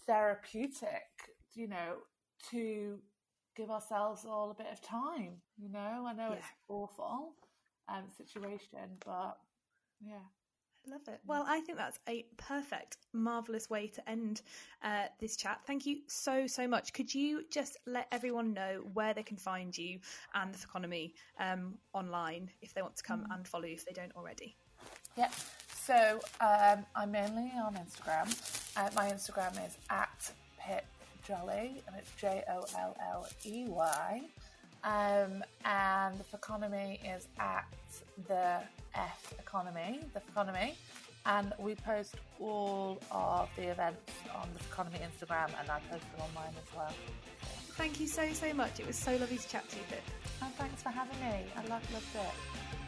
therapeutic, 0.06 1.08
you 1.54 1.68
know, 1.68 1.98
to 2.52 3.00
give 3.56 3.70
ourselves 3.70 4.26
all 4.26 4.52
a 4.52 4.54
bit 4.54 4.72
of 4.72 4.82
time. 4.82 5.38
You 5.58 5.70
know, 5.70 6.06
I 6.08 6.14
know 6.14 6.30
yeah. 6.30 6.38
it's 6.38 6.48
awful 6.68 7.34
um, 7.90 8.06
situation, 8.16 8.98
but 9.06 9.38
yeah. 10.02 10.28
I 10.86 10.92
love 10.92 11.02
it. 11.08 11.20
Well, 11.26 11.46
I 11.48 11.62
think 11.62 11.78
that's 11.78 12.00
a 12.10 12.26
perfect, 12.38 12.98
marvelous 13.14 13.70
way 13.70 13.88
to 13.88 14.10
end 14.10 14.42
uh, 14.84 15.06
this 15.20 15.36
chat. 15.36 15.62
Thank 15.66 15.86
you 15.86 16.00
so, 16.08 16.46
so 16.48 16.68
much. 16.68 16.94
Could 16.94 17.14
you 17.14 17.46
just 17.50 17.78
let 17.86 18.08
everyone 18.12 18.54
know 18.54 18.84
where 18.94 19.14
they 19.14 19.24
can 19.24 19.38
find 19.38 19.78
you 19.78 20.00
and 20.34 20.54
the 20.54 20.60
economy 20.64 21.14
um, 21.40 21.76
online 21.94 22.50
if 22.62 22.74
they 22.74 22.82
want 22.82 22.96
to 22.98 23.04
come 23.04 23.22
mm. 23.22 23.36
and 23.36 23.48
follow 23.48 23.66
you 23.66 23.74
if 23.74 23.86
they 23.86 23.94
don't 23.94 24.14
already? 24.16 24.58
Yep. 25.18 25.34
So 25.84 26.20
um, 26.42 26.86
I'm 26.96 27.12
mainly 27.12 27.52
on 27.64 27.76
Instagram. 27.76 28.28
Uh, 28.76 28.90
my 28.96 29.10
Instagram 29.10 29.54
is 29.66 29.78
at 29.90 30.32
Pip 30.60 30.86
Jolley, 31.28 31.82
and 31.88 31.96
it's 31.98 32.12
J 32.18 32.44
O 32.50 32.66
L 32.78 32.96
L 33.00 33.28
E 33.46 33.66
Y. 33.68 34.22
Um, 34.84 35.44
and 35.64 36.20
the 36.20 36.38
economy 36.38 37.00
is 37.06 37.28
at 37.40 37.66
the 38.28 38.60
F 38.96 39.34
economy, 39.40 40.02
the 40.14 40.22
economy, 40.30 40.76
and 41.26 41.54
we 41.58 41.76
post 41.76 42.16
all 42.40 43.00
of 43.12 43.50
the 43.56 43.70
events 43.70 44.12
on 44.36 44.50
the 44.54 44.60
economy 44.66 45.00
Instagram, 45.00 45.50
and 45.60 45.70
I 45.70 45.80
post 45.90 46.04
them 46.12 46.22
on 46.22 46.34
mine 46.36 46.54
as 46.58 46.76
well. 46.76 46.94
Thank 47.76 48.00
you 48.00 48.08
so 48.08 48.32
so 48.34 48.54
much. 48.54 48.80
It 48.80 48.88
was 48.88 48.98
so 48.98 49.16
lovely 49.16 49.38
to 49.38 49.48
chat 49.48 49.68
to 49.70 49.78
you, 49.78 49.84
Pip. 49.90 50.04
And 50.42 50.54
thanks 50.56 50.84
for 50.84 50.90
having 50.90 51.20
me. 51.22 51.46
I 51.56 51.66
loved, 51.68 51.92
loved 51.94 52.16
it. 52.16 52.83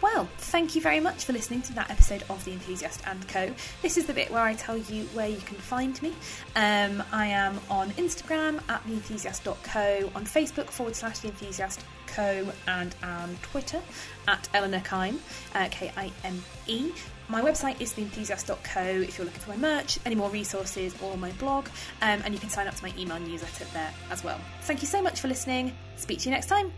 Well, 0.00 0.28
thank 0.38 0.74
you 0.74 0.80
very 0.80 0.98
much 0.98 1.26
for 1.26 1.34
listening 1.34 1.60
to 1.62 1.74
that 1.74 1.90
episode 1.90 2.24
of 2.30 2.42
The 2.46 2.52
Enthusiast 2.52 3.02
and 3.06 3.28
Co. 3.28 3.52
This 3.82 3.98
is 3.98 4.06
the 4.06 4.14
bit 4.14 4.30
where 4.30 4.42
I 4.42 4.54
tell 4.54 4.78
you 4.78 5.04
where 5.12 5.28
you 5.28 5.36
can 5.36 5.56
find 5.58 6.00
me. 6.00 6.14
Um, 6.56 7.02
I 7.12 7.26
am 7.26 7.60
on 7.68 7.90
Instagram 7.92 8.62
at 8.70 8.82
theenthusiast.co, 8.86 10.10
on 10.14 10.24
Facebook 10.24 10.70
forward 10.70 10.96
slash 10.96 11.18
The 11.18 11.28
Enthusiast 11.28 11.84
Co, 12.06 12.50
and 12.66 12.94
on 13.02 13.36
Twitter 13.42 13.82
at 14.26 14.48
Eleanor 14.54 14.80
Kime, 14.80 15.18
uh, 15.54 15.68
K 15.70 15.92
I 15.94 16.10
M 16.24 16.42
E. 16.66 16.92
My 17.28 17.42
website 17.42 17.78
is 17.80 17.92
theenthusiast.co 17.92 18.80
if 18.80 19.18
you're 19.18 19.26
looking 19.26 19.40
for 19.40 19.50
my 19.50 19.56
merch, 19.58 19.98
any 20.06 20.14
more 20.14 20.30
resources, 20.30 20.94
or 21.02 21.18
my 21.18 21.30
blog, 21.32 21.66
um, 22.00 22.22
and 22.24 22.32
you 22.32 22.40
can 22.40 22.48
sign 22.48 22.66
up 22.66 22.74
to 22.74 22.82
my 22.82 22.92
email 22.98 23.20
newsletter 23.20 23.66
there 23.74 23.92
as 24.10 24.24
well. 24.24 24.40
Thank 24.62 24.80
you 24.80 24.88
so 24.88 25.02
much 25.02 25.20
for 25.20 25.28
listening. 25.28 25.76
Speak 25.96 26.20
to 26.20 26.24
you 26.24 26.34
next 26.34 26.46
time. 26.46 26.72